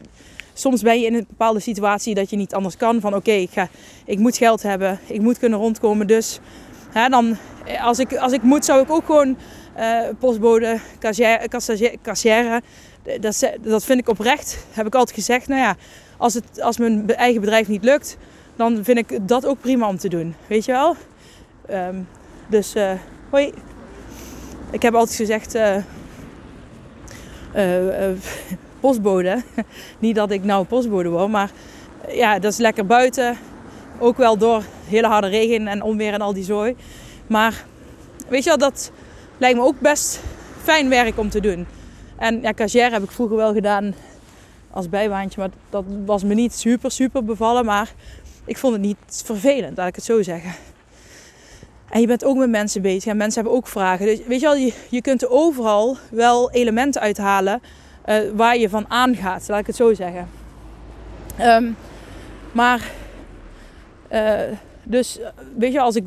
soms 0.60 0.82
ben 0.82 1.00
je 1.00 1.06
in 1.06 1.14
een 1.14 1.26
bepaalde 1.28 1.60
situatie 1.60 2.14
dat 2.14 2.30
je 2.30 2.36
niet 2.36 2.54
anders 2.54 2.76
kan. 2.76 3.00
Van 3.00 3.14
oké, 3.14 3.30
okay, 3.30 3.40
ik, 3.40 3.68
ik 4.04 4.18
moet 4.18 4.36
geld 4.36 4.62
hebben. 4.62 4.98
Ik 5.06 5.20
moet 5.20 5.38
kunnen 5.38 5.58
rondkomen. 5.58 6.06
Dus 6.06 6.40
hè, 6.90 7.08
dan, 7.08 7.36
als, 7.80 7.98
ik, 7.98 8.16
als 8.16 8.32
ik 8.32 8.42
moet, 8.42 8.64
zou 8.64 8.82
ik 8.82 8.90
ook 8.90 9.04
gewoon 9.04 9.36
uh, 9.78 10.00
postbode, 10.18 10.78
kassière. 12.02 12.62
Dat, 13.20 13.50
dat 13.60 13.84
vind 13.84 14.00
ik 14.00 14.08
oprecht. 14.08 14.66
Heb 14.70 14.86
ik 14.86 14.94
altijd 14.94 15.16
gezegd. 15.16 15.48
Nou 15.48 15.60
ja, 15.60 15.76
als, 16.16 16.34
het, 16.34 16.60
als 16.60 16.78
mijn 16.78 17.14
eigen 17.14 17.40
bedrijf 17.40 17.68
niet 17.68 17.84
lukt, 17.84 18.16
dan 18.56 18.84
vind 18.84 18.98
ik 18.98 19.28
dat 19.28 19.46
ook 19.46 19.60
prima 19.60 19.88
om 19.88 19.98
te 19.98 20.08
doen. 20.08 20.34
Weet 20.46 20.64
je 20.64 20.72
wel? 20.72 20.96
Um, 21.70 22.08
dus, 22.48 22.76
uh, 22.76 22.92
hoi. 23.30 23.52
Ik 24.70 24.82
heb 24.82 24.94
altijd 24.94 25.16
gezegd, 25.16 25.54
uh, 25.54 25.76
postbode. 28.80 29.42
niet 29.98 30.14
dat 30.14 30.30
ik 30.30 30.44
nou 30.44 30.64
postbode 30.64 31.08
wou, 31.08 31.28
maar 31.28 31.50
ja, 32.08 32.38
dat 32.38 32.52
is 32.52 32.58
lekker 32.58 32.86
buiten. 32.86 33.36
Ook 33.98 34.16
wel 34.16 34.36
door 34.36 34.62
hele 34.86 35.06
harde 35.06 35.28
regen 35.28 35.66
en 35.66 35.82
onweer 35.82 36.12
en 36.12 36.20
al 36.20 36.32
die 36.32 36.44
zooi. 36.44 36.76
Maar 37.26 37.64
weet 38.28 38.42
je 38.42 38.48
wel, 38.48 38.58
dat 38.58 38.92
lijkt 39.38 39.58
me 39.58 39.64
ook 39.64 39.80
best 39.80 40.20
fijn 40.62 40.88
werk 40.88 41.18
om 41.18 41.30
te 41.30 41.40
doen. 41.40 41.66
En 42.16 42.40
ja, 42.40 42.52
cashier 42.52 42.92
heb 42.92 43.02
ik 43.02 43.10
vroeger 43.10 43.36
wel 43.36 43.52
gedaan 43.52 43.94
als 44.70 44.88
bijbaantje. 44.88 45.40
Maar 45.40 45.50
dat 45.70 45.84
was 46.04 46.24
me 46.24 46.34
niet 46.34 46.54
super, 46.54 46.90
super 46.90 47.24
bevallen. 47.24 47.64
Maar 47.64 47.92
ik 48.44 48.58
vond 48.58 48.72
het 48.72 48.82
niet 48.82 49.22
vervelend, 49.24 49.76
laat 49.76 49.88
ik 49.88 49.94
het 49.94 50.04
zo 50.04 50.22
zeggen. 50.22 50.54
En 51.90 52.00
je 52.00 52.06
bent 52.06 52.24
ook 52.24 52.36
met 52.36 52.50
mensen 52.50 52.82
bezig 52.82 53.10
en 53.10 53.16
mensen 53.16 53.40
hebben 53.40 53.58
ook 53.58 53.66
vragen. 53.66 54.06
Dus 54.06 54.20
weet 54.26 54.40
je 54.40 54.46
wel, 54.46 54.72
je 54.88 55.00
kunt 55.00 55.22
er 55.22 55.30
overal 55.30 55.96
wel 56.10 56.50
elementen 56.50 57.00
uithalen 57.00 57.60
uh, 58.10 58.16
waar 58.34 58.58
je 58.58 58.68
van 58.68 58.84
aangaat, 58.88 59.48
laat 59.48 59.60
ik 59.60 59.66
het 59.66 59.76
zo 59.76 59.94
zeggen. 59.94 60.28
Um, 61.40 61.76
maar, 62.52 62.90
uh, 64.12 64.40
dus 64.82 65.18
weet 65.56 65.72
je, 65.72 65.80
als 65.80 65.96
ik, 65.96 66.04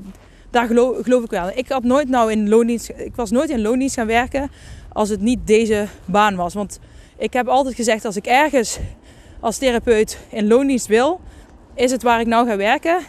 daar 0.49 0.67
geloof, 0.67 0.97
geloof, 1.01 1.23
ik 1.23 1.29
wel. 1.29 1.49
Ik 1.55 1.69
had 1.69 1.83
nooit 1.83 2.09
nou 2.09 2.31
in 2.31 2.49
loondienst, 2.49 2.89
ik 2.89 3.15
was 3.15 3.31
nooit 3.31 3.49
in 3.49 3.61
loondienst 3.61 3.95
gaan 3.95 4.07
werken 4.07 4.51
als 4.93 5.09
het 5.09 5.21
niet 5.21 5.39
deze 5.47 5.87
baan 6.05 6.35
was. 6.35 6.53
Want 6.53 6.79
ik 7.17 7.33
heb 7.33 7.47
altijd 7.47 7.75
gezegd, 7.75 8.05
als 8.05 8.15
ik 8.15 8.25
ergens 8.25 8.79
als 9.39 9.57
therapeut 9.57 10.19
in 10.29 10.47
loondienst 10.47 10.87
wil, 10.87 11.21
is 11.73 11.91
het 11.91 12.03
waar 12.03 12.19
ik 12.19 12.27
nou 12.27 12.47
ga 12.47 12.57
werken. 12.57 12.99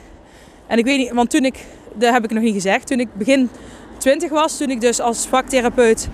En 0.67 0.79
ik 0.79 0.85
weet 0.85 0.99
niet, 0.99 1.13
want 1.13 1.31
toen 1.31 1.45
ik, 1.45 1.65
dat 1.95 2.13
heb 2.13 2.25
ik 2.25 2.31
nog 2.31 2.43
niet 2.43 2.55
gezegd, 2.55 2.87
toen 2.87 3.01
ik 3.01 3.15
begin 3.15 3.49
20 3.99 4.31
was, 4.31 4.57
toen 4.57 4.71
ik 4.71 4.81
dus 4.81 5.01
als 5.01 5.27
vaktherapeut 5.27 6.09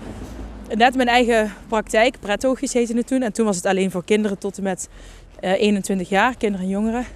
net 0.76 0.94
mijn 0.94 1.08
eigen 1.08 1.54
praktijk, 1.68 2.20
prettoogjes 2.20 2.72
heette 2.72 2.96
het 2.96 3.06
toen. 3.06 3.22
En 3.22 3.32
toen 3.32 3.46
was 3.46 3.56
het 3.56 3.66
alleen 3.66 3.90
voor 3.90 4.04
kinderen 4.04 4.38
tot 4.38 4.56
en 4.56 4.62
met 4.62 4.88
uh, 5.40 5.52
eh, 5.52 5.60
21 5.60 6.08
jaar, 6.08 6.36
kinderen 6.36 6.66
en 6.66 6.72
jongeren. 6.72 7.06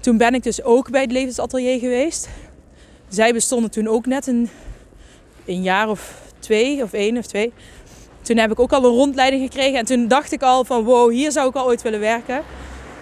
Toen 0.00 0.16
ben 0.16 0.34
ik 0.34 0.42
dus 0.42 0.62
ook 0.62 0.90
bij 0.90 1.00
het 1.00 1.12
levensatelier 1.12 1.78
geweest. 1.78 2.28
Zij 3.08 3.32
bestonden 3.32 3.70
toen 3.70 3.88
ook 3.88 4.06
net 4.06 4.26
een, 4.26 4.48
een 5.44 5.62
jaar 5.62 5.88
of 5.88 6.22
twee, 6.38 6.82
of 6.82 6.92
één 6.92 7.18
of 7.18 7.26
twee. 7.26 7.52
Toen 8.22 8.36
heb 8.36 8.50
ik 8.50 8.60
ook 8.60 8.72
al 8.72 8.84
een 8.84 8.90
rondleiding 8.90 9.42
gekregen. 9.42 9.78
En 9.78 9.84
toen 9.84 10.08
dacht 10.08 10.32
ik 10.32 10.42
al 10.42 10.64
van 10.64 10.84
wow, 10.84 11.10
hier 11.10 11.32
zou 11.32 11.48
ik 11.48 11.54
al 11.54 11.66
ooit 11.66 11.82
willen 11.82 12.00
werken. 12.00 12.42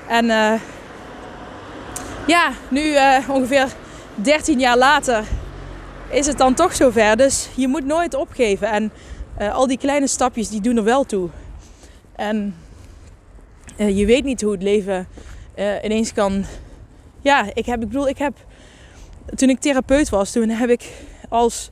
En 0.08 0.24
uh, 0.24 0.52
ja, 2.26 2.52
nu 2.68 2.82
uh, 2.82 3.28
ongeveer 3.28 3.66
13 4.14 4.58
jaar 4.58 4.78
later 4.78 5.24
is 6.10 6.26
het 6.26 6.38
dan 6.38 6.54
toch 6.54 6.76
zover. 6.76 7.16
Dus 7.16 7.48
je 7.54 7.68
moet 7.68 7.84
nooit 7.84 8.14
opgeven. 8.14 8.68
En 8.68 8.92
uh, 9.40 9.54
al 9.54 9.66
die 9.66 9.78
kleine 9.78 10.06
stapjes 10.06 10.48
die 10.48 10.60
doen 10.60 10.76
er 10.76 10.84
wel 10.84 11.04
toe. 11.04 11.28
En 12.16 12.54
uh, 13.78 13.98
je 13.98 14.06
weet 14.06 14.24
niet 14.24 14.40
hoe 14.40 14.52
het 14.52 14.62
leven 14.62 15.08
uh, 15.58 15.84
ineens 15.84 16.12
kan. 16.12 16.44
Ja, 17.20 17.50
ik 17.54 17.66
heb, 17.66 17.82
ik 17.82 17.88
bedoel, 17.88 18.08
ik 18.08 18.18
heb. 18.18 18.34
Toen 19.34 19.48
ik 19.48 19.60
therapeut 19.60 20.08
was, 20.08 20.32
toen 20.32 20.48
heb 20.48 20.70
ik 20.70 20.92
als. 21.28 21.70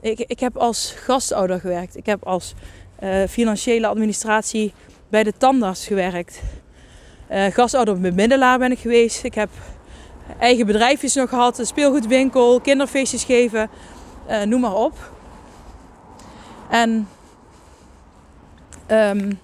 Ik, 0.00 0.18
ik 0.18 0.40
heb 0.40 0.56
als 0.56 0.94
gastouder 0.96 1.60
gewerkt. 1.60 1.96
Ik 1.96 2.06
heb 2.06 2.24
als 2.24 2.54
financiële 3.28 3.86
administratie 3.86 4.72
bij 5.08 5.22
de 5.22 5.32
tandarts 5.38 5.86
gewerkt. 5.86 6.40
gastouder 7.30 8.00
bemiddelaar 8.00 8.58
ben 8.58 8.70
ik 8.70 8.78
geweest. 8.78 9.24
Ik 9.24 9.34
heb 9.34 9.48
eigen 10.38 10.66
bedrijfjes 10.66 11.14
nog 11.14 11.28
gehad, 11.28 11.58
een 11.58 11.66
speelgoedwinkel, 11.66 12.60
kinderfeestjes 12.60 13.24
geven, 13.24 13.70
noem 14.44 14.60
maar 14.60 14.74
op. 14.74 15.15
En 16.70 17.08
um, 18.90 19.38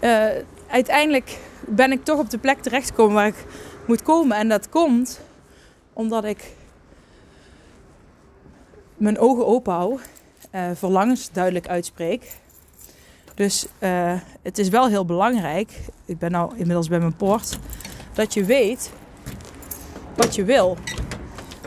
uh, 0.00 0.26
uiteindelijk 0.66 1.38
ben 1.66 1.92
ik 1.92 2.04
toch 2.04 2.18
op 2.18 2.30
de 2.30 2.38
plek 2.38 2.62
terechtgekomen 2.62 3.14
waar 3.14 3.26
ik 3.26 3.44
moet 3.86 4.02
komen. 4.02 4.36
En 4.36 4.48
dat 4.48 4.68
komt 4.68 5.20
omdat 5.92 6.24
ik 6.24 6.52
mijn 8.96 9.18
ogen 9.18 9.46
open 9.46 9.72
hou, 9.72 10.00
uh, 10.52 10.70
verlangens 10.74 11.30
duidelijk 11.32 11.68
uitspreek. 11.68 12.32
Dus 13.34 13.66
uh, 13.78 14.14
het 14.42 14.58
is 14.58 14.68
wel 14.68 14.88
heel 14.88 15.04
belangrijk. 15.04 15.80
Ik 16.04 16.18
ben 16.18 16.30
nou 16.30 16.50
inmiddels 16.56 16.88
bij 16.88 16.98
mijn 16.98 17.16
poort 17.16 17.58
dat 18.12 18.34
je 18.34 18.44
weet 18.44 18.92
wat 20.16 20.34
je 20.34 20.44
wil. 20.44 20.76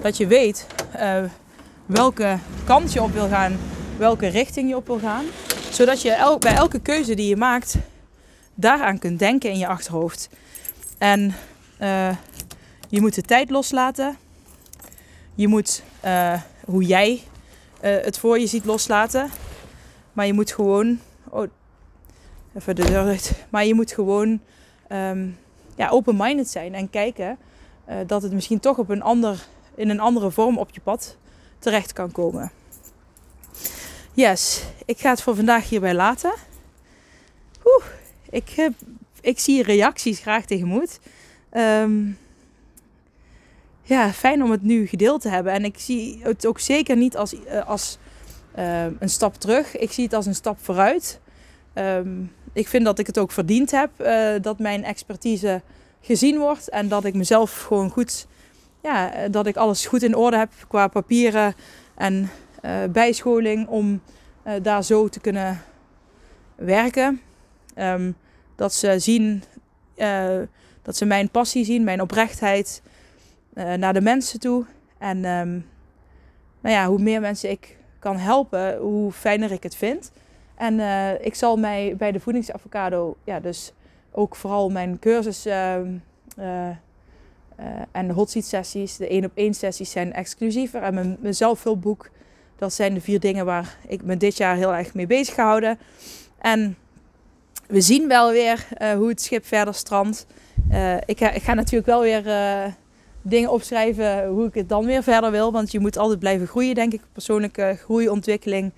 Dat 0.01 0.17
je 0.17 0.27
weet 0.27 0.67
welke 1.85 2.37
kant 2.63 2.93
je 2.93 3.01
op 3.01 3.11
wil 3.11 3.27
gaan, 3.27 3.57
welke 3.97 4.27
richting 4.27 4.69
je 4.69 4.75
op 4.75 4.87
wil 4.87 4.99
gaan. 4.99 5.25
Zodat 5.71 6.01
je 6.01 6.37
bij 6.39 6.55
elke 6.55 6.79
keuze 6.79 7.13
die 7.13 7.27
je 7.27 7.35
maakt, 7.35 7.75
daaraan 8.53 8.99
kunt 8.99 9.19
denken 9.19 9.51
in 9.51 9.57
je 9.57 9.67
achterhoofd. 9.67 10.29
En 10.97 11.35
uh, 11.81 12.15
je 12.89 13.01
moet 13.01 13.15
de 13.15 13.21
tijd 13.21 13.49
loslaten. 13.49 14.17
Je 15.35 15.47
moet 15.47 15.83
uh, 16.05 16.41
hoe 16.65 16.83
jij 16.83 17.21
het 17.79 18.19
voor 18.19 18.39
je 18.39 18.47
ziet 18.47 18.65
loslaten. 18.65 19.29
Maar 20.13 20.25
je 20.25 20.33
moet 20.33 20.51
gewoon. 20.51 20.99
Oh, 21.29 21.47
even 22.53 22.75
de 22.75 22.85
deur 22.85 23.05
uit. 23.05 23.45
Maar 23.49 23.65
je 23.65 23.73
moet 23.73 23.91
gewoon 23.91 24.39
um, 24.91 25.37
ja, 25.75 25.89
open-minded 25.89 26.49
zijn 26.49 26.73
en 26.73 26.89
kijken 26.89 27.37
dat 28.07 28.21
het 28.21 28.33
misschien 28.33 28.59
toch 28.59 28.77
op 28.77 28.89
een 28.89 29.01
ander, 29.01 29.45
in 29.75 29.89
een 29.89 29.99
andere 29.99 30.31
vorm 30.31 30.57
op 30.57 30.69
je 30.71 30.81
pad 30.81 31.17
terecht 31.65 31.93
kan 31.93 32.11
komen. 32.11 32.51
Yes, 34.13 34.63
ik 34.85 34.99
ga 34.99 35.09
het 35.09 35.21
voor 35.21 35.35
vandaag 35.35 35.69
hierbij 35.69 35.93
laten. 35.93 36.33
Oeh, 37.63 37.85
ik, 38.29 38.49
heb, 38.49 38.73
ik 39.21 39.39
zie 39.39 39.63
reacties 39.63 40.19
graag 40.19 40.45
tegemoet. 40.45 40.99
Um, 41.51 42.17
ja, 43.81 44.13
fijn 44.13 44.43
om 44.43 44.51
het 44.51 44.61
nu 44.61 44.87
gedeeld 44.87 45.21
te 45.21 45.29
hebben. 45.29 45.53
En 45.53 45.65
ik 45.65 45.79
zie 45.79 46.19
het 46.23 46.45
ook 46.45 46.59
zeker 46.59 46.95
niet 46.95 47.17
als, 47.17 47.33
uh, 47.33 47.67
als 47.67 47.97
uh, 48.57 48.85
een 48.99 49.09
stap 49.09 49.35
terug. 49.35 49.77
Ik 49.77 49.91
zie 49.91 50.03
het 50.03 50.13
als 50.13 50.25
een 50.25 50.35
stap 50.35 50.57
vooruit. 50.61 51.19
Um, 51.73 52.31
ik 52.53 52.67
vind 52.67 52.85
dat 52.85 52.99
ik 52.99 53.07
het 53.07 53.17
ook 53.17 53.31
verdiend 53.31 53.71
heb. 53.71 53.89
Uh, 53.97 54.41
dat 54.41 54.59
mijn 54.59 54.83
expertise 54.83 55.61
gezien 56.01 56.37
wordt. 56.37 56.69
En 56.69 56.87
dat 56.87 57.05
ik 57.05 57.13
mezelf 57.13 57.61
gewoon 57.61 57.89
goed. 57.89 58.27
Ja, 58.85 59.27
dat 59.27 59.45
ik 59.45 59.55
alles 59.55 59.85
goed 59.85 60.03
in 60.03 60.15
orde 60.15 60.37
heb 60.37 60.51
qua 60.67 60.87
papieren 60.87 61.53
en 61.95 62.29
uh, 62.65 62.83
bijscholing. 62.89 63.67
Om 63.67 64.01
uh, 64.47 64.53
daar 64.61 64.83
zo 64.83 65.07
te 65.07 65.19
kunnen 65.19 65.61
werken. 66.55 67.21
Um, 67.77 68.15
dat 68.55 68.73
ze 68.73 68.99
zien. 68.99 69.43
dat 70.81 70.97
ze 70.97 71.05
mijn 71.05 71.29
passie 71.29 71.65
zien, 71.65 71.83
mijn 71.83 72.01
oprechtheid 72.01 72.81
naar 73.53 73.93
de 73.93 74.01
mensen 74.01 74.39
toe. 74.39 74.65
En 74.97 75.25
um, 75.25 75.65
nou 76.61 76.75
ja, 76.75 76.87
hoe 76.87 76.99
meer 76.99 77.21
mensen 77.21 77.49
ik 77.49 77.77
kan 77.99 78.17
helpen, 78.17 78.77
hoe 78.77 79.11
fijner 79.11 79.51
ik 79.51 79.63
het 79.63 79.75
vind. 79.75 80.11
En 80.55 80.79
ik 81.25 81.35
zal 81.35 81.57
mij 81.57 81.95
bij 81.97 82.11
de 82.11 82.19
voedingsavocado, 82.19 83.17
ja, 83.23 83.39
dus 83.39 83.73
ook 84.11 84.35
vooral 84.35 84.69
mijn 84.69 84.99
cursus 84.99 85.47
uh, 87.59 87.65
en 87.91 88.07
de 88.07 88.13
hot 88.13 88.29
seat 88.29 88.45
sessies, 88.45 88.97
de 88.97 89.07
één 89.07 89.25
op 89.25 89.31
één 89.33 89.53
sessies 89.53 89.91
zijn 89.91 90.13
exclusiever. 90.13 90.81
En 90.81 90.93
mijn, 90.93 91.17
mijn 91.19 91.35
zelfhulpboek, 91.35 92.09
dat 92.55 92.73
zijn 92.73 92.93
de 92.93 93.01
vier 93.01 93.19
dingen 93.19 93.45
waar 93.45 93.77
ik 93.87 94.03
me 94.03 94.17
dit 94.17 94.37
jaar 94.37 94.55
heel 94.55 94.73
erg 94.73 94.93
mee 94.93 95.07
bezig 95.07 95.33
gehouden. 95.33 95.79
En 96.37 96.77
we 97.67 97.81
zien 97.81 98.07
wel 98.07 98.31
weer 98.31 98.67
hoe 98.97 99.07
het 99.07 99.21
schip 99.21 99.45
verder 99.45 99.73
strandt. 99.73 100.25
ik, 101.05 101.17
ga, 101.17 101.31
ik 101.31 101.41
ga 101.41 101.53
natuurlijk 101.53 101.85
wel 101.85 102.01
weer 102.01 102.23
dingen 103.21 103.51
opschrijven 103.51 104.27
hoe 104.27 104.45
ik 104.45 104.53
het 104.53 104.69
dan 104.69 104.85
weer 104.85 105.03
verder 105.03 105.31
wil. 105.31 105.51
Want 105.51 105.71
je 105.71 105.79
moet 105.79 105.97
altijd 105.97 106.19
blijven 106.19 106.47
groeien, 106.47 106.75
denk 106.75 106.93
ik. 106.93 107.01
Persoonlijke 107.11 107.77
groei, 107.79 108.09
ontwikkeling. 108.09 108.71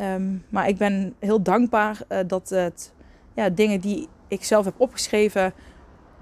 Um, 0.00 0.44
maar 0.48 0.68
ik 0.68 0.76
ben 0.76 1.14
heel 1.18 1.42
dankbaar 1.42 1.98
dat 2.26 2.48
het 2.48 2.92
ja, 3.34 3.48
dingen 3.48 3.80
die 3.80 4.08
ik 4.28 4.44
zelf 4.44 4.64
heb 4.64 4.74
opgeschreven, 4.76 5.52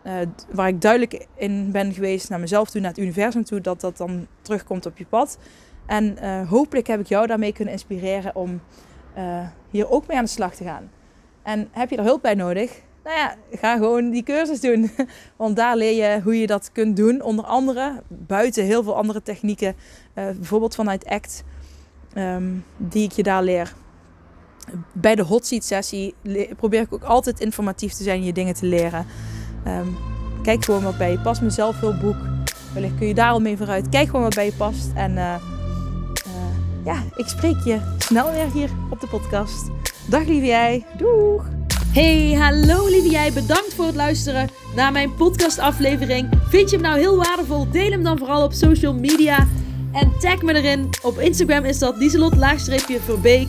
uh, 0.08 0.14
waar 0.52 0.68
ik 0.68 0.80
duidelijk 0.80 1.26
in 1.36 1.70
ben 1.72 1.92
geweest 1.92 2.28
naar 2.28 2.40
mezelf 2.40 2.70
toe, 2.70 2.80
naar 2.80 2.90
het 2.90 2.98
universum 2.98 3.44
toe, 3.44 3.60
dat 3.60 3.80
dat 3.80 3.96
dan 3.96 4.26
terugkomt 4.42 4.86
op 4.86 4.98
je 4.98 5.06
pad. 5.06 5.38
En 5.86 6.16
uh, 6.22 6.48
hopelijk 6.48 6.86
heb 6.86 7.00
ik 7.00 7.06
jou 7.06 7.26
daarmee 7.26 7.52
kunnen 7.52 7.74
inspireren 7.74 8.34
om 8.34 8.60
hier 9.70 9.90
ook 9.90 10.06
mee 10.06 10.16
aan 10.16 10.24
de 10.24 10.30
slag 10.30 10.54
te 10.54 10.64
gaan. 10.64 10.90
En 11.42 11.68
heb 11.70 11.90
je 11.90 11.96
er 11.96 12.04
hulp 12.04 12.22
bij 12.22 12.34
nodig? 12.34 12.80
Nou 13.04 13.16
ja, 13.16 13.34
ga 13.50 13.76
gewoon 13.76 14.10
die 14.10 14.22
cursus 14.22 14.60
doen. 14.60 14.90
Want 15.36 15.56
daar 15.56 15.76
leer 15.76 16.04
je 16.04 16.20
hoe 16.22 16.40
je 16.40 16.46
dat 16.46 16.70
kunt 16.72 16.96
doen. 16.96 17.22
Onder 17.22 17.44
andere 17.44 18.02
buiten 18.08 18.64
heel 18.64 18.82
veel 18.82 18.96
andere 18.96 19.22
technieken. 19.22 19.76
bijvoorbeeld 20.14 20.74
vanuit 20.74 21.06
ACT 21.06 21.44
um, 22.14 22.64
die 22.76 23.04
ik 23.04 23.12
je 23.12 23.22
daar 23.22 23.42
leer. 23.42 23.74
Bij 24.92 25.14
de 25.14 25.22
hot 25.22 25.46
seat 25.46 25.64
sessie 25.64 26.14
probeer 26.56 26.80
ik 26.80 26.92
ook 26.92 27.02
altijd 27.02 27.40
informatief 27.40 27.92
te 27.92 28.02
zijn 28.02 28.18
en 28.18 28.24
je 28.24 28.32
dingen 28.32 28.54
te 28.54 28.66
leren. 28.66 29.06
Um, 29.68 29.96
kijk 30.42 30.64
gewoon 30.64 30.82
wat 30.82 30.98
bij 30.98 31.10
je 31.10 31.18
past. 31.18 31.40
Mijn 31.40 31.52
zelfhulpboek. 31.52 32.16
Wellicht 32.72 32.94
kun 32.98 33.06
je 33.06 33.14
daar 33.14 33.30
al 33.30 33.40
mee 33.40 33.56
vooruit. 33.56 33.88
Kijk 33.88 34.06
gewoon 34.06 34.22
wat 34.22 34.34
bij 34.34 34.44
je 34.44 34.52
past. 34.52 34.90
En 34.94 35.10
uh, 35.10 35.34
uh, 36.26 36.84
ja, 36.84 37.02
ik 37.16 37.26
spreek 37.26 37.56
je 37.64 37.78
snel 37.98 38.32
weer 38.32 38.52
hier 38.52 38.70
op 38.90 39.00
de 39.00 39.06
podcast. 39.06 39.70
Dag 40.06 40.24
lieve 40.24 40.46
jij. 40.46 40.84
Doeg! 40.96 41.44
Hey, 41.92 42.32
hallo 42.32 42.86
lieve 42.86 43.10
jij. 43.10 43.32
Bedankt 43.32 43.74
voor 43.74 43.86
het 43.86 43.94
luisteren 43.94 44.48
naar 44.74 44.92
mijn 44.92 45.14
podcastaflevering. 45.14 46.28
Vind 46.48 46.70
je 46.70 46.76
hem 46.76 46.84
nou 46.84 46.98
heel 46.98 47.16
waardevol? 47.16 47.70
Deel 47.70 47.90
hem 47.90 48.02
dan 48.02 48.18
vooral 48.18 48.42
op 48.42 48.52
social 48.52 48.94
media. 48.94 49.46
En 49.92 50.12
tag 50.20 50.42
me 50.42 50.54
erin. 50.54 50.88
Op 51.02 51.18
Instagram 51.18 51.64
is 51.64 51.78
dat 51.78 51.96
Lieselot-Verbeek. 51.96 53.48